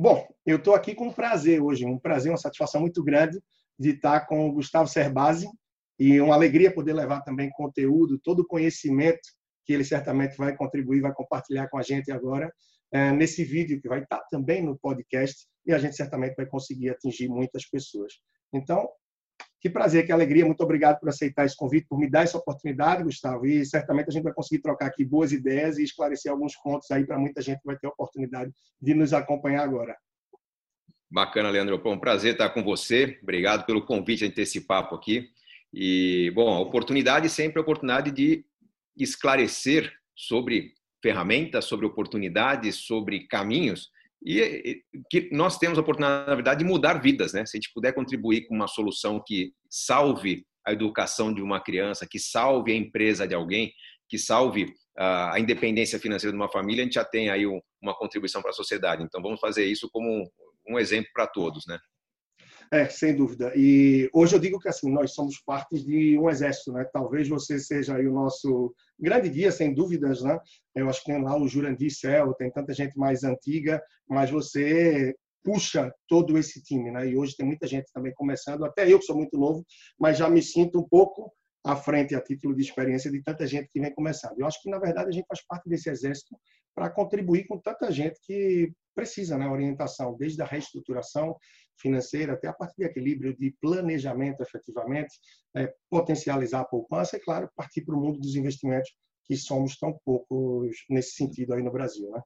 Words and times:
Bom, 0.00 0.26
eu 0.46 0.56
estou 0.56 0.74
aqui 0.74 0.94
com 0.94 1.08
um 1.08 1.12
prazer 1.12 1.60
hoje, 1.60 1.84
um 1.84 1.98
prazer, 1.98 2.32
uma 2.32 2.38
satisfação 2.38 2.80
muito 2.80 3.04
grande 3.04 3.38
de 3.78 3.90
estar 3.90 4.20
com 4.20 4.48
o 4.48 4.52
Gustavo 4.54 4.88
Cerbasi 4.88 5.46
e 5.98 6.18
uma 6.22 6.34
alegria 6.34 6.72
poder 6.72 6.94
levar 6.94 7.20
também 7.20 7.50
conteúdo, 7.50 8.18
todo 8.18 8.40
o 8.40 8.46
conhecimento 8.46 9.20
que 9.66 9.74
ele 9.74 9.84
certamente 9.84 10.38
vai 10.38 10.56
contribuir, 10.56 11.02
vai 11.02 11.12
compartilhar 11.12 11.68
com 11.68 11.76
a 11.76 11.82
gente 11.82 12.10
agora 12.10 12.50
é, 12.90 13.12
nesse 13.12 13.44
vídeo 13.44 13.78
que 13.78 13.90
vai 13.90 14.02
estar 14.02 14.20
também 14.30 14.62
no 14.62 14.78
podcast 14.78 15.46
e 15.66 15.72
a 15.74 15.78
gente 15.78 15.94
certamente 15.94 16.34
vai 16.34 16.46
conseguir 16.46 16.88
atingir 16.88 17.28
muitas 17.28 17.68
pessoas. 17.68 18.14
Então, 18.54 18.88
que 19.60 19.68
prazer, 19.68 20.06
que 20.06 20.12
alegria. 20.12 20.46
Muito 20.46 20.62
obrigado 20.62 20.98
por 20.98 21.08
aceitar 21.08 21.44
esse 21.44 21.56
convite, 21.56 21.86
por 21.86 21.98
me 21.98 22.08
dar 22.08 22.22
essa 22.22 22.38
oportunidade, 22.38 23.04
Gustavo. 23.04 23.46
E 23.46 23.64
certamente 23.66 24.08
a 24.08 24.12
gente 24.12 24.22
vai 24.22 24.32
conseguir 24.32 24.62
trocar 24.62 24.86
aqui 24.86 25.04
boas 25.04 25.32
ideias 25.32 25.78
e 25.78 25.84
esclarecer 25.84 26.32
alguns 26.32 26.56
pontos 26.56 26.90
aí 26.90 27.06
para 27.06 27.18
muita 27.18 27.42
gente 27.42 27.58
que 27.58 27.66
vai 27.66 27.76
ter 27.76 27.86
a 27.86 27.90
oportunidade 27.90 28.50
de 28.80 28.94
nos 28.94 29.12
acompanhar 29.12 29.62
agora. 29.62 29.94
Bacana, 31.10 31.50
Leandro. 31.50 31.76
Bom, 31.78 31.94
um 31.94 32.00
prazer 32.00 32.32
estar 32.32 32.48
com 32.50 32.62
você. 32.62 33.18
Obrigado 33.22 33.66
pelo 33.66 33.84
convite 33.84 34.24
a 34.24 34.30
ter 34.30 34.42
esse 34.42 34.62
papo 34.62 34.94
aqui. 34.94 35.28
E, 35.72 36.32
bom, 36.34 36.48
a 36.54 36.60
oportunidade 36.60 37.28
sempre 37.28 37.58
a 37.58 37.62
oportunidade 37.62 38.10
de 38.10 38.44
esclarecer 38.96 39.92
sobre 40.16 40.72
ferramentas, 41.02 41.64
sobre 41.64 41.84
oportunidades, 41.84 42.76
sobre 42.76 43.26
caminhos 43.26 43.90
e 44.22 44.82
que 45.10 45.30
nós 45.32 45.58
temos 45.58 45.78
a 45.78 45.80
oportunidade, 45.80 46.28
na 46.28 46.34
verdade, 46.34 46.58
de 46.62 46.70
mudar 46.70 47.00
vidas, 47.00 47.32
né? 47.32 47.46
Se 47.46 47.56
a 47.56 47.58
gente 47.58 47.72
puder 47.72 47.92
contribuir 47.92 48.46
com 48.46 48.54
uma 48.54 48.68
solução 48.68 49.22
que 49.24 49.52
salve 49.68 50.44
a 50.66 50.72
educação 50.72 51.32
de 51.32 51.40
uma 51.40 51.60
criança, 51.60 52.06
que 52.08 52.18
salve 52.18 52.72
a 52.72 52.76
empresa 52.76 53.26
de 53.26 53.34
alguém, 53.34 53.72
que 54.08 54.18
salve 54.18 54.74
a 54.96 55.40
independência 55.40 55.98
financeira 55.98 56.32
de 56.32 56.36
uma 56.36 56.50
família, 56.50 56.82
a 56.82 56.84
gente 56.84 56.94
já 56.94 57.04
tem 57.04 57.30
aí 57.30 57.46
uma 57.46 57.96
contribuição 57.96 58.42
para 58.42 58.50
a 58.50 58.54
sociedade. 58.54 59.02
Então, 59.02 59.22
vamos 59.22 59.40
fazer 59.40 59.64
isso 59.64 59.88
como 59.90 60.30
um 60.68 60.78
exemplo 60.78 61.10
para 61.14 61.26
todos, 61.26 61.64
né? 61.66 61.78
É, 62.72 62.88
sem 62.88 63.16
dúvida. 63.16 63.52
E 63.56 64.08
hoje 64.12 64.36
eu 64.36 64.38
digo 64.38 64.60
que 64.60 64.68
assim, 64.68 64.92
nós 64.92 65.12
somos 65.12 65.40
parte 65.44 65.82
de 65.84 66.16
um 66.16 66.30
exército, 66.30 66.72
né? 66.72 66.84
Talvez 66.92 67.28
você 67.28 67.58
seja 67.58 67.98
o 67.98 68.12
nosso 68.12 68.72
grande 68.96 69.28
guia, 69.28 69.50
sem 69.50 69.74
dúvidas, 69.74 70.22
né? 70.22 70.38
Eu 70.72 70.88
acho 70.88 71.00
que 71.00 71.10
tem 71.10 71.20
lá 71.20 71.36
o 71.36 71.48
Jurandir 71.48 71.92
Cel, 71.92 72.32
tem 72.34 72.48
tanta 72.48 72.72
gente 72.72 72.96
mais 72.96 73.24
antiga, 73.24 73.82
mas 74.08 74.30
você 74.30 75.16
puxa 75.42 75.92
todo 76.06 76.38
esse 76.38 76.62
time, 76.62 76.92
né? 76.92 77.08
E 77.08 77.16
hoje 77.16 77.34
tem 77.36 77.44
muita 77.44 77.66
gente 77.66 77.90
também 77.92 78.12
começando, 78.14 78.64
até 78.64 78.88
eu 78.90 79.00
que 79.00 79.04
sou 79.06 79.16
muito 79.16 79.36
novo, 79.36 79.66
mas 79.98 80.18
já 80.18 80.30
me 80.30 80.40
sinto 80.40 80.78
um 80.78 80.88
pouco 80.88 81.32
à 81.64 81.74
frente 81.74 82.14
a 82.14 82.20
título 82.20 82.54
de 82.54 82.62
experiência 82.62 83.10
de 83.10 83.20
tanta 83.20 83.48
gente 83.48 83.68
que 83.68 83.80
vem 83.80 83.92
começando. 83.92 84.38
Eu 84.38 84.46
acho 84.46 84.62
que 84.62 84.70
na 84.70 84.78
verdade 84.78 85.08
a 85.08 85.12
gente 85.12 85.26
faz 85.26 85.44
parte 85.44 85.68
desse 85.68 85.90
exército 85.90 86.36
para 86.80 86.88
contribuir 86.88 87.46
com 87.46 87.58
tanta 87.58 87.92
gente 87.92 88.18
que 88.24 88.72
precisa, 88.94 89.36
né, 89.36 89.46
orientação, 89.46 90.16
desde 90.16 90.40
a 90.40 90.46
reestruturação 90.46 91.36
financeira 91.78 92.32
até 92.32 92.48
a 92.48 92.54
parte 92.54 92.74
de 92.74 92.84
equilíbrio, 92.84 93.36
de 93.36 93.54
planejamento 93.60 94.42
efetivamente, 94.42 95.12
é, 95.54 95.70
potencializar 95.90 96.60
a 96.60 96.64
poupança 96.64 97.18
e, 97.18 97.20
claro, 97.20 97.50
partir 97.54 97.82
para 97.82 97.94
o 97.94 98.00
mundo 98.00 98.18
dos 98.18 98.34
investimentos, 98.34 98.90
que 99.26 99.36
somos 99.36 99.76
tão 99.76 99.94
poucos 100.02 100.74
nesse 100.88 101.16
sentido 101.16 101.52
aí 101.52 101.62
no 101.62 101.70
Brasil, 101.70 102.10
né? 102.10 102.22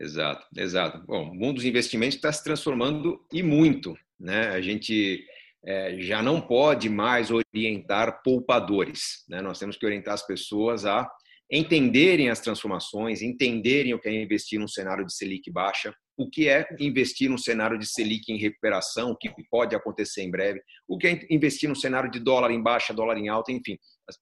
Exato, 0.00 0.46
exato. 0.56 1.04
Bom, 1.06 1.30
o 1.30 1.34
mundo 1.34 1.56
dos 1.56 1.66
investimentos 1.66 2.16
está 2.16 2.32
se 2.32 2.42
transformando 2.42 3.22
e 3.30 3.42
muito, 3.42 3.94
né? 4.18 4.48
A 4.48 4.62
gente 4.62 5.22
é, 5.62 6.00
já 6.00 6.22
não 6.22 6.40
pode 6.40 6.88
mais 6.88 7.30
orientar 7.30 8.22
poupadores, 8.22 9.26
né? 9.28 9.42
Nós 9.42 9.58
temos 9.58 9.76
que 9.76 9.84
orientar 9.84 10.14
as 10.14 10.26
pessoas 10.26 10.86
a 10.86 11.06
entenderem 11.50 12.28
as 12.28 12.40
transformações, 12.40 13.22
entenderem 13.22 13.94
o 13.94 13.98
que 13.98 14.08
é 14.08 14.22
investir 14.22 14.60
num 14.60 14.68
cenário 14.68 15.06
de 15.06 15.14
Selic 15.14 15.50
baixa, 15.50 15.94
o 16.16 16.28
que 16.28 16.48
é 16.48 16.66
investir 16.78 17.30
num 17.30 17.38
cenário 17.38 17.78
de 17.78 17.86
Selic 17.86 18.30
em 18.30 18.38
recuperação, 18.38 19.16
que 19.18 19.32
pode 19.50 19.74
acontecer 19.74 20.22
em 20.22 20.30
breve, 20.30 20.60
o 20.86 20.98
que 20.98 21.06
é 21.06 21.26
investir 21.30 21.68
num 21.68 21.74
cenário 21.74 22.10
de 22.10 22.18
dólar 22.18 22.50
em 22.50 22.62
baixa, 22.62 22.92
dólar 22.92 23.16
em 23.16 23.28
alta, 23.28 23.52
enfim. 23.52 23.78
As, 24.08 24.18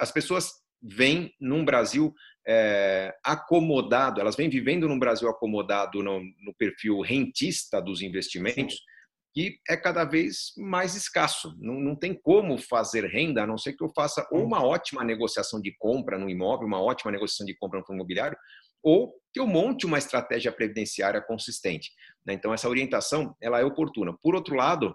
as 0.00 0.12
pessoas 0.12 0.52
vêm 0.80 1.32
num 1.40 1.64
Brasil 1.64 2.14
é, 2.46 3.12
acomodado, 3.24 4.20
elas 4.20 4.36
vêm 4.36 4.48
vivendo 4.48 4.88
num 4.88 4.98
Brasil 4.98 5.28
acomodado 5.28 6.02
no, 6.02 6.20
no 6.20 6.54
perfil 6.58 7.00
rentista 7.00 7.80
dos 7.80 8.02
investimentos, 8.02 8.80
que 9.34 9.58
é 9.68 9.76
cada 9.76 10.04
vez 10.04 10.52
mais 10.56 10.94
escasso. 10.94 11.56
Não, 11.58 11.74
não 11.80 11.96
tem 11.96 12.14
como 12.14 12.56
fazer 12.56 13.06
renda, 13.06 13.42
a 13.42 13.46
não 13.46 13.58
ser 13.58 13.72
que 13.72 13.82
eu 13.82 13.90
faça 13.90 14.24
ou 14.30 14.44
uma 14.44 14.64
ótima 14.64 15.02
negociação 15.02 15.60
de 15.60 15.76
compra 15.76 16.16
no 16.16 16.30
imóvel, 16.30 16.68
uma 16.68 16.80
ótima 16.80 17.10
negociação 17.10 17.44
de 17.44 17.54
compra 17.56 17.80
no 17.80 17.84
fundo 17.84 17.96
imobiliário, 17.96 18.38
ou 18.80 19.12
que 19.32 19.40
eu 19.40 19.46
monte 19.46 19.86
uma 19.86 19.98
estratégia 19.98 20.52
previdenciária 20.52 21.20
consistente. 21.20 21.90
Né? 22.24 22.34
Então, 22.34 22.54
essa 22.54 22.68
orientação 22.68 23.34
ela 23.42 23.58
é 23.58 23.64
oportuna. 23.64 24.16
Por 24.22 24.36
outro 24.36 24.54
lado, 24.54 24.94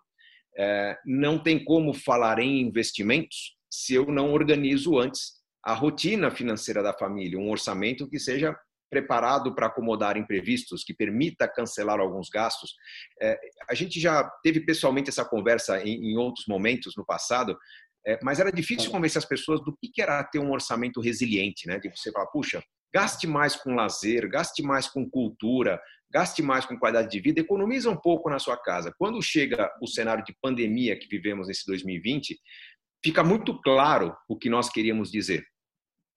é, 0.58 0.98
não 1.06 1.38
tem 1.38 1.62
como 1.62 1.94
falar 1.94 2.40
em 2.40 2.62
investimentos 2.62 3.58
se 3.70 3.94
eu 3.94 4.06
não 4.06 4.32
organizo 4.32 4.98
antes 4.98 5.34
a 5.66 5.74
rotina 5.74 6.32
financeira 6.32 6.82
da 6.82 6.94
família, 6.94 7.38
um 7.38 7.52
orçamento 7.52 8.10
que 8.10 8.18
seja 8.18 8.56
preparado 8.90 9.54
para 9.54 9.68
acomodar 9.68 10.18
imprevistos, 10.18 10.84
que 10.84 10.94
permita 10.94 11.48
cancelar 11.48 12.00
alguns 12.00 12.30
gastos. 12.30 12.74
É, 13.22 13.40
a 13.70 13.74
gente 13.74 14.00
já 14.00 14.24
teve 14.44 14.62
pessoalmente 14.62 15.10
essa 15.10 15.24
conversa 15.24 15.82
em, 15.82 16.12
em 16.12 16.18
outros 16.18 16.46
momentos 16.48 16.96
no 16.98 17.06
passado, 17.06 17.58
é, 18.06 18.18
mas 18.24 18.40
era 18.40 18.52
difícil 18.52 18.90
convencer 18.90 19.20
as 19.20 19.26
pessoas 19.26 19.62
do 19.62 19.78
que 19.82 20.02
era 20.02 20.24
ter 20.24 20.40
um 20.40 20.52
orçamento 20.52 21.02
resiliente, 21.02 21.68
né? 21.68 21.80
De 21.80 21.90
você 21.90 22.12
falar, 22.12 22.28
puxa, 22.28 22.64
gaste 22.94 23.28
mais 23.28 23.56
com 23.56 23.76
lazer, 23.76 24.28
gaste 24.30 24.64
mais 24.64 24.88
com 24.88 25.08
cultura, 25.10 25.80
gaste 26.12 26.42
mais 26.42 26.66
com 26.66 26.78
qualidade 26.78 27.10
de 27.12 27.20
vida, 27.20 27.40
economiza 27.40 27.90
um 27.90 27.98
pouco 27.98 28.30
na 28.30 28.40
sua 28.40 28.58
casa. 28.58 28.94
Quando 28.98 29.22
chega 29.22 29.72
o 29.82 29.88
cenário 29.88 30.24
de 30.24 30.36
pandemia 30.42 30.98
que 30.98 31.08
vivemos 31.08 31.48
nesse 31.48 31.66
2020, 31.68 32.40
fica 33.04 33.24
muito 33.24 33.60
claro 33.62 34.16
o 34.28 34.38
que 34.38 34.50
nós 34.50 34.70
queríamos 34.70 35.12
dizer 35.12 35.46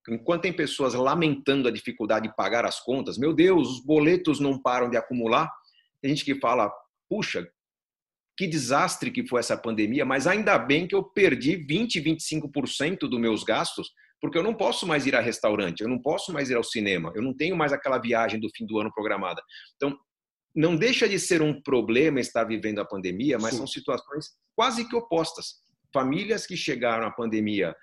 enquanto 0.09 0.43
tem 0.43 0.53
pessoas 0.53 0.93
lamentando 0.93 1.67
a 1.67 1.71
dificuldade 1.71 2.27
de 2.27 2.35
pagar 2.35 2.65
as 2.65 2.79
contas, 2.79 3.17
meu 3.17 3.33
Deus, 3.33 3.69
os 3.69 3.85
boletos 3.85 4.39
não 4.39 4.61
param 4.61 4.89
de 4.89 4.97
acumular. 4.97 5.49
Tem 6.01 6.09
gente 6.09 6.25
que 6.25 6.39
fala, 6.39 6.71
puxa, 7.09 7.47
que 8.37 8.47
desastre 8.47 9.11
que 9.11 9.25
foi 9.27 9.39
essa 9.39 9.57
pandemia, 9.57 10.03
mas 10.03 10.27
ainda 10.27 10.57
bem 10.57 10.87
que 10.87 10.95
eu 10.95 11.03
perdi 11.03 11.55
20, 11.55 12.01
25% 12.01 12.99
dos 13.01 13.19
meus 13.19 13.43
gastos, 13.43 13.91
porque 14.19 14.37
eu 14.37 14.43
não 14.43 14.53
posso 14.53 14.87
mais 14.87 15.05
ir 15.05 15.15
a 15.15 15.19
restaurante, 15.19 15.81
eu 15.81 15.87
não 15.87 15.99
posso 15.99 16.33
mais 16.33 16.49
ir 16.49 16.55
ao 16.55 16.63
cinema, 16.63 17.11
eu 17.15 17.21
não 17.21 17.33
tenho 17.33 17.55
mais 17.55 17.71
aquela 17.71 17.97
viagem 17.97 18.39
do 18.39 18.49
fim 18.55 18.65
do 18.65 18.79
ano 18.79 18.91
programada. 18.93 19.41
Então, 19.75 19.97
não 20.55 20.75
deixa 20.75 21.09
de 21.09 21.19
ser 21.19 21.41
um 21.41 21.61
problema 21.61 22.19
estar 22.19 22.43
vivendo 22.43 22.79
a 22.79 22.85
pandemia, 22.85 23.37
mas 23.39 23.51
Sim. 23.51 23.57
são 23.57 23.67
situações 23.67 24.27
quase 24.55 24.87
que 24.87 24.95
opostas. 24.95 25.55
Famílias 25.93 26.45
que 26.45 26.55
chegaram 26.55 27.07
à 27.07 27.11
pandemia 27.11 27.75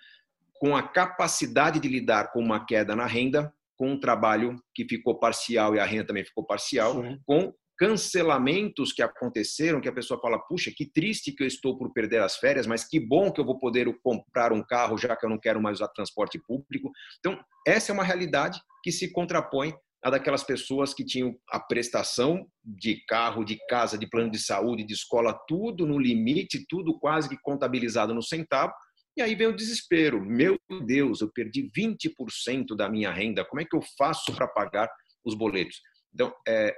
com 0.60 0.76
a 0.76 0.82
capacidade 0.82 1.80
de 1.80 1.88
lidar 1.88 2.30
com 2.32 2.40
uma 2.40 2.64
queda 2.66 2.94
na 2.94 3.06
renda, 3.06 3.50
com 3.78 3.92
um 3.92 3.98
trabalho 3.98 4.56
que 4.74 4.84
ficou 4.86 5.18
parcial 5.18 5.74
e 5.74 5.80
a 5.80 5.86
renda 5.86 6.08
também 6.08 6.24
ficou 6.24 6.44
parcial, 6.44 7.02
Sim. 7.02 7.18
com 7.24 7.50
cancelamentos 7.78 8.92
que 8.92 9.00
aconteceram, 9.00 9.80
que 9.80 9.88
a 9.88 9.92
pessoa 9.92 10.20
fala, 10.20 10.38
puxa, 10.38 10.70
que 10.70 10.84
triste 10.84 11.32
que 11.32 11.42
eu 11.42 11.46
estou 11.46 11.78
por 11.78 11.90
perder 11.94 12.20
as 12.20 12.36
férias, 12.36 12.66
mas 12.66 12.86
que 12.86 13.00
bom 13.00 13.32
que 13.32 13.40
eu 13.40 13.44
vou 13.44 13.58
poder 13.58 13.90
comprar 14.02 14.52
um 14.52 14.62
carro 14.62 14.98
já 14.98 15.16
que 15.16 15.24
eu 15.24 15.30
não 15.30 15.38
quero 15.38 15.62
mais 15.62 15.78
usar 15.78 15.88
transporte 15.88 16.38
público. 16.46 16.90
Então, 17.20 17.42
essa 17.66 17.90
é 17.90 17.94
uma 17.94 18.04
realidade 18.04 18.60
que 18.84 18.92
se 18.92 19.10
contrapõe 19.10 19.72
a 20.04 20.10
daquelas 20.10 20.44
pessoas 20.44 20.92
que 20.92 21.04
tinham 21.04 21.34
a 21.50 21.58
prestação 21.58 22.46
de 22.62 23.02
carro, 23.06 23.44
de 23.44 23.58
casa, 23.66 23.96
de 23.96 24.06
plano 24.06 24.30
de 24.30 24.38
saúde, 24.38 24.84
de 24.84 24.92
escola, 24.92 25.38
tudo 25.48 25.86
no 25.86 25.98
limite, 25.98 26.66
tudo 26.68 26.98
quase 26.98 27.30
que 27.30 27.38
contabilizado 27.40 28.12
no 28.12 28.22
centavo, 28.22 28.74
e 29.16 29.22
aí 29.22 29.34
vem 29.34 29.48
o 29.48 29.56
desespero. 29.56 30.24
Meu 30.24 30.58
Deus, 30.86 31.20
eu 31.20 31.30
perdi 31.32 31.70
20% 31.76 32.76
da 32.76 32.88
minha 32.88 33.10
renda. 33.10 33.44
Como 33.44 33.60
é 33.60 33.64
que 33.64 33.76
eu 33.76 33.82
faço 33.98 34.34
para 34.34 34.46
pagar 34.46 34.88
os 35.24 35.34
boletos? 35.34 35.80
Então, 36.14 36.32
é, 36.46 36.74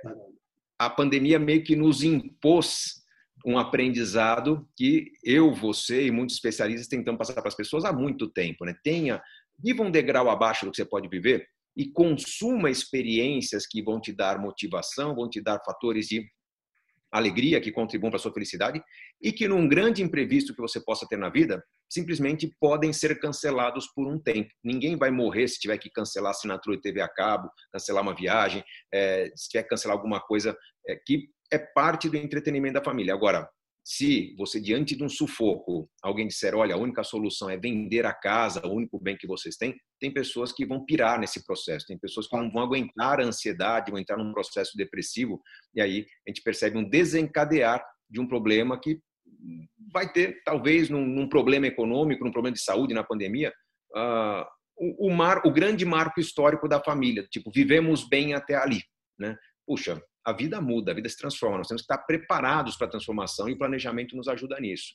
a 0.79 0.91
pandemia 0.91 1.39
meio 1.39 1.63
que 1.63 1.77
nos 1.77 2.03
impôs 2.03 3.03
um 3.45 3.59
aprendizado 3.59 4.69
que 4.77 5.11
eu, 5.23 5.53
você 5.53 6.07
e 6.07 6.11
muitos 6.11 6.37
especialistas 6.37 6.89
tentamos 6.89 7.19
passar 7.19 7.35
para 7.35 7.49
as 7.49 7.57
pessoas 7.57 7.85
há 7.85 7.93
muito 7.93 8.29
tempo. 8.29 8.65
Né? 8.65 8.75
Tenha, 8.83 9.21
viva 9.59 9.83
um 9.83 9.91
degrau 9.91 10.31
abaixo 10.31 10.65
do 10.65 10.71
que 10.71 10.77
você 10.77 10.85
pode 10.85 11.09
viver 11.09 11.47
e 11.77 11.91
consuma 11.91 12.71
experiências 12.71 13.67
que 13.67 13.83
vão 13.83 14.01
te 14.01 14.13
dar 14.13 14.39
motivação, 14.39 15.15
vão 15.15 15.29
te 15.29 15.41
dar 15.41 15.61
fatores 15.65 16.07
de 16.07 16.25
alegria 17.13 17.61
que 17.61 17.71
contribuam 17.71 18.11
para 18.11 18.17
a 18.17 18.23
sua 18.23 18.33
felicidade 18.33 18.83
e 19.21 19.33
que 19.33 19.47
num 19.47 19.69
grande 19.69 20.03
imprevisto 20.03 20.55
que 20.55 20.61
você 20.61 20.81
possa 20.83 21.07
ter 21.07 21.19
na 21.19 21.29
vida, 21.29 21.63
simplesmente 21.89 22.51
podem 22.59 22.93
ser 22.93 23.21
cancelados 23.21 23.87
por 23.95 24.09
um 24.09 24.19
tempo. 24.19 24.49
Ninguém 24.65 24.97
vai 24.97 25.11
morrer 25.11 25.47
se 25.47 25.61
tiver 25.61 25.77
que 25.77 25.91
cancelar 25.91 26.31
assinatura 26.31 26.77
de 26.77 26.83
TV 26.83 27.03
a 27.03 27.09
cabo, 27.09 27.51
cancelar 27.71 28.03
uma 28.03 28.15
viagem, 28.15 28.65
é, 28.93 29.31
se 29.37 29.51
tiver 29.51 29.65
que 29.65 29.69
cancelar 29.69 29.97
alguma 29.97 30.21
coisa 30.21 30.57
é, 30.89 30.97
que 31.07 31.29
é 31.53 31.59
parte 31.59 32.09
do 32.09 32.17
entretenimento 32.17 32.75
da 32.75 32.85
família. 32.85 33.13
Agora, 33.13 33.47
Se 33.85 34.35
você, 34.39 34.61
diante 34.61 34.95
de 34.95 35.03
um 35.03 35.09
sufoco, 35.09 35.91
alguém 36.03 36.29
disser, 36.29 36.55
olha, 36.55 36.75
a 36.75 36.79
única 36.79 37.03
solução 37.03 37.51
é 37.51 37.57
vender 37.57 38.07
a 38.07 38.13
casa, 38.13 38.65
o 38.65 38.73
único 38.73 38.99
bem 39.01 39.17
que 39.17 39.27
vocês 39.27 39.57
têm, 39.57 39.75
tem 40.01 40.13
pessoas 40.13 40.53
que 40.53 40.65
vão 40.65 40.85
pirar 40.85 41.19
nesse 41.19 41.45
processo, 41.45 41.87
tem 41.87 41.99
pessoas 41.99 42.29
que 42.29 42.37
não 42.37 42.51
vão 42.51 42.63
aguentar 42.63 43.21
a 43.21 43.25
ansiedade, 43.25 43.91
vão 43.91 44.01
entrar 44.01 44.17
num 44.17 44.33
processo 44.33 44.77
depressivo, 44.77 45.41
e 45.75 45.81
aí 45.81 46.07
a 46.27 46.31
gente 46.31 46.43
percebe 46.43 46.79
um 46.79 46.89
desencadear 46.89 47.85
de 48.09 48.21
um 48.21 48.29
problema 48.29 48.79
que 48.79 49.01
vai 49.93 50.11
ter, 50.11 50.43
talvez, 50.45 50.89
num, 50.89 51.05
num 51.05 51.29
problema 51.29 51.67
econômico, 51.67 52.25
num 52.25 52.33
problema 52.33 52.55
de 52.55 52.63
saúde 52.63 52.95
na 52.95 53.03
pandemia, 53.03 53.53
uh, 53.97 54.45
o, 54.77 55.09
o, 55.09 55.11
mar, 55.11 55.43
o 55.45 55.51
grande 55.51 55.85
marco 55.85 56.21
histórico 56.21 56.69
da 56.69 56.81
família. 56.81 57.27
Tipo, 57.31 57.51
vivemos 57.51 58.09
bem 58.09 58.35
até 58.35 58.55
ali. 58.55 58.83
Né? 59.19 59.37
Puxa, 59.67 60.03
a 60.25 60.33
vida 60.33 60.61
muda, 60.61 60.93
a 60.93 60.95
vida 60.95 61.09
se 61.09 61.17
transforma. 61.17 61.59
Nós 61.59 61.69
temos 61.69 61.83
que 61.83 61.93
estar 61.93 61.99
preparados 62.05 62.77
para 62.77 62.87
a 62.87 62.91
transformação 62.91 63.49
e 63.49 63.53
o 63.53 63.59
planejamento 63.59 64.17
nos 64.17 64.29
ajuda 64.29 64.59
nisso. 64.61 64.95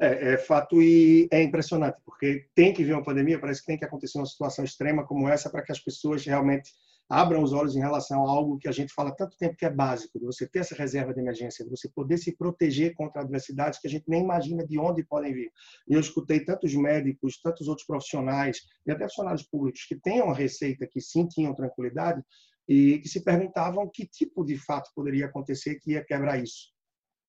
É, 0.00 0.34
é, 0.34 0.38
fato 0.38 0.80
e 0.80 1.28
é 1.32 1.42
impressionante, 1.42 1.98
porque 2.04 2.46
tem 2.54 2.72
que 2.72 2.84
vir 2.84 2.92
uma 2.92 3.02
pandemia, 3.02 3.40
parece 3.40 3.60
que 3.60 3.66
tem 3.66 3.78
que 3.78 3.84
acontecer 3.84 4.18
uma 4.18 4.26
situação 4.26 4.64
extrema 4.64 5.04
como 5.04 5.28
essa 5.28 5.50
para 5.50 5.62
que 5.62 5.72
as 5.72 5.80
pessoas 5.80 6.24
realmente 6.24 6.70
abram 7.08 7.42
os 7.42 7.52
olhos 7.52 7.74
em 7.74 7.80
relação 7.80 8.24
a 8.24 8.30
algo 8.30 8.58
que 8.58 8.68
a 8.68 8.72
gente 8.72 8.92
fala 8.92 9.14
tanto 9.14 9.36
tempo 9.38 9.56
que 9.56 9.64
é 9.64 9.70
básico, 9.70 10.18
de 10.18 10.26
você 10.26 10.46
ter 10.46 10.60
essa 10.60 10.74
reserva 10.74 11.14
de 11.14 11.20
emergência, 11.20 11.64
de 11.64 11.70
você 11.70 11.88
poder 11.88 12.18
se 12.18 12.36
proteger 12.36 12.94
contra 12.94 13.22
adversidades 13.22 13.80
que 13.80 13.88
a 13.88 13.90
gente 13.90 14.04
nem 14.06 14.22
imagina 14.22 14.66
de 14.66 14.78
onde 14.78 15.02
podem 15.02 15.32
vir. 15.32 15.50
E 15.88 15.94
eu 15.94 16.00
escutei 16.00 16.44
tantos 16.44 16.74
médicos, 16.74 17.40
tantos 17.40 17.66
outros 17.66 17.86
profissionais 17.86 18.60
e 18.86 18.92
até 18.92 19.04
funcionários 19.04 19.42
públicos 19.42 19.84
que 19.88 19.96
têm 19.96 20.20
uma 20.20 20.34
receita 20.34 20.86
que 20.86 21.00
sim 21.00 21.26
tinham 21.26 21.54
tranquilidade 21.54 22.22
e 22.68 22.98
que 22.98 23.08
se 23.08 23.24
perguntavam 23.24 23.88
que 23.92 24.06
tipo 24.06 24.44
de 24.44 24.58
fato 24.58 24.90
poderia 24.94 25.26
acontecer 25.26 25.76
que 25.76 25.92
ia 25.92 26.04
quebrar 26.04 26.42
isso. 26.42 26.70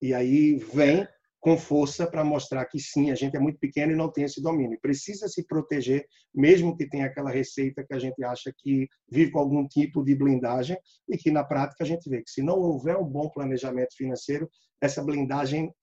E 0.01 0.13
aí 0.13 0.57
vem 0.73 1.07
com 1.39 1.57
força 1.57 2.05
para 2.05 2.23
mostrar 2.23 2.65
que 2.65 2.79
sim, 2.79 3.11
a 3.11 3.15
gente 3.15 3.37
é 3.37 3.39
muito 3.39 3.57
pequeno 3.59 3.93
e 3.93 3.95
não 3.95 4.11
tem 4.11 4.25
esse 4.25 4.41
domínio. 4.41 4.77
Precisa 4.81 5.27
se 5.29 5.45
proteger, 5.47 6.05
mesmo 6.35 6.75
que 6.75 6.87
tenha 6.87 7.05
aquela 7.05 7.31
receita 7.31 7.85
que 7.85 7.93
a 7.93 7.99
gente 7.99 8.21
acha 8.23 8.53
que 8.57 8.87
vive 9.09 9.31
com 9.31 9.39
algum 9.39 9.65
tipo 9.65 10.03
de 10.03 10.15
blindagem 10.15 10.77
e 11.07 11.17
que 11.17 11.31
na 11.31 11.43
prática 11.43 11.83
a 11.83 11.87
gente 11.87 12.09
vê 12.09 12.21
que 12.21 12.29
se 12.29 12.41
não 12.41 12.59
houver 12.59 12.97
um 12.97 13.05
bom 13.05 13.29
planejamento 13.29 13.95
financeiro, 13.95 14.49
essa 14.81 15.01
blindagem 15.01 15.73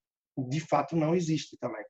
de 0.48 0.60
fato 0.60 0.94
não 0.94 1.14
existe 1.14 1.56
também. 1.58 1.84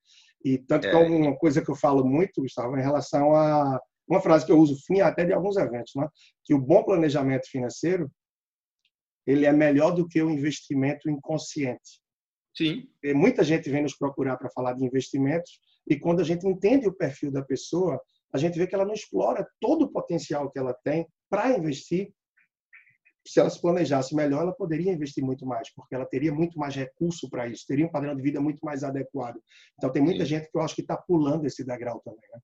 E 0.44 0.58
tanto 0.58 0.86
é. 0.86 0.90
que 0.90 0.96
é 0.96 1.00
uma 1.00 1.36
coisa 1.36 1.60
que 1.60 1.70
eu 1.70 1.74
falo 1.74 2.04
muito, 2.04 2.42
Gustavo, 2.42 2.76
em 2.76 2.82
relação 2.82 3.34
a 3.34 3.80
uma 4.08 4.20
frase 4.20 4.46
que 4.46 4.52
eu 4.52 4.58
uso 4.58 4.76
fim 4.86 5.00
até 5.00 5.24
de 5.24 5.32
alguns 5.32 5.56
eventos, 5.56 5.92
né? 5.96 6.08
que 6.44 6.54
o 6.54 6.60
bom 6.60 6.84
planejamento 6.84 7.48
financeiro 7.50 8.10
ele 9.26 9.44
é 9.44 9.52
melhor 9.52 9.90
do 9.90 10.06
que 10.06 10.22
o 10.22 10.30
investimento 10.30 11.10
inconsciente. 11.10 12.00
Sim. 12.56 12.88
Muita 13.14 13.42
gente 13.42 13.68
vem 13.68 13.82
nos 13.82 13.96
procurar 13.96 14.36
para 14.36 14.50
falar 14.50 14.74
de 14.74 14.84
investimentos 14.84 15.60
e 15.88 15.98
quando 15.98 16.20
a 16.20 16.24
gente 16.24 16.46
entende 16.46 16.88
o 16.88 16.92
perfil 16.92 17.30
da 17.30 17.42
pessoa, 17.42 18.00
a 18.32 18.38
gente 18.38 18.58
vê 18.58 18.66
que 18.66 18.74
ela 18.74 18.84
não 18.84 18.94
explora 18.94 19.46
todo 19.60 19.82
o 19.82 19.92
potencial 19.92 20.50
que 20.50 20.58
ela 20.58 20.74
tem 20.84 21.06
para 21.28 21.56
investir. 21.56 22.12
Se 23.26 23.40
ela 23.40 23.50
se 23.50 23.60
planejasse 23.60 24.14
melhor, 24.14 24.42
ela 24.42 24.54
poderia 24.54 24.92
investir 24.92 25.22
muito 25.22 25.44
mais, 25.44 25.72
porque 25.74 25.94
ela 25.94 26.06
teria 26.06 26.32
muito 26.32 26.58
mais 26.58 26.76
recurso 26.76 27.28
para 27.28 27.48
isso, 27.48 27.64
teria 27.66 27.84
um 27.84 27.90
padrão 27.90 28.14
de 28.14 28.22
vida 28.22 28.40
muito 28.40 28.64
mais 28.64 28.84
adequado. 28.84 29.40
Então, 29.76 29.90
tem 29.90 30.00
muita 30.00 30.24
Sim. 30.24 30.30
gente 30.30 30.50
que 30.50 30.56
eu 30.56 30.62
acho 30.62 30.76
que 30.76 30.80
está 30.82 30.96
pulando 30.96 31.44
esse 31.44 31.64
degrau 31.64 32.00
também. 32.04 32.22
Né? 32.32 32.40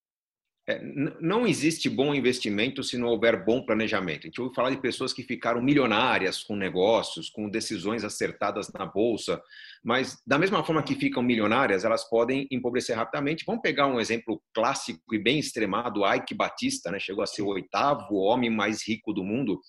É, 0.68 0.80
não 1.20 1.44
existe 1.44 1.90
bom 1.90 2.14
investimento 2.14 2.84
se 2.84 2.96
não 2.96 3.08
houver 3.08 3.44
bom 3.44 3.64
planejamento. 3.64 4.20
A 4.20 4.26
gente 4.26 4.40
ouve 4.40 4.54
falar 4.54 4.70
de 4.70 4.80
pessoas 4.80 5.12
que 5.12 5.24
ficaram 5.24 5.60
milionárias 5.60 6.44
com 6.44 6.54
negócios, 6.54 7.28
com 7.28 7.50
decisões 7.50 8.04
acertadas 8.04 8.72
na 8.72 8.86
bolsa, 8.86 9.42
mas 9.82 10.22
da 10.24 10.38
mesma 10.38 10.62
forma 10.62 10.82
que 10.82 10.94
ficam 10.94 11.20
milionárias, 11.20 11.84
elas 11.84 12.08
podem 12.08 12.46
empobrecer 12.48 12.96
rapidamente. 12.96 13.44
Vamos 13.44 13.60
pegar 13.60 13.88
um 13.88 13.98
exemplo 13.98 14.40
clássico 14.54 15.12
e 15.12 15.18
bem 15.18 15.40
extremado, 15.40 16.06
Ike 16.06 16.34
Batista, 16.34 16.92
né? 16.92 17.00
chegou 17.00 17.24
a 17.24 17.26
ser 17.26 17.42
o 17.42 17.48
oitavo 17.48 18.14
homem 18.14 18.48
mais 18.48 18.86
rico 18.86 19.12
do 19.12 19.24
mundo 19.24 19.60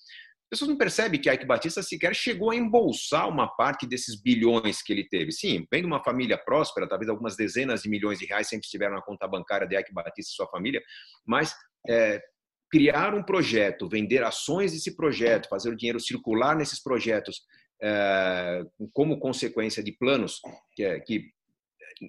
pessoas 0.54 0.70
não 0.70 0.78
percebem 0.78 1.20
que 1.20 1.28
Ike 1.28 1.44
Batista 1.44 1.82
sequer 1.82 2.14
chegou 2.14 2.50
a 2.50 2.56
embolsar 2.56 3.28
uma 3.28 3.48
parte 3.48 3.86
desses 3.86 4.20
bilhões 4.20 4.80
que 4.80 4.92
ele 4.92 5.06
teve. 5.08 5.32
Sim, 5.32 5.66
vem 5.70 5.82
de 5.82 5.86
uma 5.86 6.02
família 6.02 6.38
próspera, 6.38 6.88
talvez 6.88 7.08
algumas 7.10 7.36
dezenas 7.36 7.82
de 7.82 7.88
milhões 7.88 8.18
de 8.18 8.26
reais 8.26 8.48
sempre 8.48 8.64
estiveram 8.64 8.94
na 8.94 9.02
conta 9.02 9.26
bancária 9.26 9.66
de 9.66 9.76
Ike 9.76 9.92
Batista 9.92 10.32
e 10.32 10.36
sua 10.36 10.46
família, 10.46 10.80
mas 11.26 11.54
é, 11.88 12.22
criar 12.70 13.14
um 13.14 13.22
projeto, 13.22 13.88
vender 13.88 14.22
ações 14.22 14.72
desse 14.72 14.96
projeto, 14.96 15.48
fazer 15.48 15.70
o 15.70 15.76
dinheiro 15.76 15.98
circular 15.98 16.56
nesses 16.56 16.82
projetos 16.82 17.42
é, 17.82 18.62
como 18.92 19.18
consequência 19.18 19.82
de 19.82 19.92
planos 19.92 20.40
que, 20.74 20.84
é, 20.84 21.00
que 21.00 21.30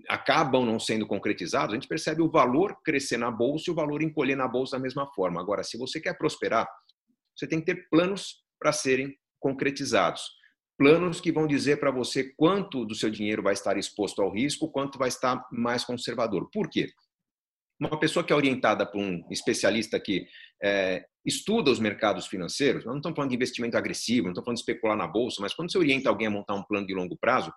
acabam 0.10 0.66
não 0.66 0.80
sendo 0.80 1.06
concretizados, 1.08 1.72
a 1.72 1.76
gente 1.76 1.88
percebe 1.88 2.22
o 2.22 2.30
valor 2.30 2.78
crescer 2.84 3.18
na 3.18 3.30
bolsa 3.30 3.66
e 3.68 3.72
o 3.72 3.76
valor 3.76 4.02
encolher 4.02 4.36
na 4.36 4.48
bolsa 4.48 4.78
da 4.78 4.84
mesma 4.84 5.08
forma. 5.14 5.42
Agora, 5.42 5.64
se 5.64 5.78
você 5.78 6.00
quer 6.00 6.18
prosperar, 6.18 6.68
você 7.36 7.48
tem 7.48 7.60
que 7.60 7.66
ter 7.66 7.88
planos 7.90 8.44
para 8.60 8.72
serem 8.72 9.16
concretizados. 9.40 10.22
Planos 10.78 11.22
que 11.22 11.32
vão 11.32 11.48
dizer 11.48 11.80
para 11.80 11.92
você 11.92 12.34
quanto 12.36 12.86
do 12.86 12.96
seu 12.96 13.10
dinheiro 13.10 13.42
vai 13.42 13.54
estar 13.54 13.78
exposto 13.78 14.22
ao 14.22 14.32
risco, 14.32 14.72
quanto 14.72 14.98
vai 14.98 15.08
estar 15.08 15.46
mais 15.52 15.86
conservador. 15.86 16.50
Por 16.52 16.70
quê? 16.70 16.90
Uma 17.80 18.00
pessoa 18.00 18.24
que 18.24 18.32
é 18.32 18.36
orientada 18.36 18.86
por 18.86 19.00
um 19.00 19.26
especialista 19.30 20.00
que 20.00 20.26
é, 20.64 21.06
estuda 21.26 21.72
os 21.72 21.80
mercados 21.80 22.28
financeiros, 22.28 22.86
não 22.86 22.98
estamos 22.98 23.16
falando 23.16 23.30
de 23.30 23.36
investimento 23.36 23.78
agressivo, 23.78 24.26
não 24.26 24.32
estamos 24.32 24.46
falando 24.46 24.58
de 24.58 24.62
especular 24.62 24.98
na 24.98 25.08
bolsa, 25.08 25.42
mas 25.42 25.54
quando 25.54 25.72
você 25.72 25.78
orienta 25.78 26.10
alguém 26.10 26.28
a 26.28 26.32
montar 26.32 26.56
um 26.56 26.64
plano 26.64 26.88
de 26.88 26.94
longo 26.94 27.18
prazo, 27.18 27.54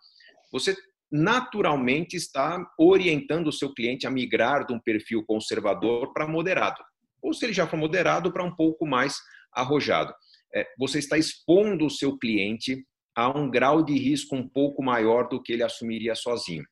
você 0.51 0.77
naturalmente 1.11 2.17
está 2.17 2.65
orientando 2.79 3.47
o 3.47 3.53
seu 3.53 3.73
cliente 3.73 4.07
a 4.07 4.11
migrar 4.11 4.67
de 4.67 4.73
um 4.73 4.81
perfil 4.81 5.25
conservador 5.25 6.13
para 6.13 6.27
moderado. 6.27 6.83
Ou 7.23 7.33
se 7.33 7.47
ele 7.47 7.53
já 7.53 7.67
for 7.67 7.77
moderado, 7.77 8.33
para 8.33 8.45
um 8.45 8.55
pouco 8.55 8.87
mais 8.87 9.19
arrojado. 9.53 10.15
É, 10.55 10.67
você 10.79 10.99
está 10.99 11.19
expondo 11.19 11.87
o 11.87 11.91
seu 11.91 12.17
cliente 12.19 12.85
a 13.15 13.37
um 13.37 13.51
grau 13.51 13.83
de 13.83 13.95
risco 13.99 14.37
um 14.37 14.49
pouco 14.49 14.83
maior 14.83 15.29
do 15.29 15.43
que 15.43 15.53
ele 15.53 15.63
assumiria 15.63 16.15
sozinho. 16.15 16.65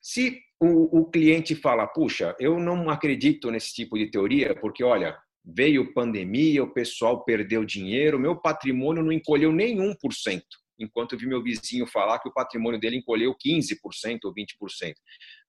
Se 0.00 0.40
o, 0.60 1.00
o 1.00 1.10
cliente 1.10 1.54
fala, 1.54 1.86
puxa, 1.86 2.34
eu 2.38 2.58
não 2.58 2.88
acredito 2.90 3.50
nesse 3.50 3.72
tipo 3.74 3.98
de 3.98 4.10
teoria, 4.10 4.54
porque 4.60 4.82
olha, 4.82 5.16
veio 5.44 5.92
pandemia, 5.92 6.62
o 6.62 6.72
pessoal 6.72 7.24
perdeu 7.24 7.64
dinheiro, 7.64 8.18
meu 8.18 8.36
patrimônio 8.36 9.02
não 9.02 9.12
encolheu 9.12 9.52
nem 9.52 9.76
1% 9.76 10.42
enquanto 10.78 11.12
eu 11.12 11.18
vi 11.18 11.26
meu 11.26 11.42
vizinho 11.42 11.86
falar 11.86 12.18
que 12.18 12.28
o 12.28 12.32
patrimônio 12.32 12.78
dele 12.78 12.96
encolheu 12.96 13.34
15% 13.34 14.18
ou 14.24 14.34
20%. 14.34 14.94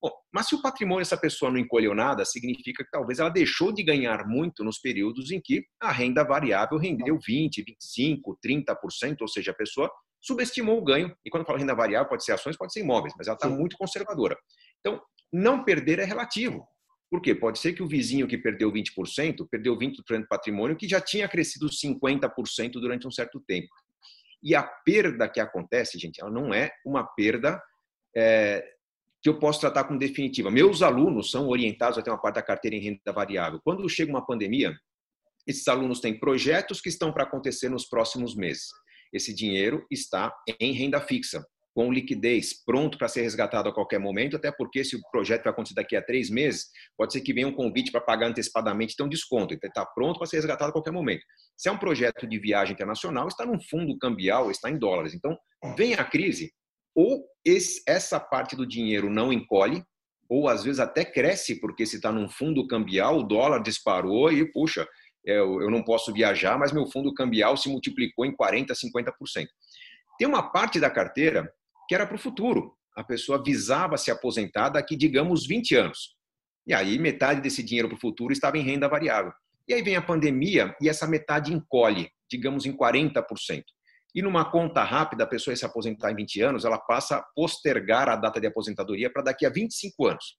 Bom, 0.01 0.11
mas 0.33 0.47
se 0.47 0.55
o 0.55 0.61
patrimônio 0.61 1.01
dessa 1.01 1.17
pessoa 1.17 1.51
não 1.51 1.57
encolheu 1.57 1.95
nada, 1.95 2.25
significa 2.25 2.83
que 2.83 2.91
talvez 2.91 3.19
ela 3.19 3.29
deixou 3.29 3.71
de 3.71 3.83
ganhar 3.83 4.27
muito 4.27 4.63
nos 4.63 4.79
períodos 4.79 5.31
em 5.31 5.41
que 5.41 5.63
a 5.81 5.91
renda 5.91 6.23
variável 6.23 6.77
rendeu 6.77 7.17
20, 7.25 7.63
25, 7.63 8.39
30%, 8.45 9.17
ou 9.21 9.27
seja, 9.27 9.51
a 9.51 9.55
pessoa 9.55 9.89
subestimou 10.21 10.77
o 10.79 10.83
ganho. 10.83 11.15
E 11.23 11.29
quando 11.29 11.41
eu 11.41 11.47
falo 11.47 11.59
renda 11.59 11.75
variável, 11.75 12.09
pode 12.09 12.23
ser 12.23 12.31
ações, 12.31 12.57
pode 12.57 12.73
ser 12.73 12.81
imóveis, 12.81 13.13
mas 13.17 13.27
ela 13.27 13.35
está 13.35 13.47
muito 13.47 13.77
conservadora. 13.77 14.35
Então, 14.79 15.01
não 15.31 15.63
perder 15.63 15.99
é 15.99 16.05
relativo. 16.05 16.67
Por 17.09 17.21
quê? 17.21 17.35
Pode 17.35 17.59
ser 17.59 17.73
que 17.73 17.83
o 17.83 17.87
vizinho 17.87 18.27
que 18.27 18.37
perdeu 18.37 18.71
20%, 18.71 19.47
perdeu 19.49 19.77
20% 19.77 20.21
do 20.21 20.27
patrimônio 20.27 20.75
que 20.75 20.87
já 20.87 20.99
tinha 20.99 21.29
crescido 21.29 21.67
50% 21.69 22.71
durante 22.73 23.07
um 23.07 23.11
certo 23.11 23.39
tempo. 23.47 23.67
E 24.45 24.53
a 24.53 24.61
perda 24.61 25.27
que 25.27 25.39
acontece, 25.39 25.97
gente, 25.97 26.21
ela 26.21 26.29
não 26.29 26.53
é 26.53 26.71
uma 26.85 27.03
perda 27.03 27.59
é, 28.15 28.63
que 29.21 29.27
eu 29.27 29.39
posso 29.39 29.59
tratar 29.59 29.85
como 29.85 29.97
definitiva. 29.97 30.51
Meus 30.51 30.83
alunos 30.83 31.31
são 31.31 31.47
orientados 31.47 31.97
a 31.97 32.01
ter 32.03 32.11
uma 32.11 32.21
parte 32.21 32.35
da 32.35 32.43
carteira 32.43 32.75
em 32.75 32.79
renda 32.79 33.11
variável. 33.11 33.59
Quando 33.63 33.89
chega 33.89 34.11
uma 34.11 34.23
pandemia, 34.25 34.71
esses 35.47 35.67
alunos 35.67 35.99
têm 35.99 36.19
projetos 36.19 36.79
que 36.79 36.89
estão 36.89 37.11
para 37.11 37.23
acontecer 37.23 37.69
nos 37.69 37.87
próximos 37.87 38.35
meses. 38.35 38.67
Esse 39.11 39.33
dinheiro 39.33 39.83
está 39.89 40.31
em 40.59 40.73
renda 40.73 41.01
fixa 41.01 41.43
com 41.75 41.91
liquidez, 41.91 42.63
pronto 42.65 42.97
para 42.97 43.09
ser 43.09 43.21
resgatado 43.23 43.67
a 43.67 43.73
qualquer 43.73 43.99
momento, 43.99 44.37
até 44.37 44.49
porque 44.49 44.81
se 44.81 44.95
o 44.95 45.01
projeto 45.11 45.43
vai 45.43 45.51
acontecer 45.51 45.75
daqui 45.75 45.97
a 45.97 46.01
três 46.01 46.29
meses, 46.29 46.67
pode 46.97 47.11
ser 47.11 47.19
que 47.19 47.33
venha 47.33 47.49
um 47.49 47.51
convite 47.51 47.91
para 47.91 47.99
pagar 47.99 48.27
antecipadamente, 48.27 48.93
então 48.93 49.09
desconto, 49.09 49.53
então 49.53 49.67
está 49.67 49.85
pronto 49.85 50.17
para 50.17 50.25
ser 50.25 50.37
resgatado 50.37 50.69
a 50.69 50.71
qualquer 50.71 50.91
momento. 50.91 51.25
Se 51.57 51.67
é 51.67 51.71
um 51.71 51.77
projeto 51.77 52.25
de 52.25 52.39
viagem 52.39 52.73
internacional, 52.73 53.27
está 53.27 53.45
num 53.45 53.59
fundo 53.69 53.97
cambial, 53.97 54.49
está 54.49 54.69
em 54.69 54.79
dólares. 54.79 55.13
Então, 55.13 55.37
vem 55.75 55.95
a 55.95 56.03
crise, 56.05 56.53
ou 56.95 57.25
esse, 57.43 57.83
essa 57.85 58.21
parte 58.21 58.55
do 58.55 58.65
dinheiro 58.65 59.09
não 59.09 59.33
encolhe, 59.33 59.83
ou 60.29 60.47
às 60.47 60.63
vezes 60.63 60.79
até 60.79 61.03
cresce, 61.03 61.59
porque 61.59 61.85
se 61.85 61.97
está 61.97 62.09
num 62.09 62.29
fundo 62.29 62.65
cambial, 62.67 63.19
o 63.19 63.23
dólar 63.23 63.61
disparou 63.61 64.31
e, 64.31 64.49
puxa, 64.49 64.87
eu, 65.25 65.61
eu 65.61 65.69
não 65.69 65.83
posso 65.83 66.13
viajar, 66.13 66.57
mas 66.57 66.71
meu 66.71 66.87
fundo 66.87 67.13
cambial 67.13 67.57
se 67.57 67.67
multiplicou 67.67 68.25
em 68.25 68.33
40%, 68.33 68.67
50%. 68.71 69.11
Tem 70.17 70.25
uma 70.25 70.51
parte 70.53 70.79
da 70.79 70.89
carteira 70.89 71.51
que 71.87 71.95
era 71.95 72.05
para 72.05 72.15
o 72.15 72.19
futuro. 72.19 72.73
A 72.95 73.03
pessoa 73.03 73.43
visava 73.43 73.97
se 73.97 74.09
aposentar 74.09 74.69
daqui, 74.69 74.95
digamos, 74.95 75.45
20 75.45 75.75
anos. 75.75 76.15
E 76.65 76.73
aí 76.73 76.97
metade 76.97 77.41
desse 77.41 77.61
dinheiro 77.61 77.89
para 77.89 77.97
o 77.97 77.99
futuro 77.99 78.33
estava 78.33 78.57
em 78.57 78.61
renda 78.61 78.87
variável. 78.87 79.31
E 79.67 79.73
aí 79.73 79.81
vem 79.81 79.95
a 79.95 80.01
pandemia 80.01 80.75
e 80.81 80.87
essa 80.87 81.07
metade 81.07 81.53
encolhe, 81.53 82.09
digamos, 82.29 82.65
em 82.65 82.75
40%. 82.75 83.63
E 84.13 84.21
numa 84.21 84.49
conta 84.49 84.81
rápida, 84.83 85.25
a 85.25 85.27
pessoa 85.27 85.51
ia 85.51 85.57
se 85.57 85.65
aposentar 85.65 86.11
em 86.11 86.15
20 86.15 86.41
anos, 86.41 86.65
ela 86.65 86.77
passa 86.77 87.17
a 87.17 87.25
postergar 87.35 88.07
a 88.07 88.15
data 88.15 88.39
de 88.39 88.47
aposentadoria 88.47 89.11
para 89.11 89.23
daqui 89.23 89.45
a 89.45 89.49
25 89.49 90.07
anos. 90.07 90.37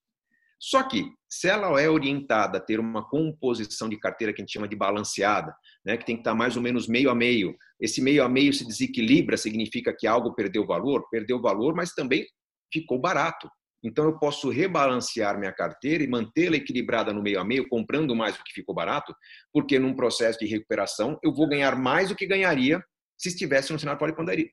Só 0.58 0.82
que, 0.82 1.10
se 1.28 1.48
ela 1.48 1.80
é 1.80 1.88
orientada 1.88 2.58
a 2.58 2.60
ter 2.60 2.80
uma 2.80 3.06
composição 3.08 3.88
de 3.88 3.98
carteira 3.98 4.32
que 4.32 4.40
a 4.40 4.44
gente 4.44 4.52
chama 4.52 4.68
de 4.68 4.76
balanceada, 4.76 5.54
né, 5.84 5.96
que 5.96 6.06
tem 6.06 6.16
que 6.16 6.20
estar 6.20 6.34
mais 6.34 6.56
ou 6.56 6.62
menos 6.62 6.88
meio 6.88 7.10
a 7.10 7.14
meio, 7.14 7.54
esse 7.80 8.00
meio 8.00 8.24
a 8.24 8.28
meio 8.28 8.52
se 8.52 8.66
desequilibra, 8.66 9.36
significa 9.36 9.94
que 9.96 10.06
algo 10.06 10.34
perdeu 10.34 10.66
valor, 10.66 11.06
perdeu 11.10 11.40
valor, 11.40 11.74
mas 11.74 11.92
também 11.92 12.26
ficou 12.72 12.98
barato. 12.98 13.50
Então, 13.84 14.06
eu 14.06 14.18
posso 14.18 14.48
rebalancear 14.48 15.38
minha 15.38 15.52
carteira 15.52 16.02
e 16.02 16.08
mantê-la 16.08 16.56
equilibrada 16.56 17.12
no 17.12 17.22
meio 17.22 17.38
a 17.38 17.44
meio, 17.44 17.68
comprando 17.68 18.16
mais 18.16 18.36
do 18.36 18.42
que 18.42 18.52
ficou 18.52 18.74
barato, 18.74 19.14
porque 19.52 19.78
num 19.78 19.94
processo 19.94 20.38
de 20.38 20.46
recuperação 20.46 21.18
eu 21.22 21.32
vou 21.32 21.46
ganhar 21.46 21.76
mais 21.76 22.08
do 22.08 22.16
que 22.16 22.26
ganharia 22.26 22.82
se 23.18 23.28
estivesse 23.28 23.72
no 23.72 23.78
cenário 23.78 24.00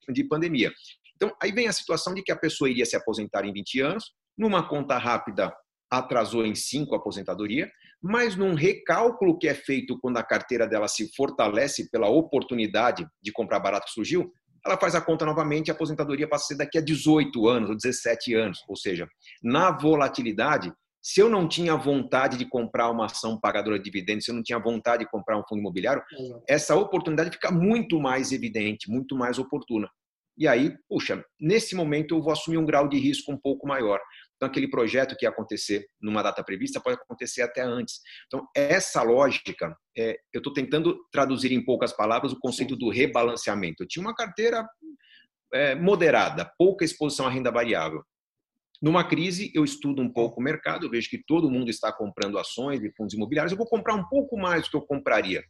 de 0.09 0.23
pandemia. 0.25 0.71
Então, 1.15 1.35
aí 1.41 1.51
vem 1.51 1.67
a 1.67 1.73
situação 1.73 2.13
de 2.13 2.21
que 2.21 2.31
a 2.31 2.37
pessoa 2.37 2.69
iria 2.69 2.85
se 2.85 2.95
aposentar 2.95 3.45
em 3.45 3.53
20 3.53 3.79
anos, 3.81 4.11
numa 4.37 4.67
conta 4.67 4.97
rápida 4.97 5.53
atrasou 5.97 6.45
em 6.45 6.55
5 6.55 6.93
a 6.93 6.97
aposentadoria, 6.97 7.69
mas 8.01 8.35
num 8.35 8.53
recálculo 8.53 9.37
que 9.37 9.47
é 9.47 9.53
feito 9.53 9.97
quando 9.99 10.17
a 10.17 10.23
carteira 10.23 10.67
dela 10.67 10.87
se 10.87 11.13
fortalece 11.15 11.89
pela 11.89 12.09
oportunidade 12.09 13.05
de 13.21 13.31
comprar 13.31 13.59
barato 13.59 13.85
que 13.85 13.93
surgiu, 13.93 14.31
ela 14.65 14.77
faz 14.77 14.95
a 14.95 15.01
conta 15.01 15.25
novamente 15.25 15.67
e 15.67 15.71
a 15.71 15.73
aposentadoria 15.73 16.27
passa 16.27 16.45
a 16.45 16.47
ser 16.47 16.57
daqui 16.57 16.77
a 16.77 16.81
18 16.81 17.47
anos 17.47 17.69
ou 17.69 17.75
17 17.75 18.33
anos. 18.33 18.59
Ou 18.67 18.75
seja, 18.75 19.07
na 19.43 19.71
volatilidade, 19.71 20.71
se 21.01 21.19
eu 21.19 21.29
não 21.29 21.47
tinha 21.47 21.75
vontade 21.75 22.37
de 22.37 22.45
comprar 22.45 22.89
uma 22.89 23.05
ação 23.05 23.37
pagadora 23.37 23.77
de 23.77 23.83
dividendos, 23.83 24.23
se 24.25 24.31
eu 24.31 24.35
não 24.35 24.43
tinha 24.43 24.57
vontade 24.57 25.03
de 25.03 25.11
comprar 25.11 25.37
um 25.37 25.43
fundo 25.47 25.59
imobiliário, 25.59 26.01
essa 26.47 26.75
oportunidade 26.75 27.31
fica 27.31 27.51
muito 27.51 27.99
mais 27.99 28.31
evidente, 28.31 28.89
muito 28.89 29.15
mais 29.15 29.37
oportuna. 29.37 29.89
E 30.37 30.47
aí, 30.47 30.75
puxa, 30.89 31.23
nesse 31.39 31.75
momento 31.75 32.15
eu 32.15 32.21
vou 32.21 32.31
assumir 32.31 32.57
um 32.57 32.65
grau 32.65 32.87
de 32.87 32.97
risco 32.97 33.31
um 33.31 33.37
pouco 33.37 33.67
maior. 33.67 33.99
Então, 34.43 34.51
aquele 34.51 34.67
projeto 34.67 35.15
que 35.15 35.25
ia 35.25 35.29
acontecer 35.29 35.85
numa 36.01 36.21
data 36.21 36.43
prevista 36.43 36.81
pode 36.81 36.97
acontecer 37.01 37.41
até 37.41 37.61
antes. 37.61 38.01
Então, 38.27 38.45
essa 38.53 39.01
lógica, 39.01 39.73
é, 39.97 40.17
eu 40.33 40.39
estou 40.39 40.51
tentando 40.51 40.97
traduzir 41.09 41.53
em 41.53 41.63
poucas 41.63 41.93
palavras 41.93 42.33
o 42.33 42.39
conceito 42.39 42.75
do 42.75 42.89
rebalanceamento. 42.89 43.83
Eu 43.83 43.87
tinha 43.87 44.03
uma 44.03 44.13
carteira 44.13 44.67
é, 45.53 45.75
moderada, 45.75 46.51
pouca 46.57 46.83
exposição 46.83 47.25
à 47.25 47.29
renda 47.29 47.51
variável. 47.51 48.03
Numa 48.81 49.07
crise, 49.07 49.49
eu 49.55 49.63
estudo 49.63 50.01
um 50.01 50.11
pouco 50.11 50.41
o 50.41 50.43
mercado, 50.43 50.85
eu 50.85 50.89
vejo 50.89 51.09
que 51.09 51.23
todo 51.25 51.49
mundo 51.49 51.69
está 51.69 51.89
comprando 51.93 52.37
ações 52.37 52.83
e 52.83 52.91
fundos 52.97 53.13
imobiliários, 53.13 53.53
eu 53.53 53.57
vou 53.57 53.67
comprar 53.67 53.95
um 53.95 54.05
pouco 54.09 54.37
mais 54.37 54.63
do 54.63 54.71
que 54.71 54.75
eu 54.75 54.81
compraria. 54.81 55.41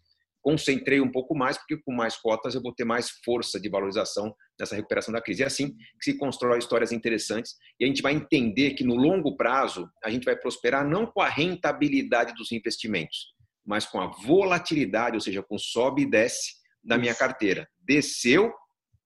Concentrei 0.43 0.99
um 0.99 1.09
pouco 1.09 1.33
mais, 1.33 1.57
porque 1.57 1.77
com 1.77 1.93
mais 1.93 2.17
cotas 2.17 2.53
eu 2.53 2.61
vou 2.61 2.73
ter 2.73 2.83
mais 2.83 3.09
força 3.23 3.57
de 3.57 3.69
valorização 3.69 4.35
nessa 4.59 4.75
recuperação 4.75 5.13
da 5.13 5.21
crise. 5.21 5.41
É 5.41 5.45
assim 5.45 5.73
que 5.73 6.03
se 6.03 6.17
constrói 6.17 6.59
histórias 6.59 6.91
interessantes 6.91 7.55
e 7.79 7.85
a 7.85 7.87
gente 7.87 8.01
vai 8.01 8.13
entender 8.13 8.71
que 8.71 8.83
no 8.83 8.93
longo 8.93 9.37
prazo 9.37 9.89
a 10.03 10.09
gente 10.09 10.25
vai 10.25 10.35
prosperar 10.35 10.85
não 10.85 11.05
com 11.05 11.21
a 11.21 11.29
rentabilidade 11.29 12.33
dos 12.33 12.51
investimentos, 12.51 13.33
mas 13.65 13.85
com 13.85 14.01
a 14.01 14.07
volatilidade, 14.07 15.15
ou 15.15 15.21
seja, 15.21 15.41
com 15.41 15.57
sobe 15.57 16.01
e 16.01 16.09
desce 16.09 16.55
da 16.83 16.97
minha 16.97 17.15
carteira. 17.15 17.65
Desceu, 17.79 18.51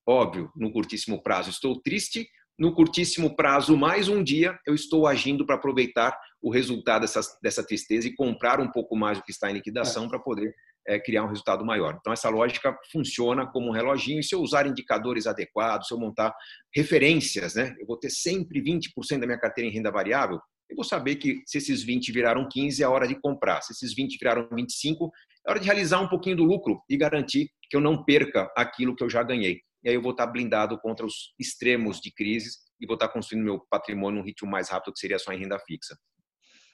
óbvio, 0.08 0.52
no 0.56 0.72
curtíssimo 0.72 1.22
prazo 1.22 1.52
estou 1.52 1.80
triste, 1.80 2.28
no 2.58 2.74
curtíssimo 2.74 3.36
prazo, 3.36 3.78
mais 3.78 4.10
um 4.10 4.24
dia, 4.24 4.58
eu 4.66 4.74
estou 4.74 5.06
agindo 5.06 5.46
para 5.46 5.54
aproveitar 5.54 6.18
o 6.42 6.50
resultado 6.50 7.02
dessa, 7.02 7.22
dessa 7.44 7.64
tristeza 7.64 8.08
e 8.08 8.16
comprar 8.16 8.60
um 8.60 8.72
pouco 8.72 8.96
mais 8.96 9.20
do 9.20 9.24
que 9.24 9.30
está 9.30 9.52
em 9.52 9.54
liquidação 9.54 10.06
é. 10.06 10.10
para 10.10 10.20
poder 10.20 10.56
é, 10.88 11.00
criar 11.00 11.24
um 11.24 11.28
resultado 11.28 11.66
maior. 11.66 11.98
Então, 12.00 12.14
essa 12.14 12.30
lógica 12.30 12.76
funciona 12.92 13.46
como 13.46 13.68
um 13.70 13.72
reloginho. 13.72 14.20
E 14.20 14.24
se 14.24 14.34
eu 14.34 14.42
usar 14.42 14.66
indicadores 14.66 15.28
adequados, 15.28 15.88
se 15.88 15.94
eu 15.94 16.00
montar 16.00 16.34
referências, 16.74 17.56
né, 17.56 17.76
eu 17.80 17.86
vou 17.86 17.98
ter 17.98 18.10
sempre 18.10 18.62
20% 18.62 19.20
da 19.20 19.26
minha 19.26 19.40
carteira 19.40 19.70
em 19.70 19.74
renda 19.74 19.92
variável, 19.92 20.40
eu 20.70 20.76
vou 20.76 20.84
saber 20.84 21.16
que 21.16 21.42
se 21.46 21.58
esses 21.58 21.84
20 21.84 22.12
viraram 22.12 22.48
15, 22.50 22.84
é 22.84 22.88
hora 22.88 23.08
de 23.08 23.20
comprar. 23.20 23.62
Se 23.62 23.74
esses 23.74 23.94
20 23.96 24.18
viraram 24.18 24.50
25, 24.52 25.12
é 25.46 25.52
hora 25.52 25.60
de 25.60 25.66
realizar 25.66 26.00
um 26.00 26.10
pouquinho 26.10 26.38
do 26.38 26.44
lucro 26.44 26.82
e 26.90 26.98
garantir 26.98 27.50
que 27.70 27.78
eu 27.78 27.82
não 27.82 28.04
perca 28.04 28.52
aquilo 28.56 28.96
que 28.96 29.04
eu 29.04 29.10
já 29.10 29.24
ganhei 29.24 29.62
e 29.84 29.90
aí 29.90 29.96
eu 29.96 30.02
vou 30.02 30.12
estar 30.12 30.28
blindado 30.28 30.78
contra 30.80 31.06
os 31.06 31.34
extremos 31.40 32.00
de 32.02 32.12
crises 32.12 32.58
e 32.80 32.86
vou 32.86 32.96
estar 32.96 33.08
construindo 33.08 33.46
meu 33.46 33.66
patrimônio 33.70 34.20
num 34.20 34.26
ritmo 34.26 34.50
mais 34.50 34.70
rápido 34.70 34.94
que 34.94 35.00
seria 35.00 35.18
só 35.18 35.32
em 35.32 35.40
renda 35.40 35.58
fixa. 35.60 35.98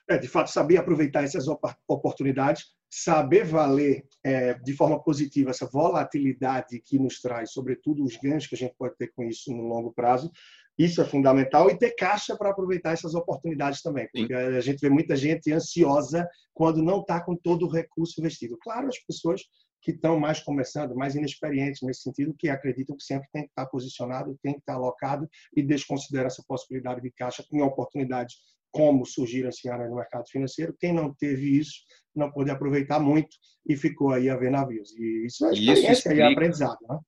É, 0.09 0.17
de 0.17 0.27
fato, 0.27 0.49
saber 0.49 0.77
aproveitar 0.77 1.23
essas 1.23 1.45
oportunidades, 1.87 2.63
saber 2.95 3.43
valer 3.43 4.05
é, 4.23 4.53
de 4.53 4.71
forma 4.73 5.01
positiva 5.01 5.49
essa 5.49 5.65
volatilidade 5.65 6.79
que 6.79 6.99
nos 6.99 7.19
traz, 7.19 7.51
sobretudo 7.51 8.03
os 8.03 8.15
ganhos 8.17 8.45
que 8.45 8.53
a 8.53 8.57
gente 8.57 8.75
pode 8.77 8.95
ter 8.97 9.11
com 9.15 9.23
isso 9.23 9.51
no 9.51 9.63
longo 9.63 9.91
prazo, 9.91 10.31
isso 10.77 11.01
é 11.01 11.05
fundamental 11.05 11.71
e 11.71 11.77
ter 11.77 11.95
caixa 11.95 12.37
para 12.37 12.51
aproveitar 12.51 12.91
essas 12.93 13.15
oportunidades 13.15 13.81
também, 13.81 14.07
porque 14.13 14.27
Sim. 14.27 14.55
a 14.55 14.61
gente 14.61 14.79
vê 14.79 14.89
muita 14.91 15.15
gente 15.15 15.51
ansiosa 15.51 16.27
quando 16.53 16.83
não 16.83 17.01
está 17.01 17.19
com 17.19 17.35
todo 17.35 17.65
o 17.65 17.69
recurso 17.69 18.19
investido. 18.19 18.59
Claro, 18.61 18.87
as 18.87 18.99
pessoas 18.99 19.41
que 19.81 19.91
estão 19.91 20.19
mais 20.19 20.39
começando, 20.39 20.95
mais 20.95 21.15
inexperientes 21.15 21.81
nesse 21.81 22.03
sentido, 22.03 22.35
que 22.37 22.47
acreditam 22.47 22.95
que 22.95 23.03
sempre 23.03 23.27
tem 23.33 23.43
que 23.43 23.49
estar 23.49 23.65
posicionado, 23.65 24.37
tem 24.41 24.53
que 24.53 24.59
estar 24.59 24.75
alocado 24.75 25.27
e 25.55 25.63
desconsidera 25.63 26.27
essa 26.27 26.43
possibilidade 26.47 27.01
de 27.01 27.11
caixa 27.11 27.43
em 27.51 27.61
oportunidades 27.61 28.35
como 28.71 29.05
surgiram 29.05 29.49
esse 29.49 29.69
ano 29.69 29.87
no 29.87 29.95
mercado 29.95 30.27
financeiro. 30.29 30.75
Quem 30.79 30.91
não 30.91 31.13
teve 31.13 31.59
isso 31.59 31.81
não 32.15 32.31
pôde 32.31 32.51
aproveitar 32.51 32.99
muito 32.99 33.35
e 33.67 33.75
ficou 33.75 34.11
aí 34.11 34.29
a 34.29 34.35
ver 34.35 34.51
navios. 34.51 34.91
E 34.97 35.25
isso 35.25 35.45
é 35.45 35.51
experiência 35.51 35.81
isso 35.81 35.91
explica, 35.91 36.15
e 36.15 36.33
aprendizado. 36.33 36.77
Né? 36.89 36.99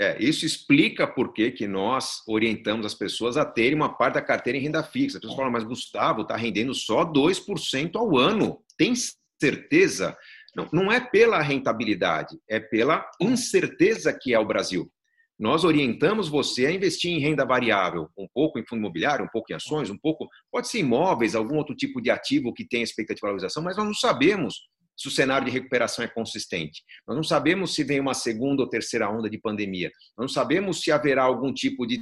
É, 0.00 0.22
isso 0.22 0.46
explica 0.46 1.06
por 1.06 1.32
que, 1.32 1.50
que 1.50 1.66
nós 1.66 2.22
orientamos 2.26 2.86
as 2.86 2.94
pessoas 2.94 3.36
a 3.36 3.44
terem 3.44 3.74
uma 3.74 3.96
parte 3.96 4.14
da 4.14 4.22
carteira 4.22 4.58
em 4.58 4.62
renda 4.62 4.82
fixa. 4.82 5.18
As 5.18 5.20
pessoas 5.20 5.36
falam, 5.36 5.52
mas 5.52 5.64
Gustavo, 5.64 6.22
está 6.22 6.36
rendendo 6.36 6.72
só 6.72 7.04
2% 7.04 7.96
ao 7.96 8.16
ano. 8.16 8.62
Tem 8.76 8.94
certeza? 9.40 10.16
Não, 10.54 10.68
não 10.72 10.92
é 10.92 11.00
pela 11.00 11.42
rentabilidade, 11.42 12.38
é 12.48 12.60
pela 12.60 13.08
incerteza 13.20 14.12
que 14.12 14.32
é 14.32 14.38
o 14.38 14.46
Brasil. 14.46 14.90
Nós 15.38 15.62
orientamos 15.62 16.28
você 16.28 16.66
a 16.66 16.72
investir 16.72 17.12
em 17.12 17.20
renda 17.20 17.44
variável, 17.44 18.08
um 18.18 18.26
pouco 18.34 18.58
em 18.58 18.66
fundo 18.66 18.80
imobiliário, 18.80 19.24
um 19.24 19.28
pouco 19.28 19.52
em 19.52 19.54
ações, 19.54 19.88
um 19.88 19.96
pouco, 19.96 20.28
pode 20.50 20.68
ser 20.68 20.80
imóveis, 20.80 21.34
algum 21.34 21.56
outro 21.56 21.76
tipo 21.76 22.00
de 22.00 22.10
ativo 22.10 22.52
que 22.52 22.66
tem 22.66 22.82
expectativa 22.82 23.14
de 23.14 23.30
valorização, 23.30 23.62
mas 23.62 23.76
nós 23.76 23.86
não 23.86 23.94
sabemos 23.94 24.56
se 24.96 25.06
o 25.06 25.10
cenário 25.12 25.46
de 25.46 25.52
recuperação 25.52 26.04
é 26.04 26.08
consistente. 26.08 26.82
Nós 27.06 27.16
não 27.16 27.22
sabemos 27.22 27.72
se 27.72 27.84
vem 27.84 28.00
uma 28.00 28.14
segunda 28.14 28.62
ou 28.62 28.68
terceira 28.68 29.08
onda 29.08 29.30
de 29.30 29.38
pandemia. 29.38 29.92
Nós 30.16 30.24
não 30.24 30.28
sabemos 30.28 30.80
se 30.80 30.90
haverá 30.90 31.22
algum 31.22 31.54
tipo 31.54 31.86
de 31.86 32.00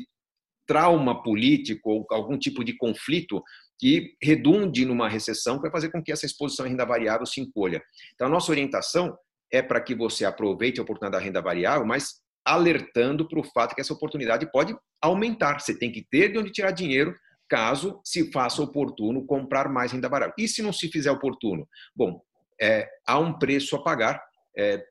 trauma 0.67 1.23
político 1.23 1.91
ou 1.91 2.07
algum 2.11 2.39
tipo 2.39 2.65
de 2.65 2.75
conflito 2.75 3.43
que 3.79 4.15
redunde 4.23 4.87
numa 4.87 5.09
recessão, 5.09 5.57
que 5.57 5.63
vai 5.63 5.71
fazer 5.71 5.91
com 5.91 6.03
que 6.03 6.11
essa 6.11 6.25
exposição 6.25 6.67
em 6.67 6.71
renda 6.71 6.87
variável 6.87 7.27
se 7.27 7.41
encolha. 7.41 7.83
Então, 8.15 8.27
a 8.27 8.31
nossa 8.31 8.51
orientação 8.51 9.15
é 9.53 9.61
para 9.61 9.81
que 9.81 9.95
você 9.95 10.25
aproveite 10.25 10.81
a 10.81 10.83
oportunidade 10.83 11.21
da 11.21 11.25
renda 11.25 11.43
variável, 11.43 11.87
mas 11.87 12.21
alertando 12.47 13.29
para 13.29 13.41
o 13.41 13.45
fato 13.45 13.75
que 13.75 13.81
essa 13.81 13.93
oportunidade 13.93 14.51
pode 14.51 14.77
aumentar. 15.03 15.61
Você 15.61 15.77
tem 15.77 15.91
que 15.91 16.07
ter 16.09 16.33
de 16.33 16.39
onde 16.39 16.53
tirar 16.53 16.71
dinheiro 16.71 17.15
caso 17.49 18.01
se 18.05 18.31
faça 18.33 18.63
oportuno 18.63 19.27
comprar 19.27 19.69
mais 19.69 19.93
renda 19.93 20.09
variável. 20.09 20.35
E 20.39 20.49
se 20.49 20.63
não 20.63 20.73
se 20.73 20.89
fizer 20.89 21.11
oportuno? 21.11 21.69
Bom, 21.95 22.21
é, 22.61 22.89
há 23.07 23.19
um 23.19 23.39
preço 23.39 23.77
a 23.77 23.83
pagar. 23.83 24.23
É, 24.57 24.83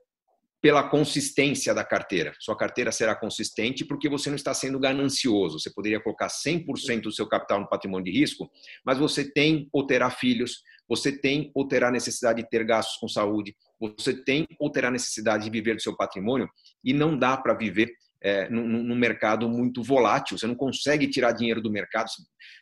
pela 0.66 0.82
consistência 0.82 1.76
da 1.76 1.84
carteira. 1.84 2.34
Sua 2.40 2.58
carteira 2.58 2.92
será 2.92 3.14
consistente 3.14 3.86
porque 3.86 4.10
você 4.10 4.30
não 4.30 4.36
está 4.36 4.52
sendo 4.52 4.80
ganancioso. 4.80 5.60
Você 5.60 5.72
poderia 5.72 6.00
colocar 6.00 6.26
100% 6.26 7.02
do 7.02 7.12
seu 7.12 7.28
capital 7.28 7.60
no 7.60 7.70
patrimônio 7.70 8.12
de 8.12 8.20
risco, 8.20 8.50
mas 8.84 8.98
você 8.98 9.32
tem 9.32 9.70
ou 9.72 9.86
terá 9.86 10.10
filhos, 10.10 10.64
você 10.90 11.12
tem 11.12 11.52
ou 11.54 11.68
terá 11.68 11.92
necessidade 11.92 12.42
de 12.42 12.50
ter 12.50 12.66
gastos 12.66 12.98
com 12.98 13.08
saúde, 13.08 13.56
você 13.80 14.14
tem 14.14 14.48
ou 14.60 14.72
terá 14.72 14.90
necessidade 14.90 15.44
de 15.44 15.50
viver 15.50 15.76
do 15.76 15.82
seu 15.82 15.96
patrimônio 15.96 16.50
e 16.84 16.94
não 16.94 17.18
dá 17.18 17.36
para 17.36 17.54
viver 17.54 17.92
é, 18.22 18.50
num, 18.50 18.66
num, 18.66 18.96
mercado 18.96 19.48
muito 19.48 19.84
volátil, 19.84 20.38
você 20.38 20.48
não 20.48 20.56
consegue 20.56 21.08
tirar 21.08 21.32
dinheiro 21.32 21.62
do 21.62 21.70
mercado. 21.70 22.08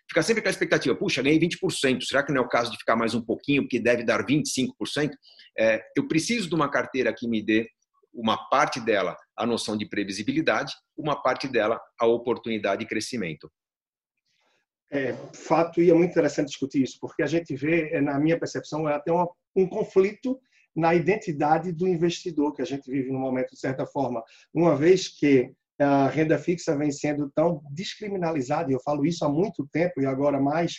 Fica 0.10 0.22
sempre 0.22 0.42
com 0.42 0.50
a 0.50 0.52
expectativa, 0.52 0.94
puxa, 0.94 1.22
ganhei 1.22 1.40
20%, 1.40 2.02
será 2.02 2.22
que 2.22 2.34
não 2.34 2.42
é 2.42 2.46
o 2.46 2.50
caso 2.50 2.70
de 2.70 2.78
ficar 2.78 2.98
mais 2.98 3.14
um 3.14 3.22
pouquinho, 3.22 3.64
porque 3.64 3.80
deve 3.80 4.04
dar 4.04 4.26
25%? 4.26 5.12
É, 5.58 5.82
eu 5.96 6.06
preciso 6.08 6.50
de 6.50 6.56
uma 6.56 6.70
carteira 6.70 7.14
que 7.16 7.28
me 7.28 7.42
dê 7.42 7.70
uma 8.14 8.50
parte 8.50 8.80
dela 8.80 9.16
a 9.38 9.46
noção 9.46 9.78
de 9.78 9.88
previsibilidade, 9.88 10.74
uma 10.98 11.22
parte 11.22 11.48
dela 11.48 11.80
a 12.00 12.06
oportunidade 12.06 12.82
de 12.82 12.88
crescimento. 12.88 13.50
É, 14.92 15.14
fato, 15.34 15.82
e 15.82 15.90
é 15.90 15.94
muito 15.94 16.12
interessante 16.12 16.50
discutir 16.50 16.84
isso, 16.84 16.98
porque 17.00 17.24
a 17.24 17.28
gente 17.28 17.56
vê, 17.56 18.00
na 18.02 18.20
minha 18.20 18.38
percepção, 18.38 18.88
é 18.88 18.94
até 18.94 19.12
um 19.12 19.68
conflito 19.68 20.40
na 20.76 20.96
identidade 20.96 21.72
do 21.72 21.88
investidor 21.88 22.54
que 22.54 22.62
a 22.62 22.66
gente 22.66 22.90
vive 22.90 23.12
no 23.12 23.20
momento, 23.20 23.52
de 23.52 23.60
certa 23.60 23.86
forma. 23.86 24.24
Uma 24.54 24.76
vez 24.76 25.08
que 25.08 25.52
a 25.80 26.08
renda 26.08 26.38
fixa 26.38 26.78
vem 26.78 26.92
sendo 26.92 27.32
tão 27.34 27.62
descriminalizada, 27.72 28.72
e 28.72 28.74
eu 28.74 28.82
falo 28.82 29.06
isso 29.06 29.26
há 29.26 29.30
muito 29.30 29.68
tempo 29.72 30.02
e 30.02 30.06
agora 30.06 30.40
mais 30.40 30.74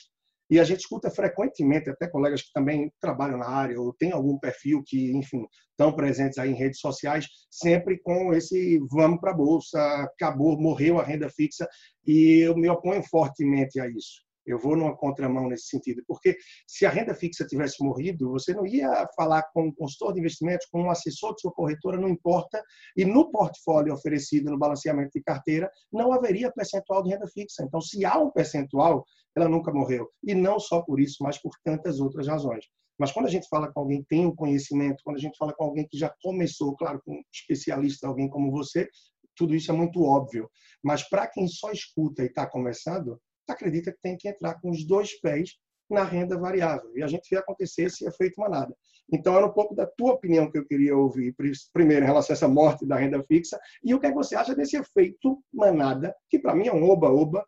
E 0.51 0.61
a 0.61 0.65
gente 0.65 0.81
escuta 0.81 1.11
frequentemente, 1.11 1.89
até 1.89 2.07
colegas 2.07 2.43
que 2.43 2.53
também 2.53 2.93
trabalham 3.01 3.39
na 3.39 3.49
área 3.49 3.81
ou 3.81 3.95
têm 3.95 4.13
algum 4.13 4.39
perfil 4.39 4.83
que, 4.85 5.11
enfim, 5.13 5.47
estão 5.71 5.93
presentes 5.93 6.39
aí 6.39 6.51
em 6.51 6.55
redes 6.55 6.81
sociais, 6.81 7.27
sempre 7.51 7.99
com 7.99 8.33
esse 8.33 8.79
vamos 8.91 9.21
para 9.21 9.31
a 9.31 9.37
bolsa, 9.37 9.81
acabou, 10.03 10.61
morreu 10.61 11.01
a 11.01 11.05
renda 11.05 11.31
fixa, 11.31 11.67
e 12.07 12.41
eu 12.41 12.55
me 12.57 12.69
oponho 12.69 13.03
fortemente 13.03 13.81
a 13.81 13.89
isso. 13.89 14.23
Eu 14.47 14.59
vou 14.59 14.77
numa 14.77 14.97
contramão 14.97 15.49
nesse 15.49 15.67
sentido, 15.67 16.03
porque 16.07 16.37
se 16.67 16.85
a 16.85 16.91
renda 16.91 17.15
fixa 17.15 17.47
tivesse 17.47 17.83
morrido, 17.83 18.31
você 18.31 18.53
não 18.53 18.67
ia 18.67 19.09
falar 19.17 19.43
com 19.53 19.69
um 19.69 19.73
consultor 19.75 20.13
de 20.13 20.21
investimentos, 20.21 20.67
com 20.67 20.83
um 20.83 20.91
assessor 20.91 21.35
de 21.35 21.41
sua 21.41 21.53
corretora, 21.53 21.99
não 21.99 22.09
importa, 22.09 22.63
e 22.97 23.05
no 23.05 23.31
portfólio 23.31 23.95
oferecido 23.95 24.51
no 24.51 24.59
balanceamento 24.59 25.11
de 25.15 25.23
carteira, 25.23 25.71
não 25.93 26.13
haveria 26.13 26.53
percentual 26.53 27.03
de 27.03 27.11
renda 27.11 27.27
fixa. 27.29 27.65
Então, 27.65 27.81
se 27.81 28.05
há 28.05 28.19
um 28.19 28.31
percentual, 28.31 29.05
ela 29.37 29.49
nunca 29.49 29.73
morreu. 29.73 30.09
E 30.23 30.35
não 30.35 30.59
só 30.59 30.83
por 30.83 31.01
isso, 31.01 31.23
mas 31.23 31.41
por 31.41 31.53
tantas 31.65 32.01
outras 32.01 32.27
razões. 32.27 32.65
Mas 32.99 33.11
quando 33.11 33.27
a 33.27 33.31
gente 33.31 33.49
fala 33.49 33.73
com 33.73 33.81
alguém 33.81 34.03
que 34.03 34.09
tem 34.09 34.27
um 34.27 34.35
conhecimento, 34.35 35.03
quando 35.03 35.17
a 35.17 35.21
gente 35.21 35.37
fala 35.37 35.53
com 35.53 35.65
alguém 35.65 35.87
que 35.89 35.99
já 35.99 36.15
começou, 36.23 36.77
claro, 36.77 37.01
com 37.05 37.15
um 37.15 37.23
especialista, 37.33 38.07
alguém 38.07 38.29
como 38.29 38.53
você, 38.53 38.89
tudo 39.37 39.55
isso 39.55 39.71
é 39.71 39.75
muito 39.75 40.03
óbvio. 40.03 40.49
Mas 40.83 41.09
para 41.09 41.27
quem 41.27 41.49
só 41.49 41.73
escuta 41.73 42.23
e 42.23 42.27
está 42.27 42.47
começando, 42.47 43.21
acredita 43.53 43.93
que 43.93 44.01
tem 44.01 44.17
que 44.17 44.29
entrar 44.29 44.61
com 44.61 44.71
os 44.71 44.87
dois 44.87 45.19
pés 45.21 45.53
na 45.91 46.03
renda 46.03 46.39
variável. 46.39 46.91
E 46.97 47.03
a 47.03 47.07
gente 47.07 47.29
vê 47.31 47.37
acontecer 47.37 47.85
esse 47.85 48.07
efeito 48.07 48.41
manada. 48.41 48.75
Então, 49.13 49.37
era 49.37 49.47
um 49.47 49.53
pouco 49.53 49.75
da 49.75 49.87
tua 49.87 50.13
opinião 50.13 50.51
que 50.51 50.59
eu 50.59 50.67
queria 50.67 50.97
ouvir, 50.97 51.35
primeiro, 51.73 52.05
em 52.05 52.09
relação 52.09 52.33
a 52.33 52.37
essa 52.37 52.49
morte 52.49 52.87
da 52.87 52.97
renda 52.97 53.23
fixa, 53.25 53.59
e 53.83 53.95
o 53.95 54.01
que, 54.01 54.07
é 54.07 54.11
que 54.11 54.17
você 54.17 54.35
acha 54.35 54.55
desse 54.55 54.77
efeito 54.77 55.43
manada, 55.53 56.15
que 56.31 56.39
para 56.39 56.55
mim 56.55 56.69
é 56.69 56.73
um 56.73 56.89
oba-oba, 56.89 57.45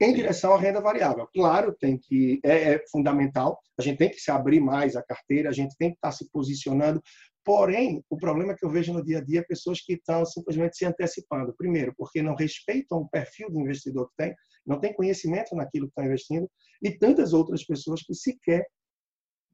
em 0.00 0.12
direção 0.12 0.54
à 0.54 0.58
renda 0.58 0.80
variável. 0.80 1.26
Claro, 1.32 1.74
tem 1.78 1.98
que 1.98 2.40
é, 2.44 2.74
é, 2.74 2.84
fundamental, 2.90 3.58
a 3.78 3.82
gente 3.82 3.98
tem 3.98 4.10
que 4.10 4.20
se 4.20 4.30
abrir 4.30 4.60
mais 4.60 4.96
a 4.96 5.02
carteira, 5.02 5.48
a 5.48 5.52
gente 5.52 5.74
tem 5.78 5.90
que 5.90 5.96
estar 5.96 6.12
se 6.12 6.28
posicionando. 6.30 7.00
Porém, 7.44 8.02
o 8.08 8.16
problema 8.16 8.54
que 8.54 8.64
eu 8.64 8.70
vejo 8.70 8.92
no 8.92 9.04
dia 9.04 9.18
a 9.18 9.24
dia 9.24 9.40
é 9.40 9.44
pessoas 9.44 9.80
que 9.80 9.94
estão 9.94 10.24
simplesmente 10.24 10.76
se 10.76 10.84
antecipando. 10.84 11.54
Primeiro, 11.56 11.94
porque 11.96 12.22
não 12.22 12.34
respeitam 12.34 12.98
o 12.98 13.08
perfil 13.08 13.50
do 13.50 13.60
investidor 13.60 14.08
que 14.08 14.16
tem, 14.16 14.34
não 14.66 14.80
tem 14.80 14.92
conhecimento 14.92 15.54
naquilo 15.54 15.86
que 15.86 15.92
está 15.92 16.04
investindo, 16.04 16.50
e 16.82 16.90
tantas 16.90 17.32
outras 17.32 17.64
pessoas 17.64 18.02
que 18.02 18.14
sequer 18.14 18.64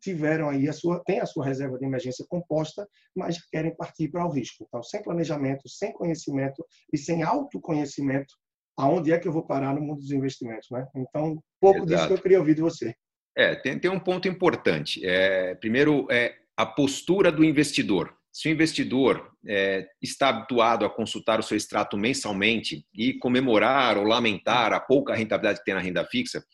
tiveram 0.01 0.49
aí 0.49 0.69
a 0.69 0.73
sua 0.73 1.03
tem 1.05 1.21
a 1.21 1.27
sua 1.27 1.45
reserva 1.45 1.79
de 1.79 1.85
emergência 1.85 2.25
composta, 2.29 2.89
mas 3.15 3.39
querem 3.51 3.75
partir 3.77 4.09
para 4.09 4.27
o 4.27 4.31
risco. 4.31 4.65
Então, 4.67 4.83
sem 4.83 5.03
planejamento, 5.03 5.69
sem 5.69 5.93
conhecimento 5.93 6.65
e 6.93 6.99
sem 6.99 7.23
autoconhecimento, 7.23 8.35
aonde 8.77 9.13
é 9.13 9.19
que 9.19 9.29
eu 9.29 9.33
vou 9.33 9.47
parar 9.47 9.75
no 9.75 9.83
mundo 9.83 9.99
dos 9.99 10.11
investimentos, 10.11 10.69
né? 10.71 10.87
Então, 10.97 11.43
pouco 11.61 11.81
Exato. 11.81 11.91
disso 11.91 12.07
que 12.09 12.13
eu 12.15 12.23
queria 12.23 12.39
ouvir 12.39 12.55
de 12.55 12.63
você. 12.63 12.95
É, 13.37 13.55
tem, 13.55 13.79
tem 13.79 13.91
um 13.91 14.01
ponto 14.01 14.27
importante. 14.27 15.05
É, 15.05 15.55
primeiro, 15.55 16.07
é 16.11 16.35
a 16.57 16.67
postura 16.67 17.31
do 17.31 17.45
investidor. 17.45 18.15
Se 18.33 18.49
o 18.49 18.53
investidor 18.53 19.29
é, 19.47 19.87
está 20.01 20.29
habituado 20.29 20.85
a 20.85 20.91
consultar 20.91 21.41
o 21.41 21.43
seu 21.43 21.57
extrato 21.57 21.97
mensalmente 21.97 22.87
e 22.95 23.15
comemorar 23.15 23.99
ou 23.99 24.05
lamentar 24.05 24.73
a 24.73 24.81
pouca 24.81 25.15
rentabilidade 25.15 25.59
que 25.59 25.65
tem 25.65 25.75
na 25.75 25.81
renda 25.81 26.05
fixa, 26.05 26.45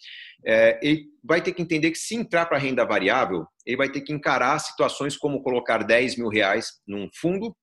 é, 0.45 0.79
ele 0.83 1.07
vai 1.23 1.43
ter 1.43 1.53
que 1.53 1.61
entender 1.61 1.91
que 1.91 1.99
se 1.99 2.15
entrar 2.15 2.47
para 2.47 2.57
a 2.57 2.61
renda 2.61 2.85
variável, 2.85 3.47
ele 3.65 3.77
vai 3.77 3.91
ter 3.91 4.01
que 4.01 4.13
encarar 4.13 4.59
situações 4.59 5.17
como 5.17 5.43
colocar 5.43 5.85
10 5.85 6.17
mil 6.17 6.29
reais 6.29 6.81
num 6.87 7.09
fundo 7.15 7.55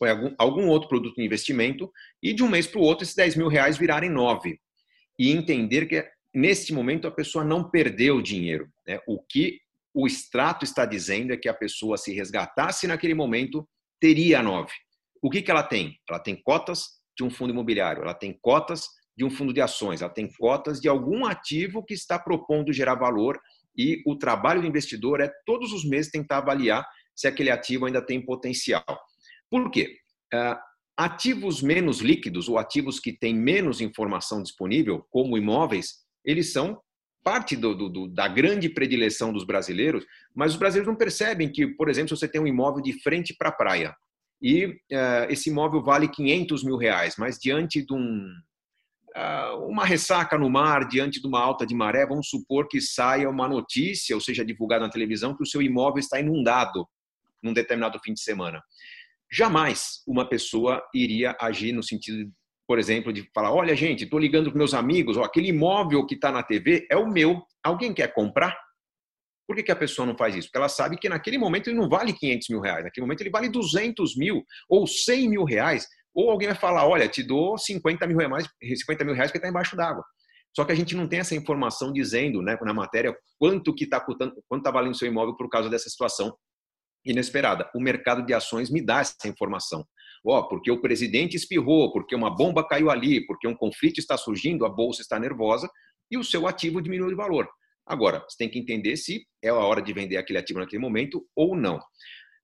ou 0.00 0.08
algum, 0.08 0.34
algum 0.38 0.68
outro 0.68 0.88
produto 0.88 1.16
de 1.16 1.24
investimento 1.24 1.90
e 2.22 2.32
de 2.32 2.42
um 2.42 2.48
mês 2.48 2.66
para 2.66 2.80
o 2.80 2.84
outro 2.84 3.04
esses 3.04 3.14
10 3.14 3.36
mil 3.36 3.48
reais 3.48 3.78
virarem 3.78 4.10
9. 4.10 4.58
E 5.18 5.30
entender 5.30 5.86
que 5.86 6.04
neste 6.34 6.72
momento 6.72 7.06
a 7.06 7.10
pessoa 7.10 7.44
não 7.44 7.70
perdeu 7.70 8.20
dinheiro. 8.20 8.68
Né? 8.86 8.98
O 9.06 9.22
que 9.22 9.60
o 9.94 10.06
extrato 10.06 10.64
está 10.64 10.84
dizendo 10.84 11.32
é 11.32 11.36
que 11.36 11.48
a 11.48 11.54
pessoa, 11.54 11.96
se 11.96 12.12
resgatasse 12.12 12.86
naquele 12.86 13.14
momento, 13.14 13.66
teria 14.00 14.42
nove. 14.42 14.72
O 15.22 15.30
que, 15.30 15.40
que 15.40 15.50
ela 15.50 15.62
tem? 15.62 15.96
Ela 16.10 16.18
tem 16.18 16.34
cotas 16.42 16.86
de 17.16 17.22
um 17.22 17.30
fundo 17.30 17.52
imobiliário, 17.52 18.02
ela 18.02 18.12
tem 18.12 18.36
cotas 18.42 18.88
de 19.16 19.24
um 19.24 19.30
fundo 19.30 19.52
de 19.52 19.60
ações, 19.60 20.02
ela 20.02 20.12
tem 20.12 20.28
cotas 20.36 20.80
de 20.80 20.88
algum 20.88 21.24
ativo 21.24 21.84
que 21.84 21.94
está 21.94 22.18
propondo 22.18 22.72
gerar 22.72 22.96
valor 22.96 23.40
e 23.76 24.02
o 24.04 24.16
trabalho 24.16 24.60
do 24.60 24.66
investidor 24.66 25.20
é 25.20 25.30
todos 25.46 25.72
os 25.72 25.84
meses 25.84 26.10
tentar 26.10 26.38
avaliar 26.38 26.84
se 27.14 27.28
aquele 27.28 27.50
ativo 27.50 27.86
ainda 27.86 28.04
tem 28.04 28.24
potencial. 28.24 28.84
Por 29.48 29.70
quê? 29.70 29.96
Uh, 30.34 30.58
ativos 30.96 31.62
menos 31.62 32.00
líquidos 32.00 32.48
ou 32.48 32.58
ativos 32.58 32.98
que 32.98 33.12
têm 33.12 33.34
menos 33.34 33.80
informação 33.80 34.42
disponível, 34.42 35.06
como 35.10 35.38
imóveis, 35.38 36.04
eles 36.24 36.52
são 36.52 36.80
parte 37.24 37.56
do, 37.56 37.74
do, 37.74 38.06
da 38.06 38.28
grande 38.28 38.68
predileção 38.68 39.32
dos 39.32 39.44
brasileiros, 39.44 40.04
mas 40.34 40.52
os 40.52 40.58
brasileiros 40.58 40.86
não 40.86 40.96
percebem 40.96 41.50
que, 41.50 41.66
por 41.66 41.88
exemplo, 41.88 42.10
se 42.10 42.20
você 42.20 42.28
tem 42.28 42.40
um 42.40 42.46
imóvel 42.46 42.82
de 42.82 42.92
frente 43.02 43.34
para 43.34 43.48
a 43.48 43.52
praia 43.52 43.96
e 44.42 44.66
uh, 44.66 45.30
esse 45.30 45.48
imóvel 45.48 45.82
vale 45.82 46.06
500 46.06 46.62
mil 46.62 46.76
reais, 46.76 47.14
mas 47.16 47.38
diante 47.38 47.82
de 47.84 47.94
um, 47.94 48.30
uh, 49.16 49.66
uma 49.66 49.86
ressaca 49.86 50.36
no 50.36 50.50
mar, 50.50 50.86
diante 50.86 51.18
de 51.18 51.26
uma 51.26 51.40
alta 51.40 51.66
de 51.66 51.74
maré, 51.74 52.06
vamos 52.06 52.28
supor 52.28 52.68
que 52.68 52.78
saia 52.78 53.30
uma 53.30 53.48
notícia, 53.48 54.14
ou 54.14 54.20
seja, 54.20 54.44
divulgada 54.44 54.84
na 54.84 54.92
televisão, 54.92 55.34
que 55.34 55.42
o 55.42 55.46
seu 55.46 55.62
imóvel 55.62 55.98
está 55.98 56.20
inundado 56.20 56.86
num 57.42 57.54
determinado 57.54 57.98
fim 58.00 58.12
de 58.12 58.20
semana. 58.20 58.62
Jamais 59.32 60.02
uma 60.06 60.28
pessoa 60.28 60.82
iria 60.94 61.34
agir 61.40 61.72
no 61.72 61.82
sentido 61.82 62.30
por 62.66 62.78
exemplo, 62.78 63.12
de 63.12 63.28
falar: 63.34 63.52
olha, 63.52 63.74
gente, 63.74 64.04
estou 64.04 64.18
ligando 64.18 64.50
para 64.50 64.58
meus 64.58 64.74
amigos, 64.74 65.16
ó, 65.16 65.24
aquele 65.24 65.48
imóvel 65.48 66.06
que 66.06 66.14
está 66.14 66.30
na 66.30 66.42
TV 66.42 66.86
é 66.90 66.96
o 66.96 67.06
meu, 67.06 67.42
alguém 67.62 67.92
quer 67.92 68.12
comprar? 68.12 68.56
Por 69.46 69.56
que, 69.56 69.62
que, 69.62 69.72
a 69.72 69.76
pessoa 69.76 70.06
não 70.06 70.16
faz 70.16 70.34
isso? 70.34 70.48
Porque 70.48 70.56
ela 70.56 70.70
sabe 70.70 70.96
que 70.96 71.08
naquele 71.08 71.36
momento 71.36 71.68
ele 71.68 71.76
não 71.76 71.88
vale 71.88 72.14
500 72.14 72.48
mil 72.48 72.60
reais, 72.60 72.84
naquele 72.84 73.04
momento 73.04 73.20
ele 73.20 73.30
vale 73.30 73.48
200 73.50 74.16
mil 74.16 74.42
ou 74.68 74.86
100 74.86 75.28
mil 75.28 75.44
reais. 75.44 75.86
Ou 76.14 76.30
alguém 76.30 76.48
vai 76.48 76.56
falar: 76.56 76.86
olha, 76.86 77.08
te 77.08 77.22
dou 77.22 77.58
50 77.58 78.06
mil 78.06 78.16
reais, 78.16 78.48
50 78.62 79.04
mil 79.04 79.14
reais 79.14 79.30
que 79.30 79.38
está 79.38 79.48
embaixo 79.48 79.76
d'água. 79.76 80.04
Só 80.56 80.64
que 80.64 80.72
a 80.72 80.74
gente 80.74 80.94
não 80.94 81.08
tem 81.08 81.18
essa 81.18 81.34
informação 81.34 81.92
dizendo 81.92 82.40
né, 82.40 82.56
na 82.62 82.72
matéria 82.72 83.14
quanto 83.38 83.74
que 83.74 83.84
está 83.84 84.00
quanto 84.00 84.38
está 84.58 84.70
valendo 84.70 84.92
o 84.92 84.96
seu 84.96 85.08
imóvel 85.08 85.36
por 85.36 85.48
causa 85.48 85.68
dessa 85.68 85.90
situação 85.90 86.34
inesperada. 87.04 87.68
O 87.74 87.80
mercado 87.80 88.24
de 88.24 88.32
ações 88.32 88.70
me 88.70 88.80
dá 88.80 89.00
essa 89.00 89.26
informação. 89.26 89.84
Ó, 90.26 90.38
oh, 90.38 90.48
porque 90.48 90.70
o 90.70 90.80
presidente 90.80 91.36
espirrou, 91.36 91.92
porque 91.92 92.14
uma 92.14 92.34
bomba 92.34 92.66
caiu 92.66 92.90
ali, 92.90 93.24
porque 93.26 93.46
um 93.46 93.54
conflito 93.54 93.98
está 93.98 94.16
surgindo, 94.16 94.64
a 94.64 94.70
bolsa 94.70 95.02
está 95.02 95.18
nervosa 95.18 95.68
e 96.10 96.16
o 96.16 96.24
seu 96.24 96.46
ativo 96.46 96.80
diminuiu 96.80 97.10
de 97.10 97.16
valor. 97.16 97.46
Agora, 97.86 98.24
você 98.26 98.38
tem 98.38 98.48
que 98.48 98.58
entender 98.58 98.96
se 98.96 99.26
é 99.42 99.50
a 99.50 99.54
hora 99.54 99.82
de 99.82 99.92
vender 99.92 100.16
aquele 100.16 100.38
ativo 100.38 100.60
naquele 100.60 100.80
momento 100.80 101.26
ou 101.36 101.54
não. 101.54 101.78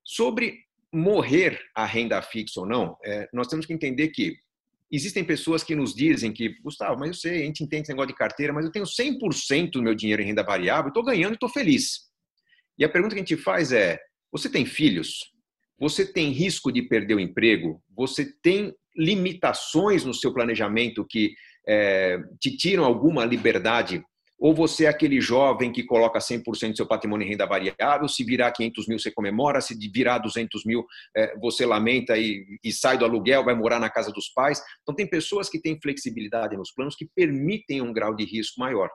Sobre 0.05 0.59
morrer 0.93 1.59
a 1.75 1.87
renda 1.87 2.21
fixa 2.21 2.61
ou 2.61 2.66
não, 2.66 2.97
é, 3.03 3.29
nós 3.33 3.47
temos 3.47 3.64
que 3.64 3.73
entender 3.73 4.09
que 4.09 4.37
existem 4.90 5.25
pessoas 5.25 5.62
que 5.62 5.75
nos 5.75 5.95
dizem 5.95 6.33
que, 6.33 6.61
Gustavo, 6.61 6.99
mas 6.99 7.09
eu 7.09 7.14
sei, 7.14 7.43
a 7.43 7.47
gente 7.47 7.62
entende 7.62 7.83
esse 7.83 7.93
negócio 7.93 8.09
de 8.09 8.19
carteira, 8.19 8.53
mas 8.53 8.66
eu 8.66 8.73
tenho 8.73 8.85
100% 8.85 9.71
do 9.71 9.83
meu 9.83 9.95
dinheiro 9.95 10.21
em 10.21 10.27
renda 10.27 10.43
variável, 10.43 10.88
estou 10.88 11.05
ganhando 11.05 11.33
e 11.33 11.35
estou 11.35 11.49
feliz. 11.49 12.11
E 12.77 12.85
a 12.85 12.88
pergunta 12.88 13.14
que 13.14 13.21
a 13.21 13.25
gente 13.25 13.37
faz 13.37 13.73
é: 13.73 13.99
você 14.33 14.51
tem 14.51 14.66
filhos? 14.66 15.33
Você 15.81 16.05
tem 16.05 16.31
risco 16.31 16.71
de 16.71 16.83
perder 16.83 17.14
o 17.14 17.21
emprego? 17.21 17.83
Você 17.97 18.27
tem 18.43 18.75
limitações 18.95 20.05
no 20.05 20.12
seu 20.12 20.33
planejamento 20.33 21.07
que 21.09 21.33
é, 21.66 22.19
te 22.38 22.55
tiram 22.55 22.85
alguma 22.85 23.25
liberdade? 23.25 24.05
Ou 24.38 24.55
você 24.55 24.85
é 24.85 24.88
aquele 24.88 25.21
jovem 25.21 25.73
que 25.73 25.83
coloca 25.83 26.19
100% 26.19 26.71
do 26.71 26.77
seu 26.77 26.87
patrimônio 26.87 27.27
em 27.27 27.31
renda 27.31 27.47
variável, 27.47 28.09
se 28.09 28.25
virar 28.25 28.53
500 28.53 28.88
mil 28.88 28.99
você 28.99 29.11
comemora, 29.11 29.61
se 29.61 29.75
virar 29.90 30.19
200 30.19 30.64
mil 30.64 30.85
é, 31.16 31.37
você 31.38 31.64
lamenta 31.64 32.16
e, 32.16 32.45
e 32.62 32.73
sai 32.73 32.99
do 32.99 33.05
aluguel, 33.05 33.45
vai 33.45 33.55
morar 33.55 33.79
na 33.79 33.90
casa 33.90 34.12
dos 34.12 34.29
pais. 34.29 34.62
Então 34.83 34.95
tem 34.95 35.07
pessoas 35.07 35.49
que 35.49 35.61
têm 35.61 35.79
flexibilidade 35.81 36.57
nos 36.57 36.73
planos 36.73 36.95
que 36.95 37.09
permitem 37.14 37.81
um 37.81 37.93
grau 37.93 38.14
de 38.14 38.25
risco 38.25 38.61
maior. 38.61 38.90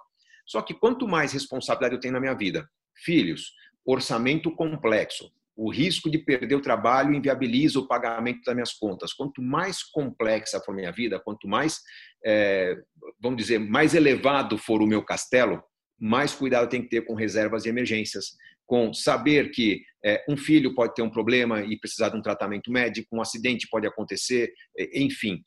Só 0.45 0.61
que 0.61 0.73
quanto 0.73 1.07
mais 1.07 1.31
responsabilidade 1.31 1.95
eu 1.95 1.99
tenho 1.99 2.13
na 2.13 2.19
minha 2.19 2.35
vida, 2.35 2.67
filhos, 3.03 3.51
orçamento 3.85 4.51
complexo, 4.51 5.31
o 5.55 5.71
risco 5.71 6.09
de 6.09 6.17
perder 6.17 6.55
o 6.55 6.61
trabalho 6.61 7.13
inviabiliza 7.13 7.79
o 7.79 7.87
pagamento 7.87 8.41
das 8.43 8.53
minhas 8.53 8.73
contas. 8.73 9.13
Quanto 9.13 9.41
mais 9.41 9.83
complexa 9.83 10.59
for 10.59 10.75
minha 10.75 10.91
vida, 10.91 11.19
quanto 11.19 11.47
mais, 11.47 11.79
é, 12.25 12.75
vamos 13.21 13.37
dizer, 13.37 13.59
mais 13.59 13.93
elevado 13.93 14.57
for 14.57 14.81
o 14.81 14.87
meu 14.87 15.03
castelo, 15.03 15.63
mais 15.97 16.33
cuidado 16.33 16.69
tenho 16.69 16.83
que 16.83 16.89
ter 16.89 17.01
com 17.01 17.15
reservas 17.15 17.63
de 17.63 17.69
emergências, 17.69 18.35
com 18.65 18.93
saber 18.93 19.51
que 19.51 19.81
é, 20.03 20.23
um 20.27 20.35
filho 20.35 20.75
pode 20.75 20.93
ter 20.93 21.01
um 21.01 21.09
problema 21.09 21.61
e 21.61 21.79
precisar 21.79 22.09
de 22.09 22.17
um 22.17 22.21
tratamento 22.21 22.69
médico, 22.71 23.15
um 23.15 23.21
acidente 23.21 23.67
pode 23.69 23.87
acontecer, 23.87 24.51
enfim, 24.93 25.41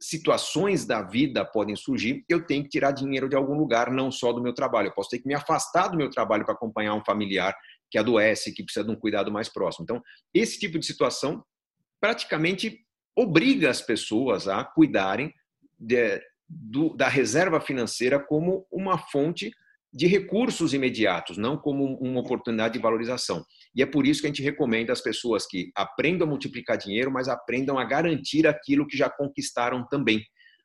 situações 0.00 0.84
da 0.84 1.02
vida 1.02 1.44
podem 1.44 1.74
surgir, 1.74 2.24
eu 2.28 2.44
tenho 2.44 2.62
que 2.62 2.68
tirar 2.68 2.92
dinheiro 2.92 3.28
de 3.28 3.36
algum 3.36 3.54
lugar, 3.54 3.90
não 3.90 4.10
só 4.10 4.32
do 4.32 4.42
meu 4.42 4.52
trabalho. 4.52 4.88
Eu 4.88 4.92
posso 4.92 5.10
ter 5.10 5.18
que 5.18 5.26
me 5.26 5.34
afastar 5.34 5.88
do 5.88 5.96
meu 5.96 6.10
trabalho 6.10 6.44
para 6.44 6.54
acompanhar 6.54 6.94
um 6.94 7.04
familiar 7.04 7.56
que 7.94 7.98
adoece, 7.98 8.52
que 8.52 8.64
precisa 8.64 8.84
de 8.84 8.90
um 8.90 8.96
cuidado 8.96 9.30
mais 9.30 9.48
próximo. 9.48 9.84
Então, 9.84 10.02
esse 10.34 10.58
tipo 10.58 10.80
de 10.80 10.84
situação 10.84 11.44
praticamente 12.00 12.80
obriga 13.16 13.70
as 13.70 13.80
pessoas 13.80 14.48
a 14.48 14.64
cuidarem 14.64 15.32
de, 15.78 16.20
do, 16.48 16.92
da 16.96 17.06
reserva 17.06 17.60
financeira 17.60 18.18
como 18.18 18.66
uma 18.68 18.98
fonte 18.98 19.52
de 19.92 20.08
recursos 20.08 20.74
imediatos, 20.74 21.38
não 21.38 21.56
como 21.56 21.96
uma 21.98 22.18
oportunidade 22.18 22.74
de 22.74 22.80
valorização. 22.80 23.44
E 23.76 23.80
é 23.80 23.86
por 23.86 24.08
isso 24.08 24.20
que 24.20 24.26
a 24.26 24.30
gente 24.30 24.42
recomenda 24.42 24.92
às 24.92 25.00
pessoas 25.00 25.46
que 25.46 25.70
aprendam 25.76 26.26
a 26.26 26.30
multiplicar 26.30 26.76
dinheiro, 26.76 27.12
mas 27.12 27.28
aprendam 27.28 27.78
a 27.78 27.84
garantir 27.84 28.44
aquilo 28.44 28.88
que 28.88 28.96
já 28.96 29.08
conquistaram 29.08 29.86
também. 29.86 30.20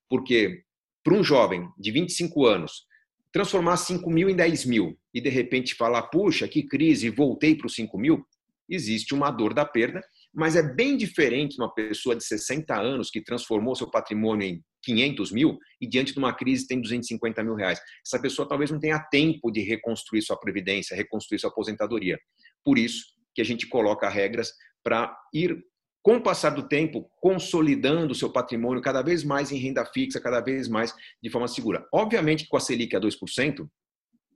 Porque 0.09 0.63
para 1.03 1.13
um 1.13 1.23
jovem 1.23 1.69
de 1.77 1.91
25 1.91 2.47
anos, 2.47 2.88
transformar 3.31 3.77
5 3.77 4.09
mil 4.09 4.29
em 4.29 4.35
10 4.35 4.65
mil 4.65 4.97
e 5.13 5.21
de 5.21 5.29
repente 5.29 5.75
falar, 5.75 6.03
puxa, 6.03 6.47
que 6.47 6.63
crise, 6.63 7.09
voltei 7.09 7.55
para 7.55 7.67
os 7.67 7.75
5 7.75 7.97
mil, 7.97 8.25
existe 8.69 9.13
uma 9.13 9.31
dor 9.31 9.53
da 9.53 9.65
perda, 9.65 10.01
mas 10.33 10.55
é 10.55 10.61
bem 10.61 10.95
diferente 10.95 11.57
uma 11.59 11.73
pessoa 11.73 12.15
de 12.15 12.23
60 12.23 12.75
anos 12.75 13.09
que 13.09 13.23
transformou 13.23 13.75
seu 13.75 13.89
patrimônio 13.89 14.47
em 14.47 14.63
500 14.83 15.31
mil 15.31 15.57
e 15.81 15.87
diante 15.87 16.13
de 16.13 16.19
uma 16.19 16.33
crise 16.33 16.67
tem 16.67 16.79
250 16.79 17.43
mil 17.43 17.55
reais. 17.55 17.79
Essa 18.05 18.21
pessoa 18.21 18.47
talvez 18.47 18.71
não 18.71 18.79
tenha 18.79 18.99
tempo 18.99 19.51
de 19.51 19.61
reconstruir 19.61 20.21
sua 20.21 20.39
previdência, 20.39 20.95
reconstruir 20.95 21.39
sua 21.39 21.49
aposentadoria. 21.49 22.17
Por 22.63 22.77
isso 22.77 23.05
que 23.33 23.41
a 23.41 23.45
gente 23.45 23.67
coloca 23.67 24.07
regras 24.07 24.51
para 24.83 25.15
ir, 25.33 25.57
com 26.01 26.15
o 26.15 26.21
passar 26.21 26.51
do 26.51 26.67
tempo, 26.67 27.09
consolidando 27.19 28.13
o 28.13 28.15
seu 28.15 28.31
patrimônio 28.31 28.81
cada 28.81 29.01
vez 29.01 29.23
mais 29.23 29.51
em 29.51 29.57
renda 29.57 29.85
fixa, 29.85 30.19
cada 30.19 30.39
vez 30.39 30.67
mais 30.67 30.93
de 31.21 31.29
forma 31.29 31.47
segura. 31.47 31.85
Obviamente 31.91 32.43
que 32.43 32.49
com 32.49 32.57
a 32.57 32.59
Selic 32.59 32.95
a 32.95 32.99
2%, 32.99 33.69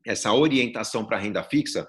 essa 0.06 0.34
orientação 0.34 1.06
para 1.06 1.18
renda 1.18 1.44
fixa, 1.44 1.88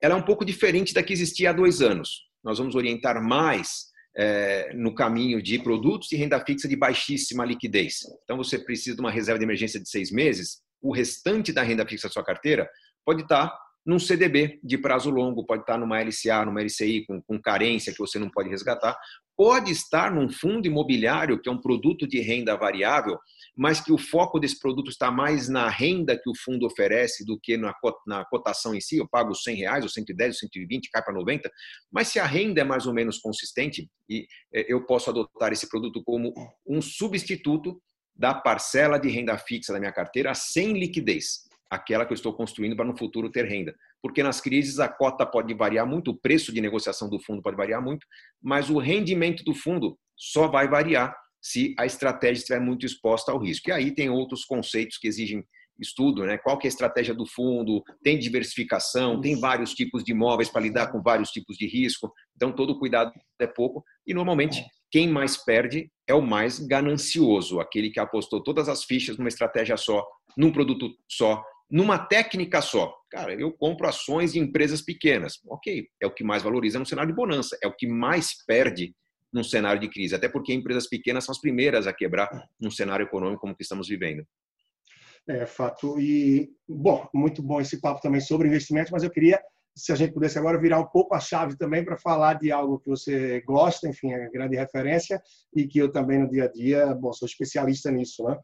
ela 0.00 0.14
é 0.14 0.16
um 0.16 0.22
pouco 0.22 0.44
diferente 0.44 0.92
da 0.92 1.02
que 1.02 1.12
existia 1.12 1.50
há 1.50 1.52
dois 1.52 1.80
anos. 1.80 2.24
Nós 2.42 2.58
vamos 2.58 2.74
orientar 2.74 3.22
mais 3.22 3.86
é, 4.16 4.72
no 4.74 4.94
caminho 4.94 5.42
de 5.42 5.58
produtos 5.58 6.08
de 6.08 6.16
renda 6.16 6.44
fixa 6.44 6.68
de 6.68 6.76
baixíssima 6.76 7.44
liquidez. 7.44 8.00
Então, 8.24 8.36
você 8.36 8.58
precisa 8.58 8.96
de 8.96 9.00
uma 9.00 9.10
reserva 9.10 9.38
de 9.38 9.44
emergência 9.44 9.80
de 9.80 9.88
seis 9.88 10.10
meses, 10.10 10.62
o 10.82 10.92
restante 10.92 11.52
da 11.52 11.62
renda 11.62 11.86
fixa 11.86 12.08
da 12.08 12.12
sua 12.12 12.24
carteira 12.24 12.68
pode 13.04 13.22
estar 13.22 13.56
num 13.84 13.98
CDB 13.98 14.58
de 14.62 14.78
prazo 14.78 15.10
longo, 15.10 15.44
pode 15.44 15.62
estar 15.62 15.78
numa 15.78 16.00
LCA, 16.00 16.44
numa 16.44 16.62
LCI 16.62 17.04
com, 17.06 17.20
com, 17.20 17.40
carência 17.40 17.92
que 17.92 17.98
você 17.98 18.18
não 18.18 18.30
pode 18.30 18.48
resgatar, 18.48 18.98
pode 19.36 19.70
estar 19.70 20.10
num 20.10 20.30
fundo 20.30 20.66
imobiliário, 20.66 21.40
que 21.40 21.48
é 21.48 21.52
um 21.52 21.60
produto 21.60 22.06
de 22.06 22.20
renda 22.20 22.56
variável, 22.56 23.18
mas 23.54 23.80
que 23.80 23.92
o 23.92 23.98
foco 23.98 24.40
desse 24.40 24.58
produto 24.58 24.90
está 24.90 25.10
mais 25.10 25.48
na 25.48 25.68
renda 25.68 26.18
que 26.18 26.30
o 26.30 26.34
fundo 26.34 26.66
oferece 26.66 27.26
do 27.26 27.38
que 27.38 27.56
na, 27.58 27.74
na 28.06 28.24
cotação 28.24 28.74
em 28.74 28.80
si. 28.80 28.96
Eu 28.96 29.08
pago 29.08 29.34
100 29.34 29.56
reais, 29.56 29.84
ou 29.84 29.90
110, 29.90 30.34
ou 30.34 30.38
120, 30.48 30.90
cai 30.90 31.02
para 31.02 31.12
90. 31.12 31.50
Mas 31.92 32.08
se 32.08 32.18
a 32.18 32.24
renda 32.24 32.62
é 32.62 32.64
mais 32.64 32.86
ou 32.86 32.94
menos 32.94 33.18
consistente, 33.18 33.88
e 34.08 34.26
é, 34.52 34.72
eu 34.72 34.86
posso 34.86 35.10
adotar 35.10 35.52
esse 35.52 35.68
produto 35.68 36.02
como 36.02 36.32
um 36.66 36.80
substituto 36.80 37.78
da 38.16 38.32
parcela 38.32 38.96
de 38.98 39.08
renda 39.08 39.36
fixa 39.36 39.72
da 39.72 39.80
minha 39.80 39.92
carteira 39.92 40.34
sem 40.34 40.72
liquidez 40.72 41.43
aquela 41.70 42.04
que 42.04 42.12
eu 42.12 42.16
estou 42.16 42.32
construindo 42.32 42.76
para 42.76 42.84
no 42.84 42.96
futuro 42.96 43.30
ter 43.30 43.44
renda. 43.44 43.74
Porque 44.02 44.22
nas 44.22 44.40
crises 44.40 44.78
a 44.78 44.88
cota 44.88 45.26
pode 45.26 45.52
variar 45.54 45.86
muito, 45.86 46.10
o 46.10 46.16
preço 46.16 46.52
de 46.52 46.60
negociação 46.60 47.08
do 47.08 47.20
fundo 47.20 47.42
pode 47.42 47.56
variar 47.56 47.82
muito, 47.82 48.06
mas 48.42 48.70
o 48.70 48.78
rendimento 48.78 49.42
do 49.44 49.54
fundo 49.54 49.98
só 50.16 50.48
vai 50.48 50.68
variar 50.68 51.16
se 51.40 51.74
a 51.78 51.84
estratégia 51.84 52.40
estiver 52.40 52.60
muito 52.60 52.86
exposta 52.86 53.32
ao 53.32 53.38
risco. 53.38 53.68
E 53.68 53.72
aí 53.72 53.94
tem 53.94 54.08
outros 54.08 54.44
conceitos 54.44 54.96
que 54.98 55.06
exigem 55.06 55.44
estudo, 55.78 56.24
né? 56.24 56.38
Qual 56.38 56.56
que 56.58 56.66
é 56.66 56.68
a 56.68 56.72
estratégia 56.72 57.14
do 57.14 57.26
fundo? 57.26 57.82
Tem 58.02 58.18
diversificação, 58.18 59.20
tem 59.20 59.38
vários 59.38 59.74
tipos 59.74 60.04
de 60.04 60.12
imóveis 60.12 60.48
para 60.48 60.62
lidar 60.62 60.92
com 60.92 61.02
vários 61.02 61.30
tipos 61.30 61.56
de 61.56 61.66
risco. 61.66 62.12
Então 62.36 62.52
todo 62.52 62.78
cuidado 62.78 63.12
é 63.40 63.46
pouco 63.46 63.84
e 64.06 64.14
normalmente 64.14 64.64
quem 64.90 65.08
mais 65.08 65.36
perde 65.36 65.90
é 66.06 66.14
o 66.14 66.22
mais 66.22 66.60
ganancioso, 66.60 67.58
aquele 67.58 67.90
que 67.90 67.98
apostou 67.98 68.42
todas 68.42 68.68
as 68.68 68.84
fichas 68.84 69.18
numa 69.18 69.28
estratégia 69.28 69.76
só, 69.76 70.06
num 70.36 70.52
produto 70.52 70.88
só, 71.08 71.42
numa 71.70 71.98
técnica 71.98 72.60
só. 72.60 72.94
Cara, 73.10 73.34
eu 73.34 73.52
compro 73.52 73.88
ações 73.88 74.32
de 74.32 74.38
empresas 74.38 74.82
pequenas. 74.82 75.40
OK, 75.46 75.88
é 76.00 76.06
o 76.06 76.14
que 76.14 76.24
mais 76.24 76.42
valoriza 76.42 76.78
no 76.78 76.86
cenário 76.86 77.10
de 77.10 77.16
bonança, 77.16 77.56
é 77.62 77.66
o 77.66 77.74
que 77.74 77.86
mais 77.86 78.44
perde 78.46 78.94
num 79.32 79.42
cenário 79.42 79.80
de 79.80 79.88
crise, 79.88 80.14
até 80.14 80.28
porque 80.28 80.54
empresas 80.54 80.88
pequenas 80.88 81.24
são 81.24 81.32
as 81.32 81.40
primeiras 81.40 81.88
a 81.88 81.92
quebrar 81.92 82.30
num 82.60 82.70
cenário 82.70 83.04
econômico 83.04 83.40
como 83.40 83.56
que 83.56 83.62
estamos 83.64 83.88
vivendo. 83.88 84.24
É 85.28 85.44
fato. 85.46 85.98
E, 85.98 86.50
bom, 86.68 87.08
muito 87.12 87.42
bom 87.42 87.60
esse 87.60 87.80
papo 87.80 88.00
também 88.00 88.20
sobre 88.20 88.46
investimentos, 88.46 88.92
mas 88.92 89.02
eu 89.02 89.10
queria, 89.10 89.42
se 89.74 89.90
a 89.90 89.96
gente 89.96 90.12
pudesse 90.12 90.38
agora 90.38 90.60
virar 90.60 90.78
um 90.78 90.86
pouco 90.86 91.14
a 91.14 91.20
chave 91.20 91.56
também 91.56 91.84
para 91.84 91.96
falar 91.96 92.34
de 92.34 92.52
algo 92.52 92.78
que 92.78 92.88
você 92.88 93.40
gosta, 93.40 93.88
enfim, 93.88 94.12
é 94.12 94.30
grande 94.30 94.56
referência, 94.56 95.20
e 95.56 95.66
que 95.66 95.78
eu 95.78 95.90
também 95.90 96.20
no 96.20 96.30
dia 96.30 96.44
a 96.44 96.52
dia, 96.52 96.94
bom, 96.94 97.12
sou 97.12 97.26
especialista 97.26 97.90
nisso, 97.90 98.22
né? 98.24 98.38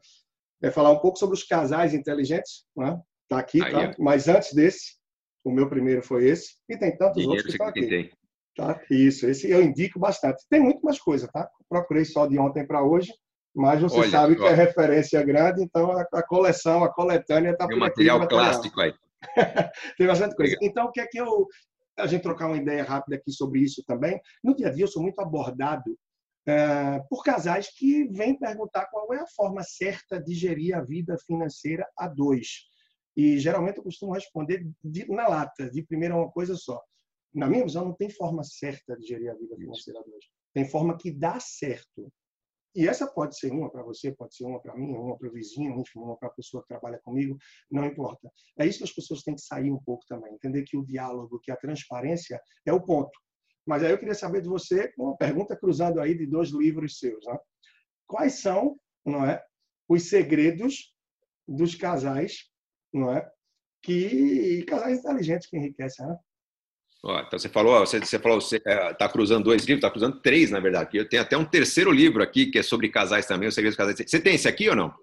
É 0.63 0.71
falar 0.71 0.91
um 0.91 0.99
pouco 0.99 1.17
sobre 1.17 1.35
os 1.35 1.43
casais 1.43 1.93
inteligentes, 1.93 2.65
né? 2.75 2.99
Tá 3.31 3.39
aqui, 3.39 3.59
tá? 3.59 3.95
Mas 3.97 4.27
antes 4.27 4.53
desse, 4.53 4.97
o 5.41 5.51
meu 5.51 5.69
primeiro 5.69 6.03
foi 6.03 6.25
esse, 6.27 6.55
e 6.67 6.77
tem 6.77 6.97
tantos 6.97 7.21
Dinheiro 7.21 7.37
outros 7.37 7.45
que 7.45 7.51
estão 7.51 7.67
aqui. 7.67 7.87
Tem. 7.87 8.11
Tá? 8.57 8.81
Isso, 8.91 9.25
esse 9.25 9.49
eu 9.49 9.61
indico 9.61 9.97
bastante. 9.97 10.43
Tem 10.49 10.59
muito 10.59 10.81
mais 10.81 10.99
coisa, 10.99 11.29
tá? 11.31 11.49
Procurei 11.69 12.03
só 12.03 12.27
de 12.27 12.37
ontem 12.37 12.67
para 12.67 12.83
hoje, 12.83 13.09
mas 13.55 13.81
você 13.81 13.99
Olha, 13.99 14.09
sabe 14.09 14.35
que 14.35 14.43
é 14.43 14.53
referência 14.53 15.23
grande, 15.23 15.63
então 15.63 15.91
a, 15.91 16.05
a 16.13 16.21
coleção, 16.21 16.83
a 16.83 16.93
coletânea 16.93 17.51
está 17.51 17.65
por 17.65 17.77
material 17.77 18.17
aqui. 18.17 18.35
Material 18.35 18.51
clássico 18.51 18.81
aí. 18.81 18.93
Tem 19.97 20.07
bastante 20.07 20.35
coisa. 20.35 20.57
Então, 20.61 20.87
o 20.87 20.91
que 20.91 20.99
é 20.99 21.07
que 21.07 21.17
eu. 21.17 21.47
A 21.97 22.07
gente 22.07 22.23
trocar 22.23 22.47
uma 22.47 22.57
ideia 22.57 22.83
rápida 22.83 23.15
aqui 23.15 23.31
sobre 23.31 23.61
isso 23.61 23.81
também. 23.87 24.19
No 24.43 24.53
dia 24.53 24.67
a 24.67 24.71
dia, 24.71 24.83
eu 24.83 24.89
sou 24.89 25.01
muito 25.01 25.19
abordado 25.21 25.97
é, 26.45 26.99
por 27.09 27.23
casais 27.23 27.69
que 27.73 28.09
vêm 28.11 28.37
perguntar 28.37 28.87
qual 28.87 29.13
é 29.13 29.19
a 29.21 29.27
forma 29.27 29.63
certa 29.63 30.21
de 30.21 30.33
gerir 30.33 30.75
a 30.75 30.81
vida 30.81 31.15
financeira 31.25 31.87
a 31.97 32.09
dois. 32.09 32.70
E 33.15 33.39
geralmente 33.39 33.77
eu 33.77 33.83
costumo 33.83 34.13
responder 34.13 34.65
de, 34.83 35.05
na 35.09 35.27
lata, 35.27 35.69
de 35.69 35.83
primeira 35.83 36.15
uma 36.15 36.31
coisa 36.31 36.55
só 36.55 36.81
na 37.33 37.47
minha 37.47 37.63
visão, 37.63 37.85
não 37.85 37.93
tem 37.93 38.09
forma 38.09 38.43
certa 38.43 38.97
de 38.97 39.07
gerir 39.07 39.31
a 39.31 39.35
vida 39.35 39.55
financeira 39.55 39.99
hoje. 39.99 40.27
Tem 40.53 40.67
forma 40.67 40.97
que 40.97 41.11
dá 41.11 41.39
certo. 41.39 42.11
E 42.75 42.87
essa 42.87 43.05
pode 43.07 43.37
ser 43.37 43.51
uma 43.51 43.69
para 43.69 43.83
você, 43.83 44.13
pode 44.13 44.35
ser 44.35 44.45
uma 44.45 44.61
para 44.61 44.75
mim, 44.75 44.93
uma 44.93 45.17
para 45.17 45.27
o 45.27 45.31
vizinho, 45.31 45.77
enfim, 45.79 45.99
uma 45.99 46.17
para 46.17 46.29
a 46.29 46.33
pessoa 46.33 46.61
que 46.61 46.69
trabalha 46.69 46.99
comigo, 47.03 47.37
não 47.69 47.85
importa. 47.85 48.29
É 48.57 48.65
isso 48.65 48.79
que 48.79 48.85
as 48.85 48.93
pessoas 48.93 49.23
têm 49.23 49.35
que 49.35 49.41
sair 49.41 49.71
um 49.71 49.79
pouco 49.79 50.05
também, 50.07 50.33
entender 50.33 50.63
que 50.63 50.77
o 50.77 50.85
diálogo, 50.85 51.39
que 51.41 51.51
a 51.51 51.57
transparência 51.57 52.39
é 52.65 52.71
o 52.71 52.81
ponto. 52.81 53.11
Mas 53.65 53.83
aí 53.83 53.91
eu 53.91 53.97
queria 53.97 54.15
saber 54.15 54.41
de 54.41 54.47
você, 54.47 54.91
uma 54.97 55.17
pergunta 55.17 55.55
cruzada 55.55 56.01
aí 56.01 56.17
de 56.17 56.25
dois 56.25 56.49
livros 56.49 56.97
seus, 56.97 57.25
né? 57.25 57.37
Quais 58.07 58.41
são, 58.41 58.77
não 59.05 59.25
é, 59.25 59.43
os 59.87 60.09
segredos 60.09 60.95
dos 61.47 61.75
casais, 61.75 62.50
não 62.93 63.11
é, 63.11 63.29
que 63.81 64.63
casais 64.63 64.99
inteligentes 64.99 65.49
que 65.49 65.57
enriquecem, 65.57 66.05
né? 66.05 66.17
Ó, 67.03 67.19
então 67.19 67.39
você 67.39 67.49
falou, 67.49 67.79
você, 67.79 67.99
você 67.99 68.19
falou, 68.19 68.39
você 68.39 68.57
está 68.57 69.05
é, 69.05 69.09
cruzando 69.09 69.45
dois 69.45 69.63
livros, 69.63 69.79
está 69.79 69.89
cruzando 69.89 70.21
três, 70.21 70.51
na 70.51 70.59
verdade. 70.59 70.95
Eu 70.95 71.09
tenho 71.09 71.23
até 71.23 71.35
um 71.35 71.45
terceiro 71.45 71.91
livro 71.91 72.21
aqui 72.21 72.45
que 72.45 72.59
é 72.59 72.63
sobre 72.63 72.89
casais 72.89 73.25
também, 73.25 73.49
os 73.49 73.55
segredos 73.55 73.75
dos 73.75 73.85
casais. 73.85 74.09
Você 74.09 74.19
tem 74.19 74.35
esse 74.35 74.47
aqui 74.47 74.69
ou 74.69 74.75
não? 74.75 74.93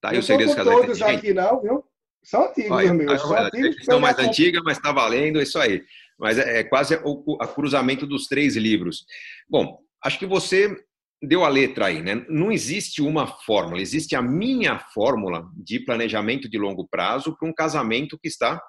Tá 0.00 0.10
aí 0.10 0.18
os 0.18 0.26
segredos 0.26 0.56
dos 0.56 0.64
casais. 0.64 0.80
todos 0.80 1.02
aqui 1.02 1.32
não, 1.32 1.60
viu? 1.60 1.84
São 2.24 2.44
antigos, 2.44 2.70
Olha, 2.72 2.92
meus. 2.92 3.20
São 3.22 3.38
antigos. 3.38 3.84
São 3.84 4.00
mais 4.00 4.18
antigas, 4.18 4.62
mas 4.64 4.76
está 4.78 4.92
valendo 4.92 5.40
isso 5.40 5.58
aí. 5.58 5.84
Mas 6.18 6.38
é, 6.38 6.58
é 6.58 6.64
quase 6.64 6.96
o, 6.96 7.34
o 7.34 7.38
cruzamento 7.48 8.04
dos 8.06 8.26
três 8.26 8.56
livros. 8.56 9.06
Bom, 9.48 9.78
acho 10.04 10.18
que 10.18 10.26
você 10.26 10.76
deu 11.22 11.44
a 11.44 11.48
letra 11.48 11.86
aí, 11.86 12.02
né? 12.02 12.24
Não 12.28 12.50
existe 12.50 13.02
uma 13.02 13.26
fórmula, 13.26 13.80
existe 13.80 14.16
a 14.16 14.22
minha 14.22 14.78
fórmula 14.94 15.50
de 15.54 15.80
planejamento 15.80 16.48
de 16.48 16.58
longo 16.58 16.88
prazo 16.88 17.36
para 17.38 17.48
um 17.48 17.52
casamento 17.52 18.18
que 18.18 18.28
está 18.28 18.60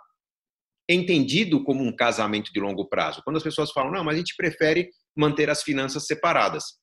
entendido 0.90 1.64
como 1.64 1.84
um 1.84 1.96
casamento 1.96 2.52
de 2.52 2.60
longo 2.60 2.88
prazo. 2.90 3.22
Quando 3.24 3.38
as 3.38 3.44
pessoas 3.44 3.72
falam, 3.72 3.92
não, 3.92 4.04
mas 4.04 4.16
a 4.16 4.18
gente 4.18 4.36
prefere 4.36 4.90
manter 5.16 5.50
as 5.50 5.64
finanças 5.64 6.06
separadas. 6.06 6.80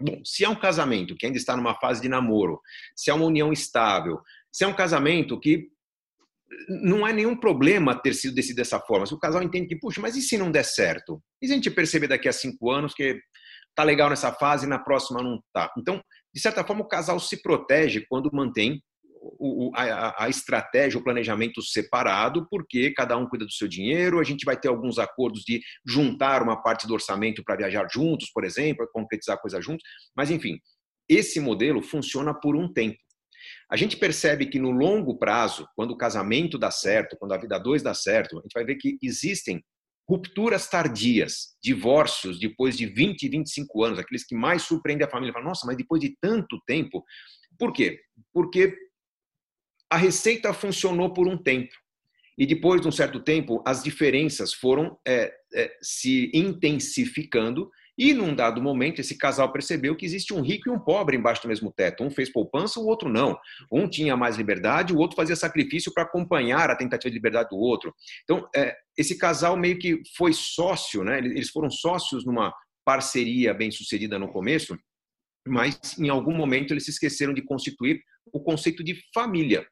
Bom, 0.00 0.20
se 0.24 0.44
é 0.44 0.48
um 0.48 0.58
casamento 0.58 1.14
que 1.14 1.26
ainda 1.26 1.38
está 1.38 1.56
numa 1.56 1.74
fase 1.78 2.00
de 2.00 2.08
namoro, 2.08 2.60
se 2.96 3.10
é 3.10 3.14
uma 3.14 3.26
união 3.26 3.52
estável, 3.52 4.18
se 4.50 4.64
é 4.64 4.66
um 4.66 4.74
casamento 4.74 5.38
que 5.38 5.68
não 6.82 7.06
é 7.06 7.12
nenhum 7.12 7.36
problema 7.36 8.00
ter 8.00 8.14
sido 8.14 8.34
decidido 8.34 8.58
dessa 8.58 8.80
forma. 8.80 9.06
Se 9.06 9.14
o 9.14 9.18
casal 9.18 9.42
entende 9.42 9.66
que, 9.66 9.78
puxa, 9.78 10.00
mas 10.00 10.16
e 10.16 10.22
se 10.22 10.38
não 10.38 10.50
der 10.50 10.64
certo? 10.64 11.22
E 11.42 11.46
se 11.46 11.52
a 11.52 11.56
gente 11.56 11.70
perceber 11.70 12.08
daqui 12.08 12.28
a 12.28 12.32
cinco 12.32 12.70
anos 12.70 12.94
que 12.94 13.18
tá 13.74 13.82
legal 13.82 14.10
nessa 14.10 14.32
fase 14.32 14.66
na 14.66 14.78
próxima 14.78 15.22
não 15.22 15.40
tá? 15.52 15.72
Então, 15.78 16.00
de 16.34 16.40
certa 16.40 16.64
forma, 16.64 16.82
o 16.82 16.88
casal 16.88 17.18
se 17.20 17.42
protege 17.42 18.04
quando 18.08 18.30
mantém 18.32 18.82
o, 19.38 19.70
a, 19.74 20.24
a, 20.24 20.28
estratégia, 20.28 20.98
o 20.98 21.02
planejamento 21.02 21.62
separado, 21.62 22.46
porque 22.50 22.92
cada 22.92 23.16
um 23.16 23.26
cuida 23.26 23.44
do 23.44 23.52
seu 23.52 23.66
dinheiro, 23.66 24.20
a 24.20 24.24
gente 24.24 24.44
vai 24.44 24.56
ter 24.56 24.68
alguns 24.68 24.98
acordos 24.98 25.42
de 25.42 25.60
juntar 25.86 26.42
uma 26.42 26.62
parte 26.62 26.86
do 26.86 26.94
orçamento 26.94 27.42
para 27.42 27.56
viajar 27.56 27.86
juntos, 27.90 28.30
por 28.32 28.44
exemplo, 28.44 28.88
concretizar 28.92 29.40
coisa 29.40 29.60
juntos, 29.60 29.82
mas 30.14 30.30
enfim, 30.30 30.58
esse 31.08 31.40
modelo 31.40 31.82
funciona 31.82 32.34
por 32.34 32.56
um 32.56 32.70
tempo. 32.72 32.98
A 33.70 33.76
gente 33.76 33.96
percebe 33.96 34.46
que 34.46 34.58
no 34.58 34.70
longo 34.70 35.18
prazo, 35.18 35.66
quando 35.74 35.92
o 35.92 35.96
casamento 35.96 36.58
dá 36.58 36.70
certo, 36.70 37.16
quando 37.18 37.32
a 37.32 37.38
vida 37.38 37.58
dois 37.58 37.82
dá 37.82 37.94
certo, 37.94 38.38
a 38.38 38.42
gente 38.42 38.52
vai 38.54 38.64
ver 38.64 38.76
que 38.76 38.98
existem 39.02 39.62
rupturas 40.08 40.68
tardias, 40.68 41.56
divórcios 41.62 42.38
depois 42.38 42.76
de 42.76 42.86
20, 42.86 43.28
25 43.28 43.84
anos, 43.84 43.98
aqueles 43.98 44.24
que 44.24 44.34
mais 44.34 44.62
surpreendem 44.62 45.06
a 45.06 45.10
família. 45.10 45.32
Fala, 45.32 45.46
nossa, 45.46 45.66
mas 45.66 45.76
depois 45.76 46.00
de 46.00 46.16
tanto 46.20 46.60
tempo. 46.66 47.02
Por 47.58 47.72
quê? 47.72 48.00
Porque 48.32 48.76
a 49.90 49.96
receita 49.96 50.52
funcionou 50.52 51.12
por 51.12 51.26
um 51.26 51.36
tempo. 51.36 51.72
E 52.36 52.46
depois 52.46 52.80
de 52.80 52.88
um 52.88 52.92
certo 52.92 53.20
tempo, 53.20 53.62
as 53.66 53.82
diferenças 53.82 54.52
foram 54.52 54.98
é, 55.06 55.32
é, 55.54 55.76
se 55.80 56.30
intensificando 56.34 57.70
e, 57.96 58.12
num 58.12 58.34
dado 58.34 58.60
momento, 58.60 59.00
esse 59.00 59.16
casal 59.16 59.52
percebeu 59.52 59.94
que 59.94 60.04
existe 60.04 60.34
um 60.34 60.40
rico 60.40 60.68
e 60.68 60.72
um 60.72 60.78
pobre 60.78 61.16
embaixo 61.16 61.42
do 61.42 61.48
mesmo 61.48 61.72
teto. 61.72 62.02
Um 62.02 62.10
fez 62.10 62.30
poupança, 62.30 62.80
o 62.80 62.86
outro 62.86 63.08
não. 63.08 63.38
Um 63.70 63.88
tinha 63.88 64.16
mais 64.16 64.36
liberdade, 64.36 64.92
o 64.92 64.98
outro 64.98 65.16
fazia 65.16 65.36
sacrifício 65.36 65.92
para 65.92 66.02
acompanhar 66.02 66.70
a 66.70 66.76
tentativa 66.76 67.10
de 67.10 67.16
liberdade 67.16 67.50
do 67.50 67.56
outro. 67.56 67.94
Então, 68.24 68.48
é, 68.54 68.76
esse 68.98 69.16
casal 69.16 69.56
meio 69.56 69.78
que 69.78 70.02
foi 70.16 70.32
sócio, 70.32 71.04
né? 71.04 71.18
eles 71.18 71.50
foram 71.50 71.70
sócios 71.70 72.24
numa 72.24 72.52
parceria 72.84 73.54
bem 73.54 73.70
sucedida 73.70 74.18
no 74.18 74.28
começo, 74.28 74.76
mas 75.46 75.96
em 75.98 76.08
algum 76.08 76.34
momento 76.34 76.72
eles 76.72 76.84
se 76.84 76.90
esqueceram 76.90 77.32
de 77.32 77.42
constituir 77.42 78.02
o 78.32 78.40
conceito 78.40 78.82
de 78.82 78.98
família, 79.14 79.66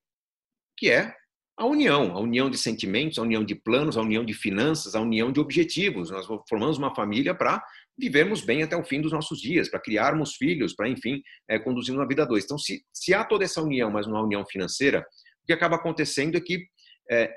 que 0.79 0.91
é 0.91 1.15
a 1.57 1.67
união, 1.67 2.17
a 2.17 2.21
união 2.21 2.49
de 2.49 2.57
sentimentos, 2.57 3.19
a 3.19 3.23
união 3.23 3.45
de 3.45 3.55
planos, 3.55 3.97
a 3.97 4.01
união 4.01 4.25
de 4.25 4.33
finanças, 4.33 4.95
a 4.95 5.01
união 5.01 5.31
de 5.31 5.39
objetivos. 5.39 6.11
Nós 6.11 6.27
formamos 6.49 6.79
uma 6.79 6.95
família 6.95 7.35
para 7.35 7.63
vivermos 7.99 8.43
bem 8.43 8.63
até 8.63 8.77
o 8.77 8.85
fim 8.85 9.01
dos 9.01 9.13
nossos 9.13 9.41
dias, 9.41 9.69
para 9.69 9.81
criarmos 9.81 10.35
filhos, 10.37 10.75
para, 10.75 10.89
enfim, 10.89 11.23
é, 11.49 11.59
conduzirmos 11.59 12.01
uma 12.01 12.09
vida 12.09 12.23
a 12.23 12.27
dois. 12.27 12.45
Então, 12.45 12.59
se, 12.59 12.83
se 12.93 13.13
há 13.15 13.25
toda 13.25 13.45
essa 13.45 13.63
união, 13.63 13.91
mas 13.91 14.07
uma 14.07 14.23
união 14.23 14.45
financeira, 14.47 15.01
o 15.43 15.47
que 15.47 15.53
acaba 15.53 15.77
acontecendo 15.77 16.37
é 16.37 16.41
que, 16.41 16.67
é, 17.11 17.31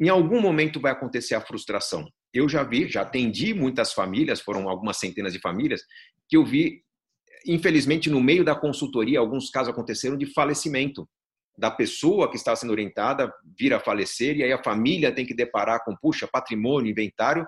em 0.00 0.08
algum 0.08 0.40
momento, 0.40 0.80
vai 0.80 0.92
acontecer 0.92 1.34
a 1.34 1.40
frustração. 1.40 2.08
Eu 2.32 2.48
já 2.48 2.62
vi, 2.62 2.88
já 2.88 3.02
atendi 3.02 3.54
muitas 3.54 3.92
famílias, 3.92 4.40
foram 4.40 4.68
algumas 4.68 4.98
centenas 4.98 5.32
de 5.32 5.40
famílias, 5.40 5.82
que 6.28 6.36
eu 6.36 6.44
vi, 6.44 6.82
infelizmente, 7.46 8.08
no 8.08 8.20
meio 8.20 8.44
da 8.44 8.54
consultoria, 8.54 9.18
alguns 9.18 9.50
casos 9.50 9.70
aconteceram 9.70 10.16
de 10.16 10.26
falecimento 10.26 11.08
da 11.56 11.70
pessoa 11.70 12.30
que 12.30 12.36
estava 12.36 12.54
sendo 12.54 12.70
orientada 12.70 13.32
vir 13.58 13.74
a 13.74 13.80
falecer, 13.80 14.36
e 14.36 14.44
aí 14.44 14.52
a 14.52 14.62
família 14.62 15.12
tem 15.12 15.26
que 15.26 15.34
deparar 15.34 15.84
com, 15.84 15.96
puxa, 15.96 16.28
patrimônio, 16.30 16.90
inventário, 16.90 17.44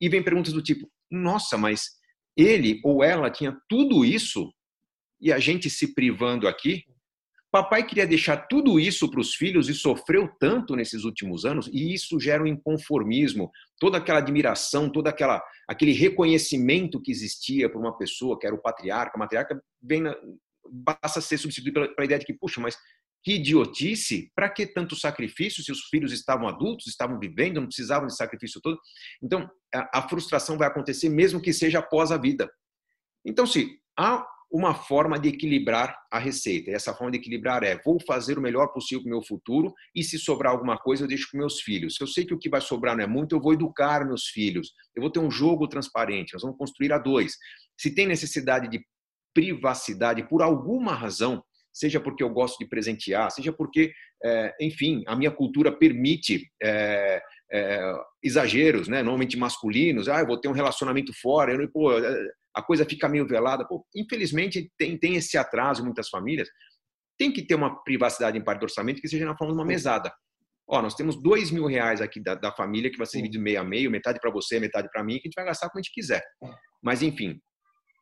e 0.00 0.08
vem 0.08 0.22
perguntas 0.22 0.52
do 0.54 0.62
tipo: 0.62 0.88
nossa, 1.10 1.56
mas 1.56 1.90
ele 2.36 2.80
ou 2.84 3.02
ela 3.02 3.30
tinha 3.30 3.56
tudo 3.68 4.04
isso 4.04 4.52
e 5.20 5.32
a 5.32 5.38
gente 5.38 5.68
se 5.68 5.94
privando 5.94 6.48
aqui? 6.48 6.84
Papai 7.52 7.84
queria 7.84 8.06
deixar 8.06 8.46
tudo 8.46 8.78
isso 8.78 9.10
para 9.10 9.20
os 9.20 9.34
filhos 9.34 9.68
e 9.68 9.74
sofreu 9.74 10.30
tanto 10.38 10.76
nesses 10.76 11.02
últimos 11.02 11.44
anos, 11.44 11.68
e 11.72 11.92
isso 11.92 12.20
gera 12.20 12.44
um 12.44 12.46
inconformismo, 12.46 13.50
toda 13.80 13.98
aquela 13.98 14.20
admiração, 14.20 14.88
todo 14.88 15.08
aquela, 15.08 15.42
aquele 15.68 15.92
reconhecimento 15.92 17.02
que 17.02 17.10
existia 17.10 17.68
por 17.68 17.80
uma 17.80 17.98
pessoa 17.98 18.38
que 18.38 18.46
era 18.46 18.54
o 18.54 18.62
patriarca, 18.62 19.16
a 19.16 19.18
matriarca, 19.18 19.60
vem 19.82 20.00
na, 20.00 20.14
passa 20.84 21.18
a 21.18 21.22
ser 21.22 21.38
substituído 21.38 21.74
pela, 21.74 21.94
pela 21.94 22.04
ideia 22.04 22.20
de 22.20 22.26
que, 22.26 22.34
puxa, 22.34 22.60
mas 22.60 22.76
que 23.22 23.34
idiotice! 23.34 24.30
Para 24.34 24.48
que 24.48 24.66
tanto 24.66 24.96
sacrifício 24.96 25.62
se 25.62 25.70
os 25.70 25.82
filhos 25.88 26.12
estavam 26.12 26.48
adultos, 26.48 26.86
estavam 26.86 27.18
vivendo, 27.18 27.60
não 27.60 27.66
precisavam 27.66 28.06
de 28.06 28.16
sacrifício 28.16 28.60
todo? 28.60 28.78
Então, 29.22 29.48
a, 29.72 30.08
frustração 30.08 30.56
vai 30.56 30.68
acontecer 30.68 31.08
mesmo 31.08 31.40
que 31.40 31.52
seja 31.52 31.80
após 31.80 32.10
a 32.10 32.16
vida. 32.16 32.50
Então, 33.24 33.46
se 33.46 33.78
há 33.98 34.26
uma 34.50 34.74
forma 34.74 35.18
de 35.18 35.28
equilibrar 35.28 35.96
a 36.10 36.18
receita, 36.18 36.70
e 36.70 36.74
essa 36.74 36.92
forma 36.94 37.12
de 37.12 37.18
equilibrar 37.18 37.62
é: 37.62 37.80
vou 37.84 38.00
fazer 38.00 38.38
o 38.38 38.42
melhor 38.42 38.68
possível 38.68 39.02
para 39.02 39.10
o 39.10 39.12
meu 39.12 39.22
futuro, 39.22 39.72
e 39.94 40.02
se 40.02 40.18
sobrar 40.18 40.52
alguma 40.52 40.78
coisa, 40.78 41.04
eu 41.04 41.08
deixo 41.08 41.28
com 41.30 41.38
meus 41.38 41.60
filhos. 41.60 41.96
Se 41.96 42.02
eu 42.02 42.06
sei 42.06 42.24
que 42.24 42.34
o 42.34 42.38
que 42.38 42.48
vai 42.48 42.60
sobrar 42.60 42.96
não 42.96 43.04
é 43.04 43.06
muito, 43.06 43.36
eu 43.36 43.40
vou 43.40 43.52
educar 43.52 44.06
meus 44.06 44.26
filhos. 44.26 44.72
Eu 44.94 45.02
vou 45.02 45.10
ter 45.10 45.20
um 45.20 45.30
jogo 45.30 45.68
transparente, 45.68 46.32
nós 46.32 46.42
vamos 46.42 46.56
construir 46.56 46.92
a 46.92 46.98
dois. 46.98 47.36
Se 47.78 47.94
tem 47.94 48.06
necessidade 48.06 48.68
de 48.68 48.84
privacidade 49.32 50.28
por 50.28 50.42
alguma 50.42 50.94
razão, 50.94 51.44
seja 51.72 52.00
porque 52.00 52.22
eu 52.22 52.30
gosto 52.30 52.58
de 52.58 52.68
presentear, 52.68 53.30
seja 53.30 53.52
porque, 53.52 53.92
é, 54.24 54.54
enfim, 54.60 55.02
a 55.06 55.16
minha 55.16 55.30
cultura 55.30 55.70
permite 55.70 56.50
é, 56.62 57.22
é, 57.52 57.94
exageros, 58.22 58.88
né? 58.88 59.02
normalmente 59.02 59.36
masculinos. 59.36 60.08
Ah, 60.08 60.20
eu 60.20 60.26
vou 60.26 60.40
ter 60.40 60.48
um 60.48 60.52
relacionamento 60.52 61.12
fora, 61.20 61.52
eu, 61.52 61.70
pô, 61.70 61.90
a 62.54 62.62
coisa 62.62 62.84
fica 62.84 63.08
meio 63.08 63.26
velada. 63.26 63.66
Pô, 63.66 63.86
infelizmente, 63.94 64.70
tem, 64.76 64.98
tem 64.98 65.16
esse 65.16 65.36
atraso 65.38 65.82
em 65.82 65.84
muitas 65.84 66.08
famílias. 66.08 66.48
Tem 67.18 67.32
que 67.32 67.46
ter 67.46 67.54
uma 67.54 67.82
privacidade 67.82 68.38
em 68.38 68.44
parte 68.44 68.60
do 68.60 68.64
orçamento 68.64 69.00
que 69.00 69.08
seja 69.08 69.24
na 69.24 69.36
forma 69.36 69.54
de 69.54 69.60
uma 69.60 69.66
mesada. 69.66 70.12
Ó, 70.68 70.80
nós 70.80 70.94
temos 70.94 71.20
dois 71.20 71.50
mil 71.50 71.66
reais 71.66 72.00
aqui 72.00 72.20
da, 72.22 72.34
da 72.34 72.52
família 72.52 72.90
que 72.90 72.96
vai 72.96 73.06
ser 73.06 73.18
dividido 73.18 73.42
meio 73.42 73.60
a 73.60 73.64
meio, 73.64 73.90
metade 73.90 74.20
para 74.20 74.30
você, 74.30 74.60
metade 74.60 74.88
para 74.90 75.02
mim, 75.02 75.14
que 75.14 75.26
a 75.26 75.28
gente 75.28 75.34
vai 75.34 75.44
gastar 75.44 75.68
como 75.68 75.80
a 75.80 75.82
gente 75.82 75.92
quiser. 75.92 76.22
Mas, 76.82 77.02
enfim, 77.02 77.40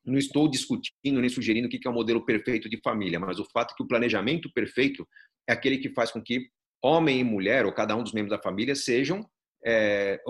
não 0.09 0.18
estou 0.18 0.49
discutindo 0.49 1.21
nem 1.21 1.29
sugerindo 1.29 1.66
o 1.66 1.71
que 1.71 1.87
é 1.87 1.90
o 1.90 1.94
modelo 1.94 2.25
perfeito 2.25 2.68
de 2.68 2.81
família, 2.83 3.21
mas 3.21 3.38
o 3.38 3.44
fato 3.44 3.73
é 3.73 3.77
que 3.77 3.83
o 3.83 3.87
planejamento 3.87 4.51
perfeito 4.53 5.07
é 5.49 5.53
aquele 5.53 5.79
que 5.79 5.90
faz 5.90 6.11
com 6.11 6.23
que 6.23 6.49
homem 6.83 7.21
e 7.21 7.25
mulher, 7.25 7.66
ou 7.66 7.73
cada 7.73 7.97
um 7.97 8.03
dos 8.03 8.12
membros 8.12 8.37
da 8.37 8.42
família, 8.42 8.75
sejam 8.75 9.29
é, 9.64 10.21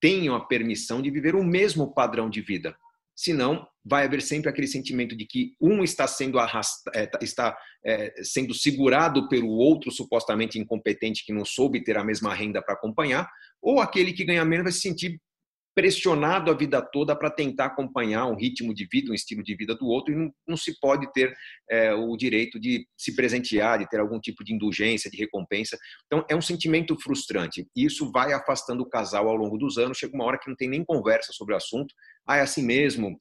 tenham 0.00 0.34
a 0.34 0.44
permissão 0.44 1.00
de 1.00 1.10
viver 1.10 1.34
o 1.34 1.44
mesmo 1.44 1.92
padrão 1.92 2.28
de 2.28 2.40
vida. 2.40 2.76
Senão, 3.16 3.66
vai 3.84 4.04
haver 4.04 4.22
sempre 4.22 4.48
aquele 4.48 4.66
sentimento 4.66 5.16
de 5.16 5.26
que 5.26 5.54
um 5.60 5.82
está 5.82 6.06
sendo 6.06 6.38
arrasta, 6.38 6.90
é, 6.94 7.10
está 7.20 7.56
é, 7.84 8.22
sendo 8.22 8.54
segurado 8.54 9.28
pelo 9.28 9.48
outro 9.48 9.90
supostamente 9.90 10.58
incompetente 10.58 11.24
que 11.24 11.32
não 11.32 11.44
soube 11.44 11.82
ter 11.82 11.96
a 11.96 12.04
mesma 12.04 12.32
renda 12.34 12.62
para 12.62 12.74
acompanhar, 12.74 13.28
ou 13.60 13.80
aquele 13.80 14.12
que 14.12 14.24
ganha 14.24 14.44
menos 14.44 14.64
vai 14.64 14.72
se 14.72 14.80
sentir 14.80 15.20
pressionado 15.78 16.50
a 16.50 16.54
vida 16.54 16.82
toda 16.82 17.14
para 17.14 17.30
tentar 17.30 17.66
acompanhar 17.66 18.26
um 18.26 18.34
ritmo 18.34 18.74
de 18.74 18.84
vida, 18.90 19.12
um 19.12 19.14
estilo 19.14 19.44
de 19.44 19.54
vida 19.54 19.76
do 19.76 19.86
outro, 19.86 20.12
e 20.12 20.16
não, 20.16 20.34
não 20.44 20.56
se 20.56 20.76
pode 20.80 21.06
ter 21.12 21.32
é, 21.70 21.94
o 21.94 22.16
direito 22.16 22.58
de 22.58 22.84
se 22.96 23.14
presentear, 23.14 23.78
de 23.78 23.88
ter 23.88 24.00
algum 24.00 24.18
tipo 24.18 24.42
de 24.42 24.52
indulgência, 24.52 25.08
de 25.08 25.16
recompensa. 25.16 25.78
Então, 26.06 26.26
é 26.28 26.34
um 26.34 26.42
sentimento 26.42 27.00
frustrante. 27.00 27.64
E 27.76 27.84
isso 27.84 28.10
vai 28.10 28.32
afastando 28.32 28.82
o 28.82 28.88
casal 28.88 29.28
ao 29.28 29.36
longo 29.36 29.56
dos 29.56 29.78
anos. 29.78 29.98
Chega 29.98 30.16
uma 30.16 30.24
hora 30.24 30.36
que 30.36 30.48
não 30.48 30.56
tem 30.56 30.68
nem 30.68 30.84
conversa 30.84 31.32
sobre 31.32 31.54
o 31.54 31.56
assunto. 31.56 31.94
Ah, 32.26 32.38
é 32.38 32.40
assim 32.40 32.64
mesmo? 32.64 33.16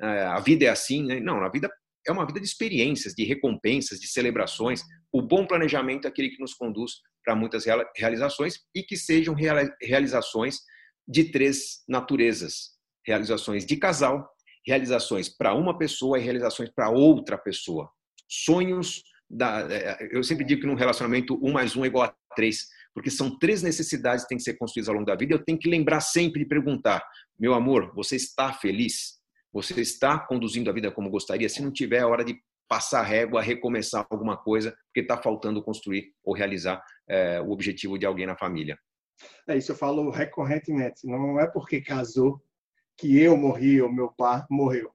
É, 0.00 0.22
a 0.22 0.38
vida 0.38 0.66
é 0.66 0.68
assim? 0.68 1.04
Né? 1.04 1.18
Não, 1.18 1.42
a 1.42 1.48
vida 1.48 1.68
é 2.06 2.12
uma 2.12 2.24
vida 2.24 2.38
de 2.38 2.46
experiências, 2.46 3.12
de 3.12 3.24
recompensas, 3.24 3.98
de 3.98 4.06
celebrações. 4.06 4.82
O 5.12 5.20
bom 5.20 5.44
planejamento 5.44 6.04
é 6.04 6.08
aquele 6.08 6.30
que 6.30 6.40
nos 6.40 6.54
conduz 6.54 6.92
para 7.24 7.34
muitas 7.34 7.64
realizações 7.96 8.60
e 8.72 8.84
que 8.84 8.96
sejam 8.96 9.34
realizações 9.82 10.60
de 11.08 11.24
três 11.24 11.82
naturezas: 11.88 12.72
realizações 13.06 13.64
de 13.64 13.76
casal, 13.76 14.28
realizações 14.66 15.28
para 15.28 15.54
uma 15.54 15.78
pessoa 15.78 16.18
e 16.18 16.22
realizações 16.22 16.70
para 16.70 16.90
outra 16.90 17.38
pessoa. 17.38 17.90
Sonhos 18.28 19.02
da, 19.28 19.66
é, 19.72 20.08
eu 20.10 20.22
sempre 20.22 20.44
digo 20.44 20.62
que 20.62 20.66
num 20.66 20.74
relacionamento 20.74 21.38
um 21.42 21.52
mais 21.52 21.76
um 21.76 21.84
é 21.84 21.88
igual 21.88 22.04
a 22.04 22.14
três, 22.34 22.66
porque 22.94 23.10
são 23.10 23.38
três 23.38 23.62
necessidades 23.62 24.24
que 24.24 24.28
têm 24.28 24.38
que 24.38 24.44
ser 24.44 24.54
construídas 24.54 24.88
ao 24.88 24.94
longo 24.94 25.06
da 25.06 25.16
vida. 25.16 25.34
Eu 25.34 25.44
tenho 25.44 25.58
que 25.58 25.68
lembrar 25.68 26.00
sempre 26.00 26.42
de 26.42 26.48
perguntar: 26.48 27.02
meu 27.38 27.54
amor, 27.54 27.92
você 27.94 28.16
está 28.16 28.52
feliz? 28.52 29.18
Você 29.52 29.80
está 29.80 30.18
conduzindo 30.18 30.68
a 30.68 30.72
vida 30.72 30.90
como 30.90 31.10
gostaria? 31.10 31.48
Se 31.48 31.62
não 31.62 31.72
tiver, 31.72 31.98
é 31.98 32.04
hora 32.04 32.24
de 32.24 32.38
passar 32.68 33.02
régua, 33.02 33.40
recomeçar 33.40 34.06
alguma 34.10 34.36
coisa, 34.36 34.76
porque 34.86 35.00
está 35.00 35.16
faltando 35.16 35.62
construir 35.62 36.12
ou 36.22 36.34
realizar 36.34 36.82
é, 37.08 37.40
o 37.40 37.50
objetivo 37.50 37.98
de 37.98 38.04
alguém 38.04 38.26
na 38.26 38.36
família. 38.36 38.78
É 39.46 39.56
isso, 39.56 39.72
eu 39.72 39.76
falo 39.76 40.10
recorrentemente. 40.10 41.06
Não 41.06 41.40
é 41.40 41.46
porque 41.46 41.80
casou 41.80 42.40
que 42.96 43.18
eu 43.20 43.36
morri 43.36 43.80
ou 43.80 43.92
meu 43.92 44.12
pai 44.12 44.44
morreu. 44.50 44.90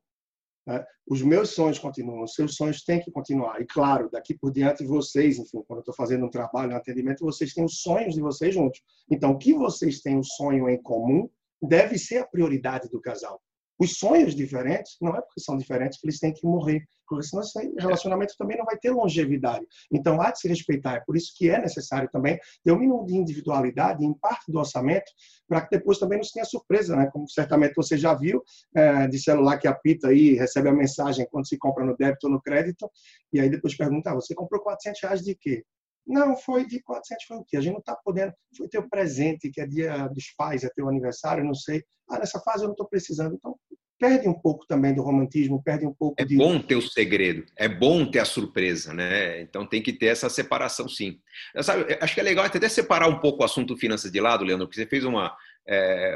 Né? 0.66 0.86
Os 1.06 1.22
meus 1.22 1.50
sonhos 1.50 1.78
continuam, 1.78 2.24
os 2.24 2.34
seus 2.34 2.56
sonhos 2.56 2.84
têm 2.84 3.02
que 3.02 3.12
continuar. 3.12 3.62
E 3.62 3.66
claro, 3.66 4.10
daqui 4.10 4.34
por 4.34 4.52
diante 4.52 4.86
vocês, 4.86 5.38
enfim, 5.38 5.62
quando 5.68 5.80
eu 5.80 5.82
estou 5.82 5.94
fazendo 5.94 6.26
um 6.26 6.30
trabalho, 6.30 6.72
um 6.72 6.78
atendimento, 6.78 7.26
vocês 7.26 7.54
têm 7.54 7.66
os 7.66 7.82
sonhos 7.82 8.14
de 8.14 8.22
vocês 8.22 8.54
juntos. 8.54 8.82
Então, 9.10 9.32
o 9.32 9.38
que 9.38 9.54
vocês 9.54 10.02
têm 10.02 10.18
um 10.18 10.24
sonho 10.24 10.70
em 10.70 10.82
comum 10.82 11.30
deve 11.62 11.98
ser 11.98 12.20
a 12.20 12.26
prioridade 12.26 12.90
do 12.90 13.02
casal. 13.02 13.42
Os 13.80 13.98
sonhos 13.98 14.36
diferentes, 14.36 14.96
não 15.02 15.16
é 15.16 15.22
porque 15.22 15.42
são 15.42 15.58
diferentes 15.58 16.00
que 16.00 16.06
eles 16.06 16.20
têm 16.20 16.34
que 16.34 16.46
morrer, 16.46 16.84
porque 17.08 17.28
senão 17.28 17.44
esse 17.44 17.74
relacionamento 17.78 18.36
também 18.38 18.58
não 18.58 18.66
vai 18.66 18.78
ter 18.78 18.92
longevidade. 18.92 19.66
Então, 19.92 20.22
há 20.22 20.32
de 20.32 20.40
se 20.40 20.48
respeitar. 20.48 20.96
É 20.96 21.00
por 21.02 21.16
isso 21.16 21.34
que 21.36 21.50
é 21.50 21.60
necessário 21.60 22.10
também 22.12 22.40
ter 22.64 22.72
um 22.72 22.80
mínimo 22.80 23.06
de 23.06 23.16
individualidade 23.16 24.04
em 24.04 24.14
parte 24.14 24.52
do 24.52 24.60
orçamento, 24.60 25.12
para 25.48 25.62
que 25.62 25.78
depois 25.78 26.00
também 26.00 26.18
não 26.18 26.24
se 26.24 26.34
tenha 26.34 26.46
surpresa, 26.46 26.96
né? 26.96 27.10
Como 27.12 27.30
certamente 27.30 27.74
você 27.76 27.98
já 27.98 28.14
viu, 28.14 28.42
é, 28.76 29.08
de 29.08 29.20
celular 29.20 29.58
que 29.58 29.68
apita 29.68 30.10
aí, 30.10 30.34
recebe 30.34 30.70
a 30.70 30.74
mensagem 30.74 31.28
quando 31.30 31.48
se 31.48 31.58
compra 31.58 31.86
no 31.86 31.96
débito 31.96 32.28
ou 32.28 32.34
no 32.34 32.42
crédito, 32.42 32.90
e 33.32 33.40
aí 33.40 33.50
depois 33.50 33.76
pergunta, 33.76 34.12
ah, 34.12 34.16
você 34.16 34.34
comprou 34.34 34.62
400 34.62 35.02
reais 35.02 35.22
de 35.22 35.36
quê? 35.36 35.64
Não, 36.06 36.36
foi 36.36 36.66
de 36.66 36.82
400, 36.82 37.26
foi 37.26 37.38
o 37.38 37.46
quê? 37.46 37.58
A 37.58 37.62
gente 37.62 37.74
não 37.74 37.80
está 37.80 37.96
podendo. 37.96 38.34
Foi 38.58 38.68
teu 38.68 38.88
presente, 38.90 39.50
que 39.50 39.62
é 39.62 39.68
dia 39.68 40.08
dos 40.08 40.34
pais, 40.38 40.64
é 40.64 40.70
teu 40.76 40.90
aniversário, 40.90 41.44
não 41.44 41.54
sei. 41.54 41.84
Ah, 42.10 42.20
nessa 42.20 42.40
fase 42.42 42.64
eu 42.64 42.68
não 42.68 42.74
estou 42.74 42.88
precisando. 42.88 43.36
Então, 43.36 43.56
perde 43.98 44.28
um 44.28 44.34
pouco 44.34 44.66
também 44.68 44.94
do 44.94 45.02
romantismo, 45.02 45.64
perde 45.64 45.86
um 45.86 45.94
pouco 45.94 46.16
é 46.22 46.26
de... 46.26 46.36
É 46.36 46.38
bom 46.38 46.62
ter 46.62 46.76
o 46.76 46.82
segredo, 46.82 47.46
é 47.56 47.70
bom 47.70 48.06
ter 48.10 48.20
a 48.20 48.26
surpresa, 48.26 48.94
né? 48.94 49.40
Então 49.42 49.66
tem 49.66 49.82
que 49.82 49.94
ter 49.94 50.08
essa 50.08 50.30
separação, 50.30 50.90
sim. 50.90 51.20
Sabe, 51.62 51.98
acho 52.02 52.14
que 52.14 52.20
é 52.20 52.24
legal 52.24 52.44
até 52.44 52.68
separar 52.68 53.08
um 53.08 53.20
pouco 53.20 53.42
o 53.42 53.46
assunto 53.46 53.78
finanças 53.78 54.12
de 54.12 54.20
lado, 54.20 54.44
Leandro, 54.44 54.68
porque 54.68 54.82
você 54.82 54.88
fez 54.88 55.06
uma... 55.06 55.34
É, 55.66 56.16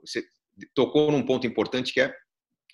você 0.00 0.24
tocou 0.74 1.12
num 1.12 1.24
ponto 1.24 1.46
importante 1.46 1.92
que 1.92 2.00
é 2.00 2.14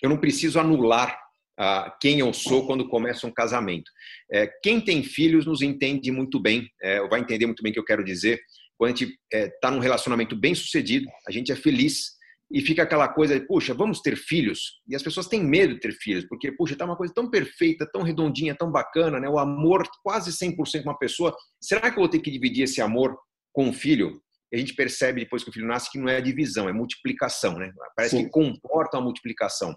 eu 0.01 0.09
não 0.09 0.17
preciso 0.17 0.59
anular 0.59 1.24
a 1.57 1.95
quem 2.01 2.19
eu 2.19 2.33
sou 2.33 2.65
quando 2.65 2.87
começa 2.87 3.25
um 3.25 3.33
casamento. 3.33 3.89
É, 4.31 4.47
quem 4.61 4.81
tem 4.81 5.03
filhos 5.03 5.45
nos 5.45 5.61
entende 5.61 6.11
muito 6.11 6.39
bem, 6.39 6.69
é, 6.81 7.05
vai 7.07 7.21
entender 7.21 7.45
muito 7.45 7.63
bem 7.63 7.71
o 7.71 7.73
que 7.73 7.79
eu 7.79 7.85
quero 7.85 8.03
dizer. 8.03 8.39
Quando 8.77 8.93
a 8.93 8.95
gente 8.95 9.17
está 9.31 9.37
é, 9.37 9.49
tá 9.61 9.71
num 9.71 9.79
relacionamento 9.79 10.35
bem 10.35 10.53
sucedido, 10.53 11.07
a 11.27 11.31
gente 11.31 11.51
é 11.51 11.55
feliz 11.55 12.15
e 12.51 12.61
fica 12.61 12.83
aquela 12.83 13.07
coisa 13.07 13.39
de, 13.39 13.45
puxa, 13.45 13.73
vamos 13.73 14.01
ter 14.01 14.15
filhos? 14.15 14.81
E 14.87 14.95
as 14.95 15.01
pessoas 15.01 15.27
têm 15.27 15.43
medo 15.43 15.73
de 15.73 15.79
ter 15.79 15.93
filhos, 15.93 16.25
porque, 16.27 16.51
puxa, 16.51 16.73
está 16.73 16.85
uma 16.85 16.95
coisa 16.95 17.13
tão 17.13 17.29
perfeita, 17.29 17.89
tão 17.91 18.03
redondinha, 18.03 18.55
tão 18.55 18.71
bacana, 18.71 19.19
né? 19.19 19.27
O 19.27 19.39
amor 19.39 19.83
quase 20.03 20.31
100% 20.31 20.83
com 20.83 20.89
uma 20.89 20.97
pessoa. 20.97 21.35
Será 21.59 21.81
que 21.89 21.97
eu 21.97 22.01
vou 22.01 22.09
ter 22.09 22.19
que 22.19 22.29
dividir 22.29 22.63
esse 22.63 22.81
amor 22.81 23.17
com 23.51 23.69
um 23.69 23.73
filho? 23.73 24.21
A 24.53 24.57
gente 24.57 24.75
percebe 24.75 25.21
depois 25.21 25.43
que 25.43 25.49
o 25.49 25.53
filho 25.53 25.67
nasce 25.67 25.91
que 25.91 25.97
não 25.97 26.07
é 26.07 26.21
divisão, 26.21 26.69
é 26.69 26.73
multiplicação, 26.73 27.57
né? 27.57 27.71
Parece 27.95 28.17
Sim. 28.17 28.25
que 28.25 28.29
comporta 28.29 28.97
uma 28.97 29.05
multiplicação. 29.05 29.75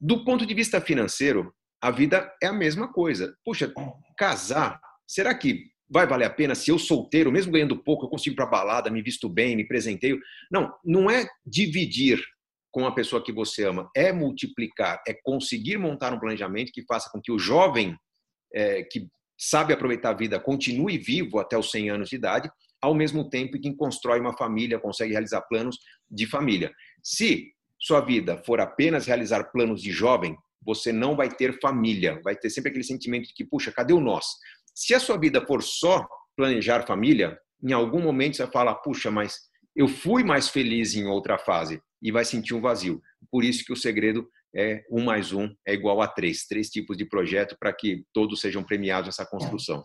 Do 0.00 0.24
ponto 0.24 0.46
de 0.46 0.54
vista 0.54 0.80
financeiro, 0.80 1.52
a 1.82 1.90
vida 1.90 2.32
é 2.42 2.46
a 2.46 2.52
mesma 2.52 2.92
coisa. 2.92 3.34
Puxa, 3.44 3.72
casar, 4.16 4.80
será 5.06 5.34
que 5.34 5.66
vai 5.90 6.06
valer 6.06 6.26
a 6.26 6.30
pena 6.30 6.54
se 6.54 6.70
eu 6.70 6.78
solteiro, 6.78 7.32
mesmo 7.32 7.52
ganhando 7.52 7.82
pouco, 7.82 8.06
eu 8.06 8.08
consigo 8.08 8.34
ir 8.34 8.36
para 8.36 8.46
balada, 8.46 8.90
me 8.90 9.02
visto 9.02 9.28
bem, 9.28 9.56
me 9.56 9.66
presenteio? 9.66 10.20
Não, 10.50 10.72
não 10.84 11.10
é 11.10 11.28
dividir 11.44 12.22
com 12.72 12.86
a 12.86 12.94
pessoa 12.94 13.22
que 13.22 13.32
você 13.32 13.64
ama, 13.64 13.90
é 13.96 14.12
multiplicar, 14.12 15.02
é 15.06 15.14
conseguir 15.24 15.76
montar 15.76 16.12
um 16.12 16.20
planejamento 16.20 16.70
que 16.72 16.84
faça 16.84 17.10
com 17.10 17.20
que 17.20 17.32
o 17.32 17.38
jovem 17.38 17.96
é, 18.54 18.84
que 18.84 19.08
sabe 19.36 19.72
aproveitar 19.72 20.10
a 20.10 20.16
vida 20.16 20.38
continue 20.38 20.96
vivo 20.96 21.38
até 21.38 21.58
os 21.58 21.70
100 21.70 21.90
anos 21.90 22.08
de 22.08 22.16
idade, 22.16 22.50
ao 22.80 22.94
mesmo 22.94 23.28
tempo 23.28 23.58
que 23.58 23.74
constrói 23.74 24.20
uma 24.20 24.36
família, 24.36 24.78
consegue 24.78 25.12
realizar 25.12 25.42
planos 25.42 25.78
de 26.10 26.26
família. 26.26 26.72
Se 27.02 27.52
sua 27.80 28.00
vida 28.00 28.36
for 28.44 28.60
apenas 28.60 29.06
realizar 29.06 29.50
planos 29.50 29.82
de 29.82 29.90
jovem, 29.90 30.36
você 30.62 30.92
não 30.92 31.16
vai 31.16 31.30
ter 31.30 31.58
família, 31.60 32.20
vai 32.22 32.36
ter 32.36 32.50
sempre 32.50 32.68
aquele 32.70 32.84
sentimento 32.84 33.28
de 33.28 33.34
que, 33.34 33.44
puxa, 33.44 33.72
cadê 33.72 33.92
o 33.92 34.00
nós? 34.00 34.26
Se 34.74 34.94
a 34.94 35.00
sua 35.00 35.18
vida 35.18 35.44
for 35.46 35.62
só 35.62 36.06
planejar 36.36 36.86
família, 36.86 37.38
em 37.62 37.72
algum 37.72 38.02
momento 38.02 38.36
você 38.36 38.44
vai 38.44 38.52
falar, 38.52 38.74
puxa, 38.76 39.10
mas 39.10 39.38
eu 39.74 39.88
fui 39.88 40.22
mais 40.22 40.48
feliz 40.48 40.94
em 40.94 41.06
outra 41.06 41.38
fase 41.38 41.80
e 42.02 42.12
vai 42.12 42.24
sentir 42.24 42.54
um 42.54 42.60
vazio. 42.60 43.00
Por 43.30 43.44
isso 43.44 43.64
que 43.64 43.72
o 43.72 43.76
segredo 43.76 44.28
é 44.54 44.82
um 44.90 45.04
mais 45.04 45.32
um 45.32 45.48
é 45.66 45.72
igual 45.72 46.02
a 46.02 46.08
três, 46.08 46.46
três 46.46 46.68
tipos 46.68 46.96
de 46.96 47.04
projeto 47.04 47.56
para 47.58 47.72
que 47.72 48.04
todos 48.12 48.40
sejam 48.40 48.62
premiados 48.62 49.06
nessa 49.06 49.24
construção. 49.24 49.84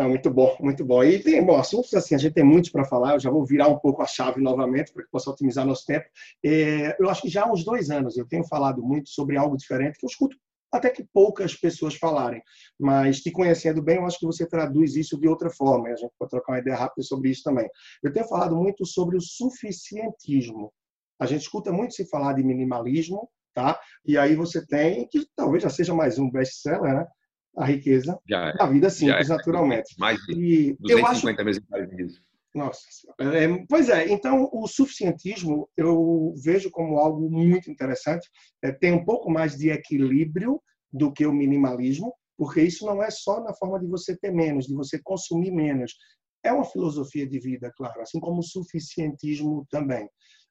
Não, 0.00 0.08
muito 0.08 0.30
bom, 0.30 0.56
muito 0.60 0.82
bom. 0.82 1.04
E 1.04 1.18
tem, 1.18 1.44
bom, 1.44 1.58
assuntos 1.58 1.92
assim, 1.92 2.14
a 2.14 2.18
gente 2.18 2.32
tem 2.32 2.42
muitos 2.42 2.70
para 2.70 2.86
falar, 2.86 3.12
eu 3.12 3.20
já 3.20 3.30
vou 3.30 3.44
virar 3.44 3.68
um 3.68 3.78
pouco 3.78 4.00
a 4.00 4.06
chave 4.06 4.40
novamente 4.40 4.94
para 4.94 5.04
que 5.04 5.10
possa 5.10 5.28
otimizar 5.28 5.66
nosso 5.66 5.84
tempo. 5.84 6.06
É, 6.42 6.96
eu 6.98 7.10
acho 7.10 7.20
que 7.20 7.28
já 7.28 7.44
há 7.44 7.52
uns 7.52 7.62
dois 7.62 7.90
anos 7.90 8.16
eu 8.16 8.26
tenho 8.26 8.42
falado 8.44 8.82
muito 8.82 9.10
sobre 9.10 9.36
algo 9.36 9.58
diferente 9.58 9.98
que 9.98 10.06
eu 10.06 10.08
escuto 10.08 10.34
até 10.72 10.88
que 10.88 11.04
poucas 11.12 11.54
pessoas 11.54 11.96
falarem, 11.96 12.40
mas 12.78 13.20
te 13.20 13.30
conhecendo 13.30 13.82
bem, 13.82 13.96
eu 13.96 14.06
acho 14.06 14.18
que 14.18 14.24
você 14.24 14.46
traduz 14.46 14.96
isso 14.96 15.20
de 15.20 15.28
outra 15.28 15.50
forma, 15.50 15.90
e 15.90 15.92
a 15.92 15.96
gente 15.96 16.12
pode 16.18 16.30
trocar 16.30 16.52
uma 16.52 16.60
ideia 16.60 16.76
rápida 16.76 17.02
sobre 17.02 17.28
isso 17.28 17.42
também. 17.42 17.68
Eu 18.02 18.10
tenho 18.10 18.26
falado 18.26 18.56
muito 18.56 18.86
sobre 18.86 19.18
o 19.18 19.20
suficientismo. 19.20 20.72
A 21.18 21.26
gente 21.26 21.42
escuta 21.42 21.70
muito 21.70 21.92
se 21.92 22.08
falar 22.08 22.32
de 22.34 22.42
minimalismo, 22.42 23.28
tá? 23.52 23.78
E 24.06 24.16
aí 24.16 24.34
você 24.34 24.64
tem, 24.64 25.06
que 25.08 25.26
talvez 25.36 25.62
já 25.62 25.68
seja 25.68 25.92
mais 25.92 26.18
um 26.18 26.30
best-seller, 26.30 26.94
né? 26.94 27.06
A 27.56 27.64
riqueza 27.64 28.18
já, 28.28 28.52
da 28.52 28.66
vida 28.66 28.90
simples, 28.90 29.28
é, 29.28 29.34
naturalmente. 29.34 29.94
Mais 29.98 30.18
de 30.22 30.76
250 30.80 31.50
exemplares 31.50 31.90
disso. 31.96 32.22
Nossa, 32.54 32.80
é, 33.20 33.64
pois 33.68 33.88
é, 33.88 34.08
então 34.10 34.48
o 34.52 34.66
suficientismo 34.66 35.68
eu 35.76 36.34
vejo 36.42 36.70
como 36.70 36.98
algo 36.98 37.30
muito 37.30 37.70
interessante. 37.70 38.28
É, 38.62 38.72
tem 38.72 38.92
um 38.92 39.04
pouco 39.04 39.30
mais 39.30 39.56
de 39.56 39.70
equilíbrio 39.70 40.60
do 40.92 41.12
que 41.12 41.24
o 41.24 41.32
minimalismo, 41.32 42.12
porque 42.36 42.62
isso 42.62 42.84
não 42.86 43.02
é 43.02 43.10
só 43.10 43.40
na 43.40 43.54
forma 43.54 43.78
de 43.78 43.86
você 43.86 44.16
ter 44.16 44.32
menos, 44.32 44.66
de 44.66 44.74
você 44.74 45.00
consumir 45.00 45.52
menos. 45.52 45.94
É 46.42 46.52
uma 46.52 46.64
filosofia 46.64 47.26
de 47.26 47.38
vida, 47.38 47.72
claro, 47.76 48.00
assim 48.00 48.18
como 48.18 48.40
o 48.40 48.42
suficientismo 48.42 49.64
também. 49.70 50.08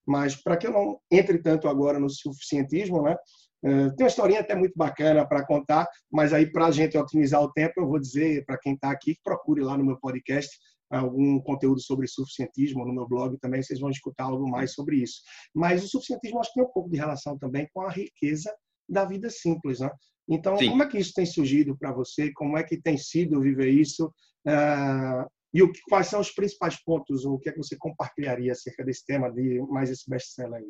Mas 0.08 0.36
para 0.36 0.58
que 0.58 0.68
eu 0.68 0.72
não 0.72 1.00
entre 1.12 1.38
tanto 1.40 1.68
agora 1.68 2.00
no 2.00 2.10
suficientismo, 2.10 3.04
né? 3.04 3.16
Eh, 3.64 3.90
tem 3.90 4.06
uma 4.06 4.10
historinha 4.10 4.40
até 4.40 4.56
muito 4.56 4.74
bacana 4.76 5.28
para 5.28 5.46
contar, 5.46 5.88
mas 6.12 6.34
aí 6.34 6.50
para 6.50 6.68
a 6.68 6.72
gente 6.72 6.98
otimizar 6.98 7.42
o 7.42 7.52
tempo, 7.52 7.74
eu 7.78 7.88
vou 7.88 8.00
dizer 8.00 8.46
para 8.46 8.58
quem 8.58 8.74
está 8.74 8.90
aqui 8.90 9.16
que 9.16 9.22
procure 9.24 9.62
lá 9.62 9.78
no 9.78 9.86
meu 9.86 10.00
podcast 10.00 10.50
algum 10.90 11.40
conteúdo 11.42 11.80
sobre 11.80 12.08
suficientismo 12.08 12.86
no 12.86 12.94
meu 12.94 13.08
blog 13.08 13.38
também, 13.40 13.62
vocês 13.62 13.80
vão 13.80 13.90
escutar 13.90 14.26
algo 14.26 14.50
mais 14.50 14.74
sobre 14.74 14.98
isso. 14.98 15.22
Mas 15.54 15.84
o 15.84 15.88
suficientismo 15.88 16.40
acho 16.40 16.50
que 16.50 16.60
tem 16.60 16.64
um 16.64 16.74
pouco 16.74 16.90
de 16.90 16.98
relação 16.98 17.38
também 17.38 17.68
com 17.74 17.82
a 17.82 17.92
riqueza 17.92 18.52
da 18.88 19.06
vida 19.06 19.30
simples, 19.30 19.80
né? 19.80 19.90
Então, 20.28 20.58
Sim. 20.58 20.70
como 20.70 20.84
é 20.84 20.88
que 20.88 20.98
isso 20.98 21.14
tem 21.14 21.26
surgido 21.26 21.78
para 21.78 21.92
você? 21.92 22.32
Como 22.34 22.58
é 22.58 22.64
que 22.64 22.80
tem 22.80 22.98
sido 22.98 23.42
viver 23.42 23.70
isso? 23.70 24.12
Uh, 24.48 25.26
e 25.54 25.64
o, 25.64 25.72
quais 25.90 26.08
são 26.08 26.20
os 26.20 26.32
principais 26.32 26.82
pontos? 26.84 27.26
O 27.26 27.40
que 27.40 27.50
é 27.50 27.52
que 27.52 27.58
você 27.58 27.76
compartilharia 27.78 28.52
acerca 28.52 28.84
desse 28.84 29.06
tema 29.06 29.32
de 29.32 29.60
mais 29.70 29.90
esse 29.90 30.10
best-seller 30.10 30.62
aí? 30.62 30.70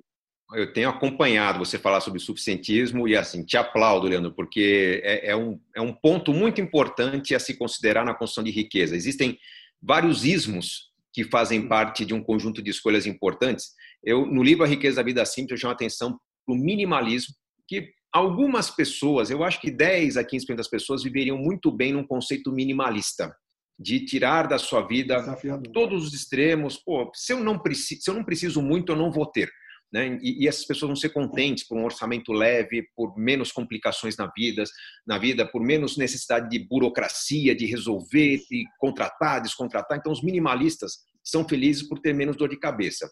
eu 0.53 0.73
tenho 0.73 0.89
acompanhado 0.89 1.59
você 1.59 1.77
falar 1.77 2.01
sobre 2.01 2.19
suficientismo 2.19 3.07
e 3.07 3.15
assim 3.15 3.43
te 3.43 3.55
aplaudo, 3.55 4.07
Leandro, 4.07 4.33
porque 4.33 4.99
é, 5.03 5.29
é, 5.29 5.35
um, 5.35 5.59
é 5.75 5.81
um 5.81 5.93
ponto 5.93 6.33
muito 6.33 6.59
importante 6.59 7.35
a 7.35 7.39
se 7.39 7.55
considerar 7.55 8.03
na 8.03 8.15
construção 8.15 8.43
de 8.43 8.49
riqueza. 8.49 8.95
Existem 8.95 9.37
vários 9.81 10.25
ismos 10.25 10.89
que 11.13 11.23
fazem 11.23 11.67
parte 11.67 12.03
de 12.03 12.13
um 12.13 12.23
conjunto 12.23 12.61
de 12.63 12.71
escolhas 12.71 13.05
importantes. 13.05 13.73
Eu 14.03 14.25
no 14.25 14.41
livro 14.41 14.63
A 14.63 14.67
Riqueza 14.67 14.97
da 14.97 15.03
Vida 15.03 15.23
Simples 15.23 15.51
eu 15.51 15.57
chamo 15.57 15.71
a 15.71 15.75
atenção 15.75 16.19
para 16.45 16.55
o 16.55 16.57
minimalismo, 16.57 17.35
que 17.67 17.91
algumas 18.11 18.71
pessoas, 18.71 19.29
eu 19.29 19.43
acho 19.43 19.61
que 19.61 19.69
10 19.69 20.17
a 20.17 20.23
15% 20.23 20.55
das 20.55 20.67
pessoas 20.67 21.03
viveriam 21.03 21.37
muito 21.37 21.71
bem 21.71 21.93
num 21.93 22.05
conceito 22.05 22.51
minimalista 22.51 23.31
de 23.79 24.01
tirar 24.01 24.47
da 24.47 24.57
sua 24.57 24.81
vida 24.85 25.23
todos 25.73 26.07
os 26.07 26.13
extremos. 26.13 26.77
Pô, 26.77 27.09
se 27.15 27.31
eu 27.31 27.39
não 27.39 27.57
preciso, 27.57 28.01
se 28.01 28.09
eu 28.09 28.13
não 28.13 28.25
preciso 28.25 28.61
muito, 28.61 28.91
eu 28.91 28.97
não 28.97 29.09
vou 29.09 29.25
ter. 29.25 29.49
Né? 29.91 30.19
E, 30.21 30.43
e, 30.43 30.47
essas 30.47 30.65
pessoas 30.65 30.89
vão 30.89 30.95
ser 30.95 31.09
contentes 31.09 31.65
por 31.65 31.77
um 31.77 31.85
orçamento 31.85 32.31
leve, 32.31 32.87
por 32.95 33.17
menos 33.17 33.51
complicações 33.51 34.17
na 34.17 34.31
vida, 34.35 34.63
na 35.07 35.17
vida, 35.17 35.49
por 35.49 35.61
menos 35.61 35.97
necessidade 35.97 36.49
de 36.49 36.59
burocracia, 36.59 37.55
de 37.55 37.65
resolver, 37.65 38.43
de 38.49 38.65
contratar, 38.77 39.41
descontratar. 39.41 39.97
Então, 39.97 40.11
os 40.11 40.21
minimalistas 40.21 40.99
são 41.23 41.47
felizes 41.47 41.87
por 41.87 41.99
ter 41.99 42.13
menos 42.13 42.35
dor 42.35 42.49
de 42.49 42.59
cabeça. 42.59 43.09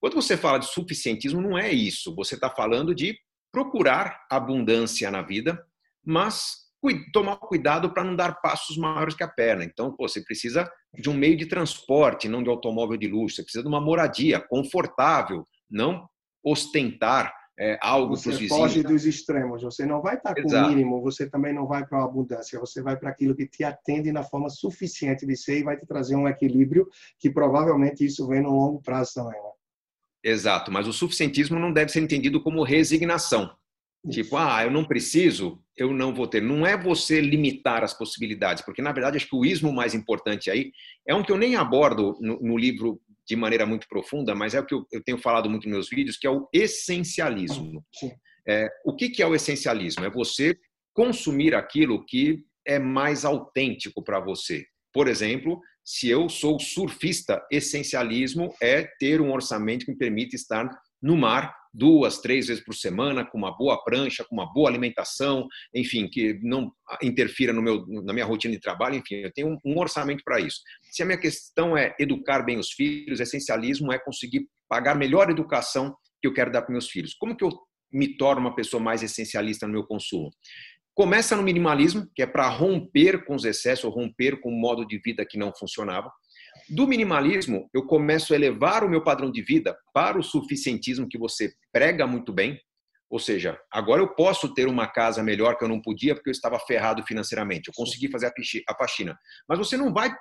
Quando 0.00 0.14
você 0.14 0.36
fala 0.36 0.58
de 0.58 0.66
suficientismo, 0.66 1.42
não 1.42 1.58
é 1.58 1.72
isso. 1.72 2.14
Você 2.14 2.36
está 2.36 2.48
falando 2.48 2.94
de 2.94 3.18
procurar 3.52 4.26
abundância 4.30 5.10
na 5.10 5.22
vida, 5.22 5.62
mas 6.04 6.65
tomar 7.12 7.36
cuidado 7.36 7.92
para 7.92 8.04
não 8.04 8.14
dar 8.14 8.40
passos 8.40 8.76
maiores 8.76 9.14
que 9.14 9.24
a 9.24 9.28
perna. 9.28 9.64
Então, 9.64 9.94
pô, 9.94 10.08
você 10.08 10.22
precisa 10.22 10.70
de 10.94 11.10
um 11.10 11.14
meio 11.14 11.36
de 11.36 11.46
transporte, 11.46 12.28
não 12.28 12.42
de 12.42 12.48
automóvel 12.48 12.96
de 12.96 13.08
luxo. 13.08 13.36
Você 13.36 13.42
precisa 13.42 13.62
de 13.62 13.68
uma 13.68 13.80
moradia 13.80 14.40
confortável, 14.40 15.46
não 15.70 16.08
ostentar 16.44 17.32
é, 17.58 17.78
algo 17.80 18.14
para 18.20 18.30
os 18.30 18.38
vizinhos. 18.38 18.50
Você 18.50 18.58
foge 18.58 18.82
dos 18.82 19.06
extremos. 19.06 19.62
Você 19.62 19.86
não 19.86 20.02
vai 20.02 20.16
estar 20.16 20.34
com 20.34 20.48
o 20.48 20.68
mínimo, 20.68 21.00
você 21.00 21.28
também 21.28 21.52
não 21.52 21.66
vai 21.66 21.86
para 21.86 21.98
a 21.98 22.04
abundância. 22.04 22.60
Você 22.60 22.82
vai 22.82 22.96
para 22.96 23.10
aquilo 23.10 23.34
que 23.34 23.48
te 23.48 23.64
atende 23.64 24.12
na 24.12 24.22
forma 24.22 24.48
suficiente 24.48 25.26
de 25.26 25.36
ser 25.36 25.58
e 25.58 25.64
vai 25.64 25.76
te 25.76 25.86
trazer 25.86 26.16
um 26.16 26.28
equilíbrio 26.28 26.86
que 27.18 27.30
provavelmente 27.30 28.04
isso 28.04 28.26
vem 28.28 28.42
no 28.42 28.50
longo 28.50 28.80
prazo 28.82 29.14
também. 29.14 29.40
Né? 29.40 29.50
Exato, 30.24 30.70
mas 30.70 30.86
o 30.86 30.92
suficientismo 30.92 31.58
não 31.58 31.72
deve 31.72 31.90
ser 31.90 32.00
entendido 32.00 32.42
como 32.42 32.62
resignação. 32.62 33.50
Tipo, 34.10 34.36
ah, 34.36 34.62
eu 34.62 34.70
não 34.70 34.84
preciso, 34.84 35.60
eu 35.76 35.92
não 35.92 36.14
vou 36.14 36.26
ter. 36.26 36.40
Não 36.40 36.66
é 36.66 36.76
você 36.76 37.20
limitar 37.20 37.82
as 37.82 37.92
possibilidades, 37.92 38.64
porque 38.64 38.80
na 38.80 38.92
verdade 38.92 39.16
acho 39.16 39.28
que 39.28 39.36
o 39.36 39.44
ismo 39.44 39.72
mais 39.72 39.94
importante 39.94 40.50
aí 40.50 40.70
é 41.06 41.14
um 41.14 41.22
que 41.24 41.32
eu 41.32 41.38
nem 41.38 41.56
abordo 41.56 42.16
no, 42.20 42.40
no 42.40 42.56
livro 42.56 43.00
de 43.26 43.34
maneira 43.34 43.66
muito 43.66 43.88
profunda, 43.88 44.34
mas 44.34 44.54
é 44.54 44.60
o 44.60 44.64
que 44.64 44.74
eu, 44.74 44.86
eu 44.92 45.02
tenho 45.02 45.18
falado 45.18 45.50
muito 45.50 45.64
nos 45.64 45.72
meus 45.72 45.88
vídeos, 45.88 46.16
que 46.16 46.26
é 46.26 46.30
o 46.30 46.48
essencialismo. 46.52 47.84
É, 48.48 48.68
o 48.84 48.94
que, 48.94 49.08
que 49.10 49.22
é 49.22 49.26
o 49.26 49.34
essencialismo? 49.34 50.04
É 50.04 50.10
você 50.10 50.56
consumir 50.94 51.54
aquilo 51.54 52.04
que 52.06 52.44
é 52.64 52.78
mais 52.78 53.24
autêntico 53.24 54.02
para 54.02 54.20
você. 54.20 54.64
Por 54.92 55.08
exemplo, 55.08 55.60
se 55.84 56.08
eu 56.08 56.28
sou 56.28 56.58
surfista, 56.58 57.44
essencialismo 57.50 58.54
é 58.62 58.84
ter 58.98 59.20
um 59.20 59.32
orçamento 59.32 59.84
que 59.84 59.92
me 59.92 59.98
permita 59.98 60.34
estar 60.34 60.68
no 61.02 61.16
mar 61.16 61.54
duas, 61.76 62.18
três 62.18 62.46
vezes 62.46 62.64
por 62.64 62.74
semana, 62.74 63.24
com 63.24 63.36
uma 63.36 63.56
boa 63.56 63.82
prancha, 63.84 64.24
com 64.24 64.34
uma 64.34 64.50
boa 64.52 64.68
alimentação, 64.68 65.46
enfim, 65.74 66.08
que 66.08 66.38
não 66.42 66.72
interfira 67.02 67.52
no 67.52 67.60
meu, 67.60 67.86
na 68.02 68.12
minha 68.12 68.24
rotina 68.24 68.54
de 68.54 68.60
trabalho, 68.60 68.96
enfim, 68.96 69.16
eu 69.16 69.32
tenho 69.32 69.58
um, 69.64 69.78
orçamento 69.78 70.22
para 70.24 70.40
isso. 70.40 70.60
Se 70.82 71.02
a 71.02 71.06
minha 71.06 71.18
questão 71.18 71.76
é 71.76 71.94
educar 71.98 72.42
bem 72.42 72.58
os 72.58 72.72
filhos, 72.72 73.20
essencialismo 73.20 73.92
é 73.92 73.98
conseguir 73.98 74.48
pagar 74.68 74.94
melhor 74.94 75.30
educação 75.30 75.94
que 76.20 76.26
eu 76.26 76.32
quero 76.32 76.50
dar 76.50 76.62
para 76.62 76.72
meus 76.72 76.88
filhos. 76.88 77.14
Como 77.14 77.36
que 77.36 77.44
eu 77.44 77.50
me 77.92 78.16
torno 78.16 78.40
uma 78.40 78.54
pessoa 78.54 78.82
mais 78.82 79.02
essencialista 79.02 79.66
no 79.66 79.74
meu 79.74 79.84
consumo? 79.84 80.30
Começa 80.94 81.36
no 81.36 81.42
minimalismo, 81.42 82.08
que 82.14 82.22
é 82.22 82.26
para 82.26 82.48
romper 82.48 83.26
com 83.26 83.34
os 83.34 83.44
excessos, 83.44 83.92
romper 83.92 84.40
com 84.40 84.48
o 84.48 84.58
modo 84.58 84.86
de 84.86 84.98
vida 84.98 85.26
que 85.28 85.36
não 85.36 85.52
funcionava. 85.54 86.10
Do 86.68 86.86
minimalismo, 86.86 87.68
eu 87.72 87.86
começo 87.86 88.32
a 88.32 88.36
elevar 88.36 88.84
o 88.84 88.88
meu 88.88 89.02
padrão 89.02 89.30
de 89.30 89.42
vida 89.42 89.76
para 89.92 90.18
o 90.18 90.22
suficientismo 90.22 91.08
que 91.08 91.18
você 91.18 91.52
prega 91.72 92.06
muito 92.06 92.32
bem. 92.32 92.60
Ou 93.08 93.18
seja, 93.18 93.58
agora 93.70 94.02
eu 94.02 94.14
posso 94.14 94.52
ter 94.52 94.66
uma 94.66 94.86
casa 94.86 95.22
melhor 95.22 95.56
que 95.56 95.64
eu 95.64 95.68
não 95.68 95.80
podia 95.80 96.14
porque 96.14 96.28
eu 96.28 96.32
estava 96.32 96.58
ferrado 96.58 97.04
financeiramente. 97.04 97.68
Eu 97.68 97.74
consegui 97.74 98.10
fazer 98.10 98.26
a 98.68 98.74
faxina. 98.74 99.16
Mas 99.48 99.58
você 99.58 99.76
não 99.76 99.92
vai 99.92 100.12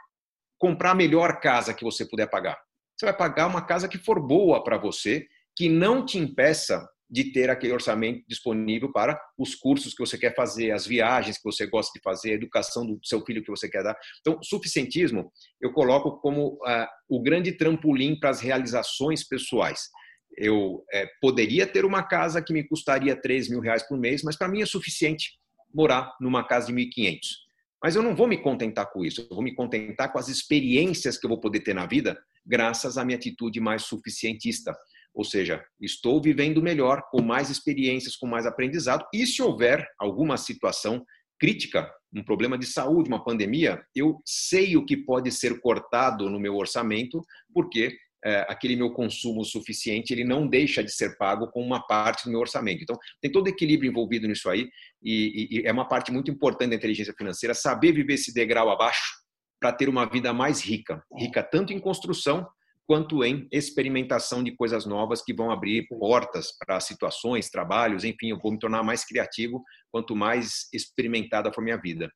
comprar 0.60 0.92
a 0.92 0.96
melhor 0.96 1.40
casa 1.40 1.74
que 1.74 1.84
você 1.84 2.08
puder 2.08 2.30
pagar. 2.30 2.58
Você 2.96 3.06
vai 3.06 3.18
pagar 3.18 3.48
uma 3.48 3.66
casa 3.66 3.88
que 3.88 3.98
for 3.98 4.20
boa 4.20 4.64
para 4.64 4.78
você, 4.78 5.26
que 5.56 5.68
não 5.68 6.06
te 6.06 6.18
impeça 6.18 6.88
de 7.10 7.32
ter 7.32 7.50
aquele 7.50 7.74
orçamento 7.74 8.24
disponível 8.28 8.92
para 8.92 9.20
os 9.38 9.54
cursos 9.54 9.94
que 9.94 10.00
você 10.00 10.18
quer 10.18 10.36
fazer, 10.36 10.72
as 10.72 10.86
viagens 10.88 11.38
que 11.38 11.44
você 11.44 11.68
gosta 11.68 11.92
de 11.94 12.02
fazer, 12.02 12.32
a 12.32 12.36
educação 12.36 12.86
do 12.86 13.00
seu 13.04 13.24
filho 13.24 13.44
que 13.44 13.52
você 13.52 13.70
quer 13.70 13.84
dar. 13.84 13.96
Então, 14.22 14.40
suficientismo 14.42 15.32
eu 15.62 15.72
coloco 15.72 16.20
como 16.20 16.56
uh, 16.56 16.88
o 17.08 17.22
grande 17.22 17.52
trampolim 17.52 18.20
para 18.20 18.32
as 18.32 18.40
realizações 18.40 19.24
pessoais. 19.24 19.90
Eu 20.38 20.84
é, 20.92 21.08
poderia 21.22 21.66
ter 21.66 21.86
uma 21.86 22.04
casa 22.04 22.42
que 22.42 22.52
me 22.52 22.68
custaria 22.68 23.16
3 23.16 23.50
mil 23.50 23.62
reais 23.62 23.88
por 23.88 23.98
mês, 23.98 24.22
mas 24.24 24.36
para 24.36 24.50
mim 24.50 24.62
é 24.62 24.66
suficiente 24.66 25.40
morar 25.74 26.14
numa 26.20 26.44
casa 26.44 26.68
de 26.68 26.74
1.500. 26.74 27.20
Mas 27.82 27.96
eu 27.96 28.02
não 28.02 28.16
vou 28.16 28.28
me 28.28 28.38
contentar 28.38 28.92
com 28.92 29.06
isso, 29.06 29.22
eu 29.22 29.36
vou 29.36 29.44
me 29.44 29.54
contentar 29.54 30.12
com 30.12 30.18
as 30.18 30.28
experiências 30.28 31.18
que 31.18 31.26
eu 31.26 31.30
vou 31.30 31.40
poder 31.40 31.60
ter 31.60 31.76
na 31.76 31.86
vida, 31.86 32.18
graças 32.46 32.98
à 32.98 33.06
minha 33.06 33.18
atitude 33.18 33.60
mais 33.60 33.84
suficientista. 33.84 34.76
Ou 35.16 35.24
seja, 35.24 35.64
estou 35.80 36.22
vivendo 36.22 36.62
melhor, 36.62 37.02
com 37.10 37.22
mais 37.22 37.50
experiências, 37.50 38.18
com 38.18 38.28
mais 38.28 38.46
aprendizado. 38.46 39.06
E 39.14 39.26
se 39.26 39.42
houver 39.42 39.88
alguma 39.98 40.36
situação 40.36 41.04
crítica, 41.40 41.90
um 42.14 42.24
problema 42.24 42.58
de 42.58 42.66
saúde, 42.66 43.10
uma 43.10 43.24
pandemia, 43.24 43.82
eu 43.96 44.22
sei 44.26 44.76
o 44.76 44.86
que 44.86 44.98
pode 44.98 45.32
ser 45.32 45.60
cortado 45.62 46.30
no 46.30 46.40
meu 46.40 46.56
orçamento, 46.56 47.22
porque 47.54 47.98
é, 48.26 48.46
aquele 48.50 48.76
meu 48.76 48.92
consumo 48.92 49.46
suficiente 49.46 50.12
ele 50.12 50.24
não 50.24 50.48
deixa 50.48 50.84
de 50.84 50.92
ser 50.92 51.16
pago 51.18 51.48
com 51.52 51.62
uma 51.62 51.86
parte 51.86 52.26
do 52.26 52.32
meu 52.32 52.40
orçamento. 52.40 52.82
Então, 52.82 52.98
tem 53.22 53.32
todo 53.32 53.48
equilíbrio 53.48 53.90
envolvido 53.90 54.28
nisso 54.28 54.50
aí 54.50 54.68
e, 55.02 55.14
e, 55.14 55.60
e 55.60 55.68
é 55.68 55.72
uma 55.72 55.88
parte 55.88 56.12
muito 56.12 56.32
importante 56.32 56.72
da 56.72 56.76
inteligência 56.76 57.14
financeira 57.16 57.54
saber 57.54 57.92
viver 57.92 58.16
esse 58.16 58.34
degrau 58.34 58.70
abaixo 58.70 59.24
para 59.60 59.72
ter 59.72 59.88
uma 59.88 60.06
vida 60.06 60.34
mais 60.34 60.62
rica, 60.62 61.04
rica 61.18 61.44
tanto 61.44 61.72
em 61.72 61.80
construção 61.80 62.48
quanto 62.88 63.24
em 63.24 63.48
experimentação 63.52 64.44
de 64.44 64.56
coisas 64.56 64.86
novas 64.86 65.22
que 65.22 65.34
vão 65.34 65.52
abrir 65.52 65.88
portas 65.88 66.56
para 66.58 66.80
situações, 66.80 67.50
trabalhos, 67.50 68.04
enfim, 68.04 68.30
eu 68.30 68.40
vou 68.40 68.52
me 68.52 68.60
tornar 68.60 68.84
mais 68.84 69.04
criativo 69.04 69.64
quanto 69.92 70.16
mais 70.16 70.68
experimentada 70.74 71.52
for 71.54 71.64
minha 71.64 71.78
vida. 71.78 72.10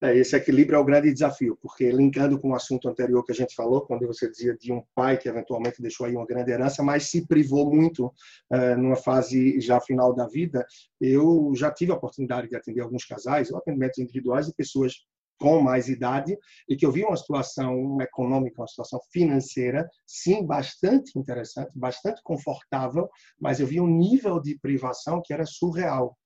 É, 0.00 0.16
esse 0.16 0.36
equilíbrio 0.36 0.76
é 0.76 0.78
o 0.78 0.84
grande 0.84 1.12
desafio, 1.12 1.58
porque 1.60 1.90
linkando 1.90 2.40
com 2.40 2.50
o 2.50 2.54
assunto 2.54 2.88
anterior 2.88 3.24
que 3.24 3.32
a 3.32 3.34
gente 3.34 3.54
falou, 3.54 3.84
quando 3.84 4.06
você 4.06 4.30
dizia 4.30 4.56
de 4.56 4.72
um 4.72 4.82
pai 4.94 5.18
que 5.18 5.28
eventualmente 5.28 5.82
deixou 5.82 6.06
aí 6.06 6.14
uma 6.14 6.26
grande 6.26 6.50
herança, 6.50 6.82
mas 6.82 7.10
se 7.10 7.26
privou 7.26 7.74
muito 7.74 8.12
é, 8.50 8.76
numa 8.76 8.96
fase 8.96 9.60
já 9.60 9.80
final 9.80 10.14
da 10.14 10.26
vida, 10.26 10.64
eu 11.00 11.52
já 11.54 11.70
tive 11.70 11.92
a 11.92 11.96
oportunidade 11.96 12.48
de 12.48 12.56
atender 12.56 12.80
alguns 12.80 13.04
casais, 13.04 13.52
atendimentos 13.52 13.98
individuais 13.98 14.46
de 14.46 14.54
pessoas 14.54 14.94
com 15.38 15.60
mais 15.60 15.88
idade 15.88 16.36
e 16.68 16.76
que 16.76 16.84
eu 16.84 16.92
vi 16.92 17.04
uma 17.04 17.16
situação 17.16 18.00
econômica, 18.00 18.60
uma 18.60 18.68
situação 18.68 19.00
financeira, 19.12 19.88
sim, 20.06 20.44
bastante 20.44 21.18
interessante, 21.18 21.70
bastante 21.74 22.20
confortável, 22.22 23.08
mas 23.40 23.60
eu 23.60 23.66
vi 23.66 23.80
um 23.80 23.86
nível 23.86 24.40
de 24.40 24.58
privação 24.58 25.22
que 25.24 25.32
era 25.32 25.46
surreal. 25.46 26.16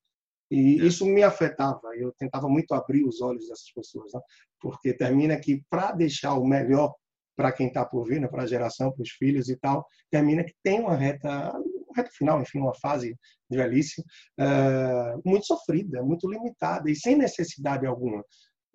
E 0.51 0.81
é. 0.81 0.85
isso 0.85 1.07
me 1.07 1.23
afetava. 1.23 1.97
Eu 1.97 2.13
tentava 2.19 2.49
muito 2.49 2.75
abrir 2.75 3.05
os 3.05 3.23
olhos 3.23 3.49
dessas 3.49 3.73
pessoas, 3.73 4.13
né? 4.13 4.21
porque 4.61 4.93
termina 4.93 5.39
que 5.39 5.63
para 5.71 5.93
deixar 5.93 6.35
o 6.35 6.45
melhor 6.45 6.95
para 7.35 7.51
quem 7.51 7.69
está 7.69 7.85
por 7.85 8.07
vir, 8.07 8.21
né? 8.21 8.29
para 8.29 8.43
a 8.43 8.47
geração, 8.47 8.93
para 8.93 9.03
os 9.03 9.11
filhos 9.11 9.49
e 9.49 9.57
tal, 9.57 9.87
termina 10.11 10.45
que 10.45 10.55
tem 10.63 10.81
uma 10.81 10.95
reta, 10.95 11.53
uma 11.53 11.97
reta 11.97 12.11
final, 12.13 12.43
enfim, 12.43 12.59
uma 12.59 12.75
fase 12.75 13.17
de 13.51 13.57
velhice 13.57 14.03
uh, 14.39 15.21
muito 15.25 15.47
sofrida, 15.47 16.03
muito 16.03 16.31
limitada 16.31 16.91
e 16.91 16.95
sem 16.95 17.17
necessidade 17.17 17.87
alguma. 17.87 18.23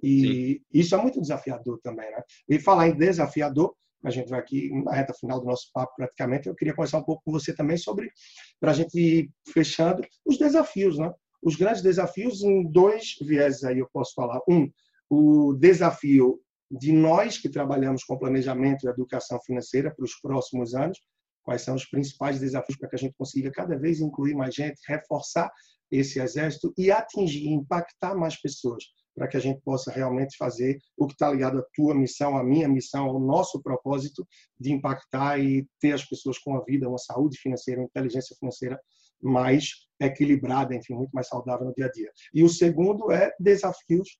E 0.01 0.21
Sim. 0.21 0.79
isso 0.79 0.95
é 0.95 1.01
muito 1.01 1.21
desafiador 1.21 1.79
também, 1.81 2.09
né? 2.11 2.21
E 2.47 2.59
falar 2.59 2.87
em 2.87 2.97
desafiador, 2.97 3.75
a 4.03 4.09
gente 4.09 4.29
vai 4.29 4.39
aqui 4.39 4.69
na 4.83 4.93
reta 4.93 5.13
final 5.13 5.39
do 5.39 5.45
nosso 5.45 5.71
papo 5.73 5.93
praticamente, 5.95 6.47
eu 6.47 6.55
queria 6.55 6.73
conversar 6.73 6.99
um 6.99 7.03
pouco 7.03 7.23
com 7.25 7.31
você 7.31 7.53
também 7.53 7.77
sobre, 7.77 8.11
para 8.59 8.71
a 8.71 8.73
gente 8.73 8.97
ir 8.99 9.31
fechando, 9.51 10.03
os 10.25 10.37
desafios, 10.37 10.97
né? 10.97 11.11
Os 11.41 11.55
grandes 11.55 11.81
desafios 11.81 12.41
em 12.43 12.63
dois 12.71 13.15
viés 13.21 13.63
aí 13.63 13.79
eu 13.79 13.89
posso 13.91 14.13
falar. 14.13 14.39
Um, 14.47 14.69
o 15.09 15.53
desafio 15.53 16.39
de 16.69 16.91
nós 16.91 17.37
que 17.37 17.49
trabalhamos 17.49 18.03
com 18.03 18.17
planejamento 18.17 18.85
e 18.85 18.89
educação 18.89 19.39
financeira 19.41 19.93
para 19.93 20.03
os 20.03 20.19
próximos 20.19 20.75
anos, 20.75 20.99
quais 21.43 21.61
são 21.61 21.75
os 21.75 21.85
principais 21.85 22.39
desafios 22.39 22.77
para 22.77 22.89
que 22.89 22.95
a 22.95 22.99
gente 22.99 23.15
consiga 23.17 23.49
cada 23.51 23.77
vez 23.77 24.01
incluir 24.01 24.35
mais 24.35 24.53
gente, 24.53 24.81
reforçar 24.85 25.49
esse 25.89 26.19
exército 26.19 26.73
e 26.77 26.91
atingir, 26.91 27.47
impactar 27.47 28.15
mais 28.15 28.35
pessoas 28.39 28.83
para 29.17 29.27
que 29.27 29.35
a 29.35 29.39
gente 29.39 29.59
possa 29.61 29.91
realmente 29.91 30.37
fazer 30.37 30.77
o 30.95 31.07
que 31.07 31.13
está 31.13 31.31
ligado 31.31 31.57
à 31.57 31.65
tua 31.73 31.95
missão, 31.95 32.37
à 32.37 32.43
minha 32.43 32.67
missão, 32.67 33.05
ao 33.05 33.19
nosso 33.19 33.59
propósito 33.63 34.27
de 34.59 34.71
impactar 34.71 35.39
e 35.39 35.67
ter 35.79 35.93
as 35.93 36.05
pessoas 36.05 36.37
com 36.37 36.55
a 36.55 36.63
vida, 36.63 36.87
uma 36.87 36.99
saúde 36.99 37.35
financeira, 37.39 37.81
uma 37.81 37.87
inteligência 37.87 38.35
financeira 38.39 38.79
mais 39.19 39.87
equilibrada, 39.99 40.75
enfim, 40.75 40.93
muito 40.93 41.09
mais 41.09 41.27
saudável 41.27 41.65
no 41.65 41.73
dia 41.73 41.87
a 41.87 41.91
dia. 41.91 42.11
E 42.31 42.43
o 42.43 42.49
segundo 42.49 43.11
é 43.11 43.33
desafios 43.39 44.19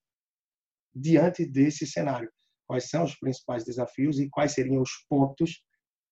diante 0.95 1.45
desse 1.45 1.85
cenário. 1.85 2.31
Quais 2.65 2.89
são 2.89 3.03
os 3.03 3.15
principais 3.19 3.63
desafios 3.63 4.19
e 4.19 4.27
quais 4.31 4.53
seriam 4.53 4.81
os 4.81 5.05
pontos 5.07 5.63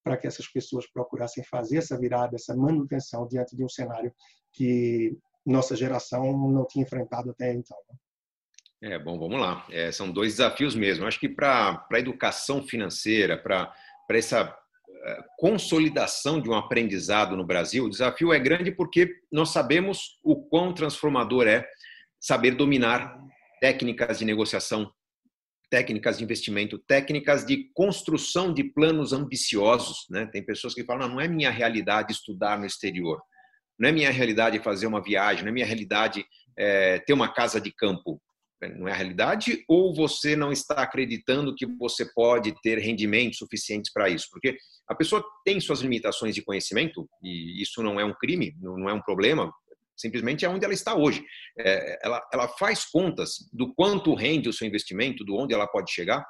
para 0.03 0.15
que 0.15 0.27
essas 0.27 0.47
pessoas 0.47 0.85
procurassem 0.91 1.43
fazer 1.43 1.77
essa 1.77 1.99
virada, 1.99 2.35
essa 2.35 2.55
manutenção 2.55 3.27
diante 3.27 3.55
de 3.55 3.63
um 3.63 3.69
cenário 3.69 4.13
que 4.53 5.17
nossa 5.43 5.75
geração 5.75 6.37
não 6.37 6.67
tinha 6.67 6.83
enfrentado 6.83 7.31
até 7.31 7.51
então. 7.51 7.77
Né? 7.89 7.97
É, 8.81 8.99
bom, 8.99 9.17
vamos 9.17 9.39
lá. 9.39 9.65
É, 9.71 9.91
são 9.91 10.11
dois 10.11 10.33
desafios 10.33 10.75
mesmo. 10.75 11.05
Acho 11.05 11.19
que 11.19 11.29
para 11.29 11.85
a 11.91 11.99
educação 11.99 12.61
financeira, 12.61 13.37
para 13.37 13.73
essa 14.09 14.55
é, 15.05 15.23
consolidação 15.37 16.41
de 16.41 16.49
um 16.49 16.53
aprendizado 16.53 17.37
no 17.37 17.45
Brasil, 17.45 17.85
o 17.85 17.89
desafio 17.89 18.33
é 18.33 18.39
grande 18.39 18.71
porque 18.71 19.09
nós 19.31 19.49
sabemos 19.49 20.19
o 20.23 20.35
quão 20.35 20.73
transformador 20.73 21.47
é 21.47 21.67
saber 22.19 22.51
dominar 22.51 23.17
técnicas 23.61 24.19
de 24.19 24.25
negociação, 24.25 24.91
técnicas 25.69 26.17
de 26.17 26.23
investimento, 26.23 26.77
técnicas 26.77 27.45
de 27.45 27.71
construção 27.73 28.53
de 28.53 28.63
planos 28.63 29.13
ambiciosos. 29.13 30.05
Né? 30.09 30.25
Tem 30.27 30.45
pessoas 30.45 30.73
que 30.73 30.83
falam, 30.83 31.07
não, 31.07 31.15
não 31.15 31.21
é 31.21 31.27
minha 31.27 31.49
realidade 31.49 32.11
estudar 32.11 32.59
no 32.59 32.65
exterior, 32.65 33.21
não 33.79 33.89
é 33.89 33.91
minha 33.91 34.11
realidade 34.11 34.59
fazer 34.59 34.85
uma 34.85 35.01
viagem, 35.01 35.43
não 35.43 35.49
é 35.49 35.53
minha 35.53 35.65
realidade 35.65 36.25
é, 36.57 36.99
ter 36.99 37.13
uma 37.13 37.31
casa 37.33 37.59
de 37.59 37.71
campo 37.71 38.21
não 38.77 38.87
é 38.87 38.91
a 38.91 38.95
realidade, 38.95 39.63
ou 39.67 39.93
você 39.93 40.35
não 40.35 40.51
está 40.51 40.75
acreditando 40.75 41.55
que 41.55 41.65
você 41.65 42.05
pode 42.13 42.53
ter 42.61 42.77
rendimentos 42.79 43.37
suficientes 43.37 43.91
para 43.91 44.09
isso? 44.09 44.27
Porque 44.31 44.57
a 44.87 44.95
pessoa 44.95 45.23
tem 45.43 45.59
suas 45.59 45.81
limitações 45.81 46.33
de 46.33 46.41
conhecimento, 46.41 47.07
e 47.21 47.61
isso 47.61 47.83
não 47.83 47.99
é 47.99 48.05
um 48.05 48.13
crime, 48.13 48.55
não 48.59 48.89
é 48.89 48.93
um 48.93 49.01
problema, 49.01 49.51
simplesmente 49.95 50.45
é 50.45 50.49
onde 50.49 50.65
ela 50.65 50.73
está 50.73 50.95
hoje. 50.95 51.23
É, 51.59 51.99
ela, 52.05 52.21
ela 52.33 52.47
faz 52.47 52.85
contas 52.85 53.49
do 53.51 53.73
quanto 53.73 54.13
rende 54.13 54.49
o 54.49 54.53
seu 54.53 54.67
investimento, 54.67 55.23
do 55.23 55.35
onde 55.35 55.53
ela 55.53 55.67
pode 55.67 55.91
chegar, 55.91 56.25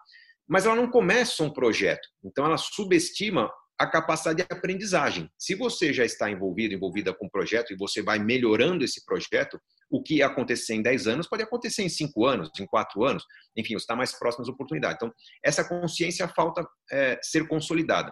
mas 0.47 0.65
ela 0.65 0.75
não 0.75 0.89
começa 0.89 1.43
um 1.43 1.49
projeto. 1.49 2.07
Então, 2.23 2.45
ela 2.45 2.57
subestima 2.57 3.49
a 3.77 3.87
capacidade 3.87 4.37
de 4.37 4.47
aprendizagem. 4.49 5.29
Se 5.37 5.53
você 5.53 5.91
já 5.91 6.05
está 6.05 6.29
envolvido, 6.29 6.73
envolvida 6.73 7.13
com 7.13 7.25
o 7.25 7.29
projeto 7.29 7.73
e 7.73 7.77
você 7.77 8.01
vai 8.01 8.19
melhorando 8.19 8.85
esse 8.85 9.03
projeto, 9.03 9.59
o 9.89 10.01
que 10.01 10.15
ia 10.15 10.27
acontecer 10.27 10.73
em 10.73 10.81
10 10.81 11.07
anos 11.07 11.27
pode 11.27 11.43
acontecer 11.43 11.83
em 11.83 11.89
5 11.89 12.25
anos, 12.25 12.49
em 12.59 12.65
4 12.65 13.03
anos, 13.03 13.23
enfim, 13.55 13.75
está 13.75 13.95
mais 13.95 14.17
próximo 14.17 14.43
das 14.43 14.53
oportunidades. 14.53 14.97
Então, 14.97 15.13
essa 15.43 15.67
consciência 15.67 16.27
falta 16.27 16.65
é, 16.91 17.19
ser 17.21 17.47
consolidada. 17.47 18.11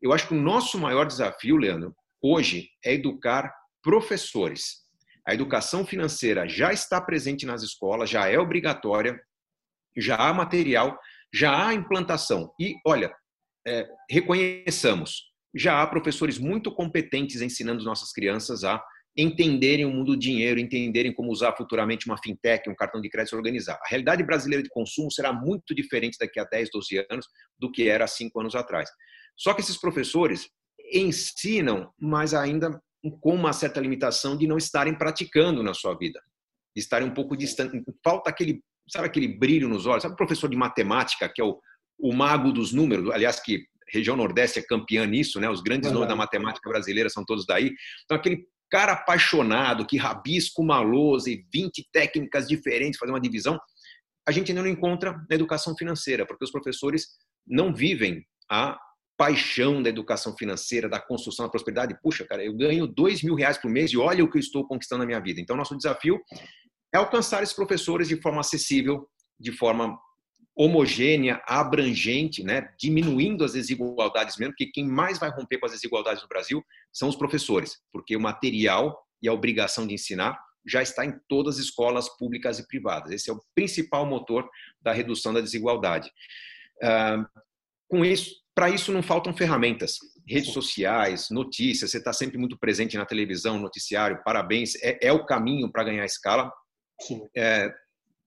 Eu 0.00 0.12
acho 0.12 0.28
que 0.28 0.34
o 0.34 0.40
nosso 0.40 0.78
maior 0.78 1.06
desafio, 1.06 1.56
Leandro, 1.56 1.94
hoje 2.22 2.68
é 2.84 2.94
educar 2.94 3.52
professores. 3.82 4.80
A 5.26 5.34
educação 5.34 5.86
financeira 5.86 6.48
já 6.48 6.72
está 6.72 7.00
presente 7.00 7.44
nas 7.44 7.62
escolas, 7.62 8.08
já 8.08 8.28
é 8.28 8.38
obrigatória, 8.38 9.20
já 9.96 10.16
há 10.16 10.32
material, 10.32 10.98
já 11.32 11.66
há 11.66 11.74
implantação. 11.74 12.52
E, 12.58 12.74
olha, 12.86 13.14
é, 13.66 13.86
reconheçamos, 14.10 15.30
já 15.54 15.82
há 15.82 15.86
professores 15.86 16.38
muito 16.38 16.74
competentes 16.74 17.42
ensinando 17.42 17.84
nossas 17.84 18.10
crianças 18.12 18.64
a 18.64 18.82
entenderem 19.20 19.84
o 19.84 19.90
mundo 19.90 20.12
do 20.12 20.18
dinheiro, 20.18 20.60
entenderem 20.60 21.12
como 21.12 21.30
usar 21.30 21.54
futuramente 21.56 22.06
uma 22.06 22.16
fintech, 22.16 22.68
um 22.68 22.74
cartão 22.74 23.00
de 23.00 23.08
crédito 23.08 23.36
organizar. 23.36 23.78
A 23.84 23.88
realidade 23.88 24.22
brasileira 24.22 24.62
de 24.62 24.68
consumo 24.68 25.10
será 25.10 25.32
muito 25.32 25.74
diferente 25.74 26.16
daqui 26.18 26.38
a 26.38 26.44
10, 26.44 26.70
12 26.72 27.06
anos 27.10 27.26
do 27.58 27.70
que 27.70 27.88
era 27.88 28.04
há 28.04 28.08
5 28.08 28.40
anos 28.40 28.54
atrás. 28.54 28.88
Só 29.36 29.54
que 29.54 29.60
esses 29.60 29.76
professores 29.76 30.48
ensinam, 30.92 31.92
mas 31.98 32.34
ainda 32.34 32.80
com 33.20 33.34
uma 33.34 33.52
certa 33.52 33.80
limitação 33.80 34.36
de 34.36 34.46
não 34.46 34.58
estarem 34.58 34.94
praticando 34.94 35.62
na 35.62 35.74
sua 35.74 35.96
vida, 35.96 36.20
de 36.74 36.80
estarem 36.80 37.08
um 37.08 37.14
pouco 37.14 37.36
distante. 37.36 37.82
Falta 38.04 38.30
aquele, 38.30 38.62
sabe 38.88 39.06
aquele 39.06 39.28
brilho 39.28 39.68
nos 39.68 39.86
olhos? 39.86 40.02
Sabe 40.02 40.14
o 40.14 40.18
professor 40.18 40.48
de 40.48 40.56
matemática, 40.56 41.28
que 41.32 41.40
é 41.40 41.44
o, 41.44 41.58
o 41.98 42.12
mago 42.12 42.52
dos 42.52 42.72
números, 42.72 43.10
aliás, 43.10 43.40
que 43.40 43.64
região 43.92 44.16
Nordeste 44.16 44.58
é 44.58 44.62
campeã 44.62 45.04
nisso, 45.04 45.40
né? 45.40 45.48
Os 45.50 45.60
grandes 45.60 45.90
nomes 45.90 46.08
da 46.08 46.16
matemática 46.16 46.68
brasileira 46.68 47.08
são 47.08 47.24
todos 47.24 47.44
daí. 47.44 47.72
Então, 48.04 48.16
aquele 48.16 48.46
cara 48.70 48.92
apaixonado 48.92 49.86
que 49.86 49.96
rabisca 49.96 50.62
uma 50.62 50.80
lousa 50.80 51.30
e 51.30 51.44
20 51.52 51.88
técnicas 51.92 52.46
diferentes, 52.46 52.98
fazer 52.98 53.12
uma 53.12 53.20
divisão, 53.20 53.58
a 54.26 54.32
gente 54.32 54.50
ainda 54.50 54.62
não 54.62 54.68
encontra 54.68 55.12
na 55.28 55.34
educação 55.34 55.74
financeira, 55.76 56.24
porque 56.26 56.44
os 56.44 56.50
professores 56.50 57.06
não 57.46 57.74
vivem 57.74 58.24
a 58.50 58.78
paixão 59.18 59.82
da 59.82 59.90
educação 59.90 60.34
financeira, 60.36 60.88
da 60.88 60.98
construção 60.98 61.44
da 61.44 61.50
prosperidade. 61.50 61.98
Puxa, 62.02 62.24
cara, 62.24 62.42
eu 62.42 62.56
ganho 62.56 62.86
dois 62.86 63.22
mil 63.22 63.34
reais 63.34 63.58
por 63.58 63.70
mês 63.70 63.92
e 63.92 63.98
olha 63.98 64.24
o 64.24 64.30
que 64.30 64.38
eu 64.38 64.40
estou 64.40 64.66
conquistando 64.66 65.00
na 65.00 65.06
minha 65.06 65.20
vida. 65.20 65.40
Então, 65.40 65.56
nosso 65.56 65.76
desafio 65.76 66.18
é 66.94 66.96
alcançar 66.96 67.42
esses 67.42 67.54
professores 67.54 68.08
de 68.08 68.20
forma 68.20 68.40
acessível, 68.40 69.06
de 69.38 69.52
forma 69.52 69.98
homogênea, 70.56 71.42
abrangente, 71.46 72.42
né? 72.42 72.72
diminuindo 72.78 73.44
as 73.44 73.52
desigualdades 73.52 74.36
mesmo, 74.36 74.52
porque 74.52 74.72
quem 74.72 74.86
mais 74.86 75.18
vai 75.18 75.30
romper 75.30 75.58
com 75.58 75.66
as 75.66 75.72
desigualdades 75.72 76.22
no 76.22 76.28
Brasil 76.28 76.62
são 76.92 77.08
os 77.08 77.16
professores, 77.16 77.78
porque 77.92 78.16
o 78.16 78.20
material 78.20 78.98
e 79.22 79.28
a 79.28 79.32
obrigação 79.32 79.86
de 79.86 79.94
ensinar 79.94 80.38
já 80.66 80.82
está 80.82 81.04
em 81.04 81.18
todas 81.28 81.54
as 81.56 81.64
escolas 81.64 82.08
públicas 82.18 82.58
e 82.58 82.66
privadas. 82.66 83.12
Esse 83.12 83.30
é 83.30 83.32
o 83.32 83.42
principal 83.54 84.04
motor 84.04 84.48
da 84.80 84.92
redução 84.92 85.32
da 85.32 85.40
desigualdade. 85.40 86.10
Uh, 86.82 87.40
com 87.88 88.04
isso, 88.04 88.34
para 88.54 88.68
isso 88.68 88.92
não 88.92 89.02
faltam 89.02 89.34
ferramentas, 89.34 89.98
redes 90.26 90.52
sociais, 90.52 91.28
notícias. 91.30 91.90
Você 91.90 91.98
está 91.98 92.12
sempre 92.12 92.36
muito 92.36 92.58
presente 92.58 92.96
na 92.96 93.06
televisão, 93.06 93.58
noticiário. 93.58 94.22
Parabéns, 94.24 94.74
é, 94.82 94.98
é 95.00 95.12
o 95.12 95.24
caminho 95.24 95.70
para 95.70 95.84
ganhar 95.84 96.04
escala. 96.04 96.52
É, 97.34 97.72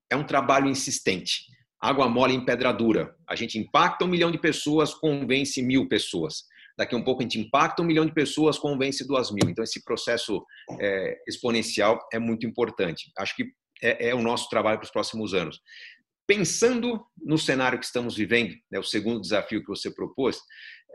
é 0.09 0.15
um 0.15 0.26
trabalho 0.26 0.67
insistente. 0.67 1.45
Água 1.84 2.07
mole 2.07 2.34
em 2.34 2.45
pedra 2.45 2.71
dura. 2.71 3.13
A 3.27 3.36
gente 3.36 3.59
impacta 3.59 4.05
um 4.05 4.07
milhão 4.07 4.31
de 4.31 4.38
pessoas, 4.38 4.93
convence 4.93 5.61
mil 5.61 5.86
pessoas. 5.89 6.45
Daqui 6.77 6.95
a 6.95 6.97
um 6.97 7.03
pouco 7.03 7.21
a 7.21 7.23
gente 7.23 7.38
impacta 7.38 7.81
um 7.81 7.86
milhão 7.86 8.05
de 8.05 8.13
pessoas, 8.13 8.57
convence 8.57 9.05
duas 9.05 9.29
mil. 9.31 9.49
Então 9.49 9.61
esse 9.61 9.84
processo 9.84 10.41
é, 10.79 11.17
exponencial 11.27 11.99
é 12.13 12.17
muito 12.17 12.47
importante. 12.47 13.11
Acho 13.17 13.36
que 13.36 13.43
é, 13.81 14.07
é 14.09 14.15
o 14.15 14.21
nosso 14.21 14.47
trabalho 14.47 14.77
para 14.77 14.86
os 14.86 14.91
próximos 14.91 15.34
anos. 15.34 15.59
Pensando 16.25 17.05
no 17.21 17.38
cenário 17.38 17.77
que 17.77 17.86
estamos 17.86 18.15
vivendo, 18.15 18.55
né, 18.71 18.79
o 18.79 18.84
segundo 18.84 19.19
desafio 19.19 19.59
que 19.59 19.67
você 19.67 19.93
propôs, 19.93 20.39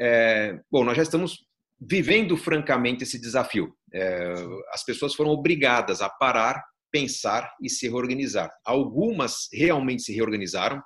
é, 0.00 0.58
bom, 0.72 0.84
nós 0.84 0.96
já 0.96 1.02
estamos 1.02 1.44
vivendo 1.78 2.34
francamente 2.34 3.02
esse 3.02 3.20
desafio. 3.20 3.74
É, 3.92 4.32
as 4.72 4.82
pessoas 4.86 5.14
foram 5.14 5.32
obrigadas 5.32 6.00
a 6.00 6.08
parar 6.08 6.64
pensar 6.90 7.50
e 7.62 7.68
se 7.68 7.88
reorganizar. 7.88 8.50
Algumas 8.64 9.48
realmente 9.52 10.02
se 10.02 10.12
reorganizaram, 10.12 10.82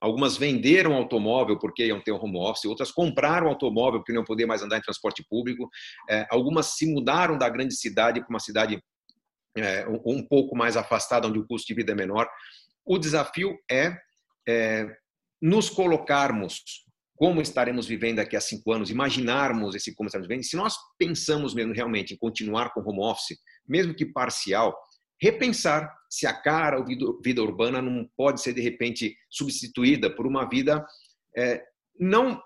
algumas 0.00 0.36
venderam 0.36 0.94
automóvel 0.94 1.58
porque 1.58 1.86
iam 1.86 2.00
ter 2.00 2.12
um 2.12 2.22
home 2.22 2.38
office, 2.38 2.64
outras 2.66 2.90
compraram 2.90 3.48
automóvel 3.48 4.00
porque 4.00 4.12
não 4.12 4.20
iam 4.20 4.26
poder 4.26 4.46
mais 4.46 4.62
andar 4.62 4.78
em 4.78 4.82
transporte 4.82 5.24
público, 5.28 5.68
é, 6.08 6.26
algumas 6.30 6.76
se 6.76 6.86
mudaram 6.86 7.38
da 7.38 7.48
grande 7.48 7.74
cidade 7.74 8.20
para 8.20 8.30
uma 8.30 8.40
cidade 8.40 8.82
é, 9.56 9.86
um 10.04 10.26
pouco 10.26 10.56
mais 10.56 10.76
afastada, 10.76 11.28
onde 11.28 11.38
o 11.38 11.46
custo 11.46 11.68
de 11.68 11.74
vida 11.74 11.92
é 11.92 11.94
menor. 11.94 12.28
O 12.84 12.98
desafio 12.98 13.56
é, 13.70 13.96
é 14.46 14.86
nos 15.40 15.70
colocarmos 15.70 16.84
como 17.16 17.40
estaremos 17.40 17.86
vivendo 17.86 18.16
daqui 18.16 18.36
a 18.36 18.40
cinco 18.40 18.72
anos, 18.72 18.90
imaginarmos 18.90 19.74
esse 19.74 19.94
como 19.94 20.08
estaremos 20.08 20.28
vivendo. 20.28 20.44
Se 20.44 20.56
nós 20.56 20.74
pensamos 20.98 21.54
mesmo 21.54 21.72
realmente 21.72 22.14
em 22.14 22.16
continuar 22.16 22.72
com 22.72 22.80
home 22.80 23.02
office, 23.02 23.38
mesmo 23.66 23.94
que 23.94 24.04
parcial, 24.04 24.76
repensar 25.20 25.92
se 26.08 26.26
a 26.26 26.32
cara 26.32 26.78
ou 26.78 26.84
vida 27.22 27.42
urbana 27.42 27.82
não 27.82 28.08
pode 28.16 28.40
ser 28.40 28.52
de 28.52 28.60
repente 28.60 29.16
substituída 29.30 30.08
por 30.14 30.26
uma 30.26 30.48
vida 30.48 30.84
é, 31.36 31.62
não 31.98 32.40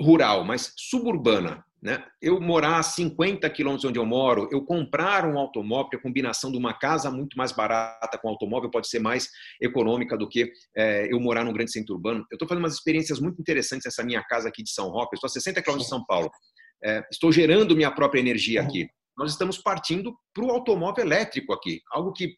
rural, 0.00 0.44
mas 0.44 0.72
suburbana. 0.76 1.64
Né? 1.82 2.02
Eu 2.20 2.40
morar 2.40 2.78
a 2.78 2.82
50 2.82 3.48
quilômetros 3.50 3.84
onde 3.84 3.98
eu 3.98 4.04
moro, 4.04 4.48
eu 4.50 4.64
comprar 4.64 5.24
um 5.24 5.38
automóvel, 5.38 5.98
a 5.98 6.02
combinação 6.02 6.50
de 6.50 6.58
uma 6.58 6.74
casa 6.74 7.10
muito 7.10 7.36
mais 7.38 7.52
barata 7.52 8.18
com 8.18 8.28
automóvel 8.28 8.70
pode 8.70 8.88
ser 8.88 8.98
mais 8.98 9.28
econômica 9.60 10.16
do 10.16 10.28
que 10.28 10.50
é, 10.76 11.12
eu 11.12 11.20
morar 11.20 11.44
num 11.44 11.52
grande 11.52 11.72
centro 11.72 11.94
urbano. 11.94 12.26
Eu 12.30 12.36
estou 12.36 12.48
fazendo 12.48 12.64
umas 12.64 12.74
experiências 12.74 13.20
muito 13.20 13.40
interessantes 13.40 13.84
nessa 13.84 14.02
minha 14.02 14.22
casa 14.24 14.48
aqui 14.48 14.62
de 14.62 14.70
São 14.70 14.88
Roque, 14.88 15.14
eu 15.14 15.16
estou 15.16 15.28
a 15.28 15.30
60 15.30 15.62
quilômetros 15.62 15.86
de 15.86 15.90
São 15.90 16.04
Paulo. 16.04 16.30
É, 16.84 17.02
estou 17.10 17.30
gerando 17.30 17.76
minha 17.76 17.90
própria 17.90 18.20
energia 18.20 18.60
aqui 18.62 18.88
nós 19.16 19.32
estamos 19.32 19.58
partindo 19.58 20.14
para 20.34 20.44
o 20.44 20.50
automóvel 20.50 21.04
elétrico 21.04 21.52
aqui. 21.52 21.80
Algo 21.90 22.12
que, 22.12 22.36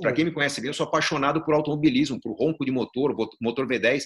para 0.00 0.12
quem 0.12 0.24
me 0.24 0.32
conhece 0.32 0.60
bem, 0.60 0.68
eu 0.68 0.74
sou 0.74 0.86
apaixonado 0.86 1.44
por 1.44 1.54
automobilismo, 1.54 2.20
por 2.20 2.34
ronco 2.38 2.64
de 2.64 2.70
motor, 2.70 3.14
motor 3.40 3.66
V10, 3.66 4.02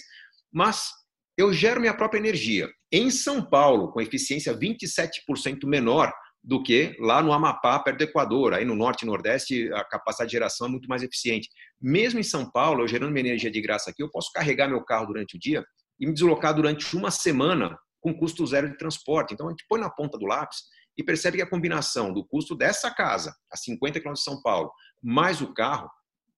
mas 0.51 0.89
eu 1.37 1.53
gero 1.53 1.79
minha 1.79 1.95
própria 1.95 2.19
energia. 2.19 2.69
Em 2.91 3.09
São 3.09 3.41
Paulo, 3.41 3.91
com 3.91 4.01
eficiência 4.01 4.53
27% 4.53 5.65
menor 5.65 6.11
do 6.43 6.61
que 6.61 6.95
lá 6.99 7.21
no 7.21 7.31
Amapá, 7.31 7.79
perto 7.79 7.99
do 7.99 8.03
Equador. 8.03 8.53
Aí 8.53 8.65
no 8.65 8.75
Norte 8.75 9.03
e 9.03 9.05
Nordeste, 9.05 9.71
a 9.73 9.83
capacidade 9.83 10.29
de 10.29 10.33
geração 10.33 10.67
é 10.67 10.69
muito 10.69 10.89
mais 10.89 11.03
eficiente. 11.03 11.47
Mesmo 11.79 12.19
em 12.19 12.23
São 12.23 12.49
Paulo, 12.49 12.81
eu 12.81 12.87
gerando 12.87 13.11
minha 13.11 13.27
energia 13.27 13.51
de 13.51 13.61
graça 13.61 13.91
aqui, 13.91 14.03
eu 14.03 14.09
posso 14.09 14.31
carregar 14.33 14.67
meu 14.67 14.83
carro 14.83 15.07
durante 15.07 15.35
o 15.35 15.39
dia 15.39 15.63
e 15.99 16.07
me 16.07 16.13
deslocar 16.13 16.53
durante 16.53 16.95
uma 16.95 17.11
semana 17.11 17.77
com 18.01 18.13
custo 18.13 18.45
zero 18.45 18.69
de 18.69 18.77
transporte. 18.77 19.33
Então, 19.33 19.47
a 19.47 19.51
gente 19.51 19.65
põe 19.69 19.79
na 19.79 19.89
ponta 19.89 20.17
do 20.17 20.25
lápis 20.25 20.63
e 21.01 21.05
percebe 21.05 21.37
que 21.37 21.43
a 21.43 21.49
combinação 21.49 22.13
do 22.13 22.23
custo 22.23 22.55
dessa 22.55 22.91
casa, 22.91 23.35
a 23.51 23.57
50 23.57 23.99
km 23.99 24.13
de 24.13 24.23
São 24.23 24.41
Paulo, 24.41 24.71
mais 25.01 25.41
o 25.41 25.53
carro, 25.53 25.89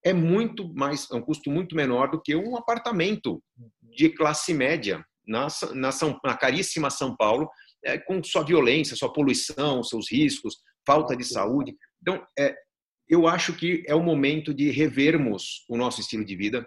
é 0.03 0.13
muito 0.13 0.73
mais, 0.73 1.09
é 1.11 1.15
um 1.15 1.21
custo 1.21 1.51
muito 1.51 1.75
menor 1.75 2.09
do 2.09 2.21
que 2.21 2.35
um 2.35 2.55
apartamento 2.57 3.41
de 3.81 4.09
classe 4.09 4.53
média 4.53 5.05
na, 5.25 5.47
na, 5.73 5.91
São, 5.91 6.19
na 6.23 6.35
caríssima 6.35 6.89
São 6.89 7.15
Paulo, 7.15 7.49
é, 7.83 7.97
com 7.97 8.23
sua 8.23 8.43
violência, 8.43 8.95
sua 8.95 9.11
poluição, 9.11 9.83
seus 9.83 10.09
riscos, 10.11 10.57
falta 10.85 11.15
de 11.15 11.23
saúde. 11.23 11.75
Então, 12.01 12.25
é, 12.37 12.55
eu 13.07 13.27
acho 13.27 13.53
que 13.53 13.83
é 13.87 13.95
o 13.95 14.03
momento 14.03 14.53
de 14.53 14.71
revermos 14.71 15.65
o 15.69 15.77
nosso 15.77 16.01
estilo 16.01 16.25
de 16.25 16.35
vida, 16.35 16.65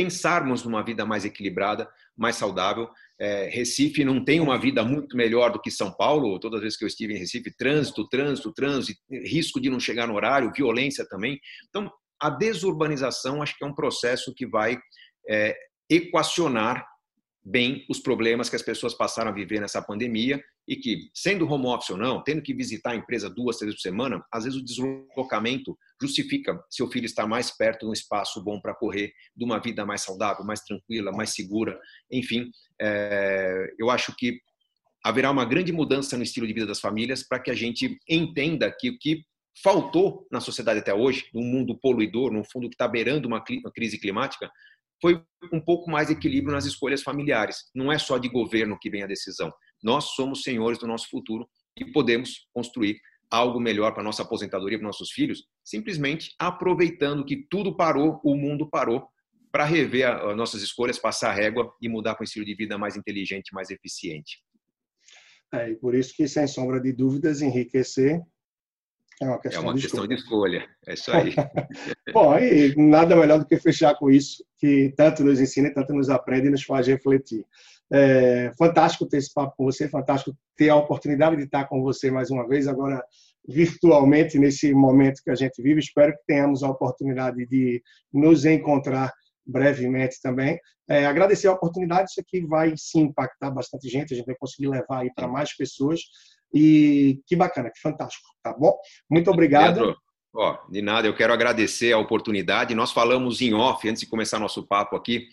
pensarmos 0.00 0.64
numa 0.64 0.82
vida 0.82 1.04
mais 1.04 1.26
equilibrada, 1.26 1.86
mais 2.16 2.36
saudável. 2.36 2.88
É, 3.18 3.50
Recife 3.50 4.02
não 4.02 4.24
tem 4.24 4.40
uma 4.40 4.58
vida 4.58 4.82
muito 4.82 5.14
melhor 5.14 5.52
do 5.52 5.60
que 5.60 5.70
São 5.70 5.92
Paulo. 5.92 6.40
Todas 6.40 6.58
as 6.58 6.62
vezes 6.62 6.78
que 6.78 6.84
eu 6.84 6.88
estive 6.88 7.14
em 7.14 7.18
Recife, 7.18 7.54
trânsito, 7.54 8.08
trânsito, 8.08 8.52
trânsito, 8.54 8.98
risco 9.10 9.60
de 9.60 9.68
não 9.68 9.78
chegar 9.78 10.06
no 10.06 10.14
horário, 10.14 10.52
violência 10.56 11.06
também. 11.06 11.38
Então, 11.68 11.90
a 12.18 12.30
desurbanização 12.30 13.42
acho 13.42 13.56
que 13.58 13.64
é 13.64 13.66
um 13.66 13.74
processo 13.74 14.32
que 14.34 14.46
vai 14.46 14.78
é, 15.28 15.54
equacionar 15.88 16.86
bem 17.44 17.84
os 17.90 18.00
problemas 18.00 18.48
que 18.48 18.56
as 18.56 18.62
pessoas 18.62 18.94
passaram 18.94 19.30
a 19.30 19.34
viver 19.34 19.60
nessa 19.60 19.82
pandemia 19.82 20.42
e 20.70 20.76
que, 20.76 21.10
sendo 21.12 21.50
home 21.50 21.66
office 21.66 21.90
ou 21.90 21.96
não, 21.96 22.22
tendo 22.22 22.40
que 22.40 22.54
visitar 22.54 22.92
a 22.92 22.94
empresa 22.94 23.28
duas, 23.28 23.56
três 23.56 23.72
vezes 23.72 23.82
por 23.82 23.88
semana, 23.88 24.24
às 24.32 24.44
vezes 24.44 24.56
o 24.56 24.64
deslocamento 24.64 25.76
justifica 26.00 26.62
seu 26.70 26.88
filho 26.88 27.06
estar 27.06 27.26
mais 27.26 27.50
perto 27.50 27.80
de 27.80 27.86
um 27.86 27.92
espaço 27.92 28.40
bom 28.40 28.60
para 28.60 28.72
correr, 28.72 29.12
de 29.36 29.44
uma 29.44 29.58
vida 29.58 29.84
mais 29.84 30.02
saudável, 30.02 30.44
mais 30.44 30.60
tranquila, 30.60 31.10
mais 31.10 31.30
segura. 31.30 31.76
Enfim, 32.08 32.52
é, 32.80 33.74
eu 33.80 33.90
acho 33.90 34.14
que 34.16 34.38
haverá 35.04 35.32
uma 35.32 35.44
grande 35.44 35.72
mudança 35.72 36.16
no 36.16 36.22
estilo 36.22 36.46
de 36.46 36.52
vida 36.52 36.66
das 36.66 36.78
famílias 36.78 37.26
para 37.26 37.40
que 37.40 37.50
a 37.50 37.54
gente 37.54 37.98
entenda 38.08 38.70
que 38.70 38.90
o 38.90 38.98
que 39.00 39.24
faltou 39.64 40.24
na 40.30 40.38
sociedade 40.38 40.78
até 40.78 40.94
hoje, 40.94 41.26
num 41.34 41.42
mundo 41.42 41.76
poluidor, 41.80 42.30
num 42.30 42.44
fundo 42.44 42.68
que 42.68 42.76
está 42.76 42.86
beirando 42.86 43.26
uma 43.26 43.42
crise 43.42 43.98
climática, 43.98 44.48
foi 45.02 45.20
um 45.52 45.60
pouco 45.60 45.90
mais 45.90 46.10
equilíbrio 46.10 46.54
nas 46.54 46.66
escolhas 46.66 47.02
familiares. 47.02 47.70
Não 47.74 47.90
é 47.90 47.98
só 47.98 48.18
de 48.18 48.28
governo 48.28 48.78
que 48.78 48.90
vem 48.90 49.02
a 49.02 49.06
decisão. 49.06 49.52
Nós 49.82 50.04
somos 50.10 50.42
senhores 50.42 50.78
do 50.78 50.86
nosso 50.86 51.08
futuro 51.08 51.48
e 51.76 51.84
podemos 51.84 52.48
construir 52.52 53.00
algo 53.30 53.60
melhor 53.60 53.92
para 53.92 54.02
nossa 54.02 54.22
aposentadoria, 54.22 54.78
para 54.78 54.86
nossos 54.86 55.12
filhos, 55.12 55.44
simplesmente 55.64 56.34
aproveitando 56.38 57.24
que 57.24 57.46
tudo 57.48 57.76
parou, 57.76 58.20
o 58.24 58.34
mundo 58.34 58.68
parou, 58.68 59.08
para 59.52 59.64
rever 59.64 60.06
as 60.06 60.36
nossas 60.36 60.62
escolhas, 60.62 60.98
passar 60.98 61.30
a 61.30 61.34
régua 61.34 61.72
e 61.80 61.88
mudar 61.88 62.14
para 62.14 62.22
um 62.22 62.24
estilo 62.24 62.44
de 62.44 62.54
vida 62.54 62.78
mais 62.78 62.96
inteligente, 62.96 63.52
mais 63.52 63.70
eficiente. 63.70 64.42
É, 65.52 65.70
e 65.70 65.76
por 65.76 65.94
isso 65.94 66.14
que, 66.14 66.28
sem 66.28 66.46
sombra 66.46 66.80
de 66.80 66.92
dúvidas, 66.92 67.42
enriquecer 67.42 68.20
é 69.20 69.26
uma 69.26 69.38
questão, 69.38 69.62
é 69.62 69.64
uma 69.66 69.74
de, 69.74 69.82
questão 69.82 70.04
escolha. 70.04 70.16
de 70.16 70.22
escolha. 70.22 70.68
É 70.86 70.94
isso 70.94 71.12
aí. 71.12 71.34
Bom, 72.14 72.38
e 72.38 72.74
nada 72.76 73.14
melhor 73.14 73.38
do 73.38 73.46
que 73.46 73.58
fechar 73.58 73.94
com 73.96 74.10
isso, 74.10 74.42
que 74.56 74.94
tanto 74.96 75.22
nos 75.22 75.38
ensina, 75.38 75.72
tanto 75.74 75.92
nos 75.92 76.08
aprende 76.08 76.46
e 76.46 76.50
nos 76.50 76.62
faz 76.62 76.86
refletir. 76.86 77.44
É 77.92 78.52
fantástico 78.56 79.06
ter 79.06 79.16
esse 79.16 79.32
papo 79.32 79.54
com 79.56 79.64
você, 79.64 79.88
fantástico 79.88 80.36
ter 80.56 80.68
a 80.68 80.76
oportunidade 80.76 81.36
de 81.36 81.44
estar 81.44 81.64
com 81.66 81.82
você 81.82 82.10
mais 82.10 82.30
uma 82.30 82.46
vez, 82.46 82.68
agora 82.68 83.02
virtualmente, 83.48 84.38
nesse 84.38 84.72
momento 84.72 85.22
que 85.24 85.30
a 85.30 85.34
gente 85.34 85.60
vive. 85.60 85.80
Espero 85.80 86.12
que 86.12 86.24
tenhamos 86.26 86.62
a 86.62 86.70
oportunidade 86.70 87.44
de 87.46 87.82
nos 88.12 88.44
encontrar 88.44 89.12
brevemente 89.44 90.20
também. 90.22 90.58
É, 90.88 91.06
agradecer 91.06 91.48
a 91.48 91.52
oportunidade, 91.52 92.10
isso 92.10 92.20
aqui 92.20 92.44
vai 92.46 92.74
sim 92.76 93.02
impactar 93.02 93.50
bastante 93.50 93.88
gente, 93.88 94.12
a 94.12 94.16
gente 94.16 94.26
vai 94.26 94.36
conseguir 94.36 94.68
levar 94.68 95.00
aí 95.00 95.10
para 95.14 95.26
mais 95.26 95.56
pessoas. 95.56 96.00
E 96.52 97.20
que 97.26 97.36
bacana, 97.36 97.70
que 97.70 97.80
fantástico, 97.80 98.26
tá 98.42 98.52
bom? 98.52 98.76
Muito 99.08 99.30
obrigado. 99.30 99.74
Pedro, 99.74 99.96
de 100.70 100.82
nada, 100.82 101.06
eu 101.06 101.14
quero 101.14 101.32
agradecer 101.32 101.92
a 101.92 101.98
oportunidade. 101.98 102.74
Nós 102.74 102.92
falamos 102.92 103.40
em 103.40 103.54
off, 103.54 103.88
antes 103.88 104.00
de 104.00 104.08
começar 104.08 104.38
nosso 104.38 104.66
papo 104.66 104.96
aqui, 104.96 105.28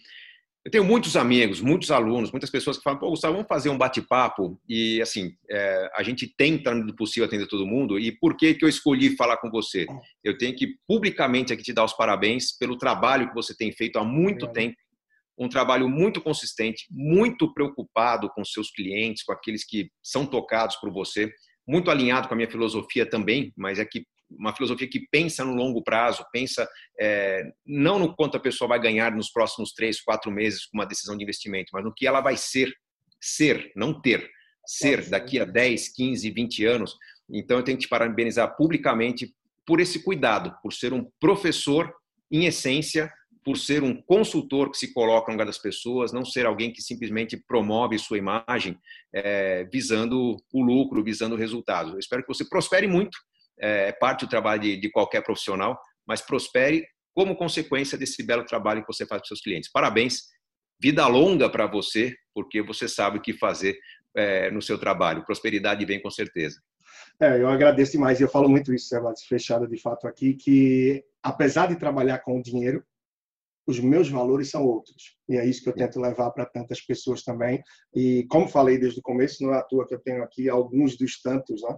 Eu 0.67 0.71
tenho 0.71 0.83
muitos 0.83 1.15
amigos, 1.15 1.61
muitos 1.61 1.91
alunos, 1.91 2.29
muitas 2.29 2.49
pessoas 2.49 2.75
que 2.75 2.83
falam, 2.83 2.99
pô, 2.99 3.09
Gustavo, 3.09 3.35
vamos 3.35 3.47
fazer 3.47 3.69
um 3.69 3.77
bate-papo 3.77 4.59
e, 4.67 5.01
assim, 5.01 5.33
é, 5.49 5.89
a 5.95 6.03
gente 6.03 6.27
tenta, 6.27 6.75
no 6.75 6.93
possível, 6.93 7.25
atender 7.25 7.47
todo 7.47 7.65
mundo 7.65 7.97
e 7.97 8.11
por 8.11 8.35
que 8.35 8.53
que 8.53 8.65
eu 8.65 8.67
escolhi 8.67 9.15
falar 9.15 9.37
com 9.37 9.49
você? 9.49 9.85
Eu 10.21 10.37
tenho 10.37 10.53
que 10.53 10.75
publicamente 10.85 11.53
aqui 11.53 11.63
te 11.63 11.71
dar 11.71 11.85
os 11.85 11.93
parabéns 11.93 12.51
pelo 12.51 12.77
trabalho 12.77 13.29
que 13.29 13.33
você 13.33 13.55
tem 13.55 13.71
feito 13.71 13.97
há 13.97 14.03
muito 14.03 14.45
Obrigado. 14.45 14.55
tempo, 14.55 14.75
um 15.39 15.47
trabalho 15.47 15.87
muito 15.87 16.19
consistente, 16.19 16.83
muito 16.91 17.53
preocupado 17.53 18.29
com 18.35 18.43
seus 18.43 18.69
clientes, 18.69 19.23
com 19.23 19.31
aqueles 19.31 19.63
que 19.63 19.89
são 20.03 20.25
tocados 20.25 20.75
por 20.75 20.91
você, 20.91 21.31
muito 21.65 21.89
alinhado 21.89 22.27
com 22.27 22.33
a 22.33 22.37
minha 22.37 22.51
filosofia 22.51 23.09
também, 23.09 23.53
mas 23.55 23.79
é 23.79 23.85
que 23.85 24.05
uma 24.29 24.53
filosofia 24.55 24.87
que 24.87 25.07
pensa 25.09 25.43
no 25.45 25.53
longo 25.53 25.81
prazo, 25.83 26.25
pensa 26.31 26.67
é, 26.99 27.43
não 27.65 27.99
no 27.99 28.15
quanto 28.15 28.37
a 28.37 28.39
pessoa 28.39 28.67
vai 28.67 28.79
ganhar 28.79 29.15
nos 29.15 29.29
próximos 29.29 29.71
três, 29.71 30.01
quatro 30.01 30.31
meses 30.31 30.65
com 30.65 30.77
uma 30.77 30.85
decisão 30.85 31.17
de 31.17 31.23
investimento, 31.23 31.69
mas 31.73 31.83
no 31.83 31.93
que 31.93 32.05
ela 32.05 32.21
vai 32.21 32.35
ser, 32.35 32.73
ser, 33.21 33.71
não 33.75 33.99
ter, 34.01 34.29
ser 34.65 35.09
daqui 35.09 35.39
a 35.39 35.45
10, 35.45 35.93
15, 35.93 36.29
20 36.31 36.65
anos. 36.65 36.95
Então 37.29 37.57
eu 37.57 37.63
tenho 37.63 37.77
que 37.77 37.85
te 37.85 37.89
parabenizar 37.89 38.55
publicamente 38.55 39.33
por 39.65 39.79
esse 39.79 40.03
cuidado, 40.03 40.55
por 40.61 40.73
ser 40.73 40.93
um 40.93 41.09
professor 41.19 41.93
em 42.31 42.45
essência, 42.45 43.11
por 43.43 43.57
ser 43.57 43.81
um 43.81 44.01
consultor 44.01 44.69
que 44.69 44.77
se 44.77 44.93
coloca 44.93 45.27
no 45.27 45.35
lugar 45.35 45.45
das 45.45 45.57
pessoas, 45.57 46.11
não 46.11 46.25
ser 46.25 46.45
alguém 46.45 46.71
que 46.71 46.81
simplesmente 46.81 47.37
promove 47.37 47.97
sua 47.97 48.17
imagem 48.17 48.77
é, 49.13 49.63
visando 49.71 50.35
o 50.51 50.61
lucro, 50.61 51.01
visando 51.01 51.35
o 51.35 51.37
resultado. 51.37 51.93
Eu 51.93 51.99
espero 51.99 52.23
que 52.23 52.27
você 52.27 52.43
prospere 52.43 52.87
muito 52.87 53.17
é, 53.59 53.91
parte 53.91 54.25
do 54.25 54.29
trabalho 54.29 54.61
de, 54.61 54.77
de 54.77 54.89
qualquer 54.91 55.21
profissional, 55.23 55.79
mas 56.05 56.21
prospere 56.21 56.85
como 57.13 57.35
consequência 57.35 57.97
desse 57.97 58.21
belo 58.23 58.45
trabalho 58.45 58.81
que 58.81 58.87
você 58.87 59.05
faz 59.05 59.21
para 59.21 59.27
seus 59.27 59.41
clientes. 59.41 59.71
Parabéns, 59.71 60.23
vida 60.79 61.07
longa 61.07 61.49
para 61.49 61.65
você, 61.65 62.15
porque 62.33 62.61
você 62.61 62.87
sabe 62.87 63.17
o 63.17 63.21
que 63.21 63.33
fazer 63.33 63.77
é, 64.15 64.51
no 64.51 64.61
seu 64.61 64.77
trabalho. 64.77 65.25
Prosperidade 65.25 65.83
vem 65.85 66.01
com 66.01 66.11
certeza. 66.11 66.61
É, 67.19 67.41
eu 67.41 67.47
agradeço 67.49 67.93
demais. 67.93 68.21
Eu 68.21 68.29
falo 68.29 68.47
muito 68.47 68.73
isso, 68.73 68.87
Sebas, 68.87 69.23
fechado 69.23 69.67
de 69.67 69.81
fato 69.81 70.07
aqui, 70.07 70.35
que 70.35 71.03
apesar 71.23 71.67
de 71.67 71.75
trabalhar 71.75 72.19
com 72.19 72.39
o 72.39 72.43
dinheiro, 72.43 72.83
os 73.67 73.79
meus 73.79 74.09
valores 74.09 74.49
são 74.49 74.65
outros. 74.65 75.17
E 75.27 75.35
é 75.35 75.45
isso 75.45 75.61
que 75.61 75.69
eu 75.69 75.73
tento 75.73 75.99
levar 75.99 76.31
para 76.31 76.45
tantas 76.45 76.79
pessoas 76.79 77.23
também. 77.23 77.61
E 77.93 78.25
como 78.29 78.47
falei 78.47 78.77
desde 78.77 78.99
o 78.99 79.03
começo, 79.03 79.43
não 79.43 79.53
é 79.53 79.57
à 79.57 79.63
toa 79.63 79.85
que 79.85 79.93
eu 79.93 79.99
tenho 79.99 80.23
aqui 80.23 80.47
alguns 80.47 80.95
dos 80.95 81.21
tantos, 81.21 81.61
né? 81.63 81.75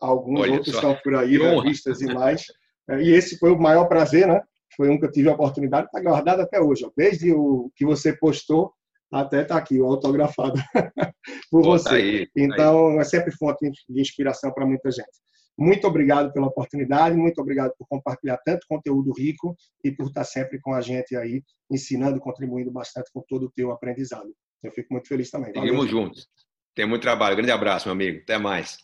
Alguns 0.00 0.40
Olha 0.40 0.52
outros 0.52 0.72
só. 0.72 0.78
estão 0.78 0.96
por 1.02 1.14
aí, 1.14 1.36
revistas 1.36 2.00
e 2.00 2.12
mais. 2.12 2.44
É, 2.88 3.02
e 3.02 3.10
esse 3.10 3.38
foi 3.38 3.50
o 3.50 3.58
maior 3.58 3.86
prazer, 3.86 4.26
né? 4.26 4.40
Foi 4.76 4.88
um 4.88 4.98
que 4.98 5.06
eu 5.06 5.10
tive 5.10 5.28
a 5.28 5.34
oportunidade, 5.34 5.86
está 5.86 6.00
guardado 6.00 6.40
até 6.40 6.60
hoje. 6.60 6.84
Ó. 6.84 6.90
Desde 6.96 7.32
o 7.32 7.70
que 7.74 7.84
você 7.84 8.16
postou 8.16 8.72
até 9.12 9.42
está 9.42 9.56
aqui, 9.56 9.80
o 9.80 9.86
autografado 9.86 10.54
por 11.50 11.62
Pô, 11.62 11.78
você. 11.78 11.88
Tá 11.88 11.94
aí, 11.96 12.26
tá 12.26 12.32
então, 12.36 12.88
aí. 12.90 12.98
é 12.98 13.04
sempre 13.04 13.32
fonte 13.32 13.70
de 13.70 14.00
inspiração 14.00 14.52
para 14.52 14.66
muita 14.66 14.90
gente. 14.90 15.10
Muito 15.58 15.86
obrigado 15.86 16.32
pela 16.32 16.46
oportunidade, 16.46 17.16
muito 17.16 17.40
obrigado 17.40 17.74
por 17.76 17.86
compartilhar 17.86 18.38
tanto 18.44 18.66
conteúdo 18.66 19.12
rico 19.12 19.54
e 19.84 19.90
por 19.90 20.06
estar 20.06 20.24
sempre 20.24 20.58
com 20.60 20.72
a 20.72 20.80
gente 20.80 21.14
aí, 21.16 21.42
ensinando, 21.70 22.18
contribuindo 22.18 22.70
bastante 22.70 23.10
com 23.12 23.22
todo 23.28 23.46
o 23.46 23.50
teu 23.50 23.70
aprendizado. 23.70 24.32
Eu 24.62 24.70
fico 24.70 24.92
muito 24.92 25.08
feliz 25.08 25.30
também. 25.30 25.52
Seguimos 25.52 25.90
juntos. 25.90 26.26
Tem 26.74 26.86
muito 26.86 27.02
trabalho. 27.02 27.36
Grande 27.36 27.52
abraço, 27.52 27.88
meu 27.88 27.92
amigo. 27.92 28.20
Até 28.22 28.38
mais. 28.38 28.78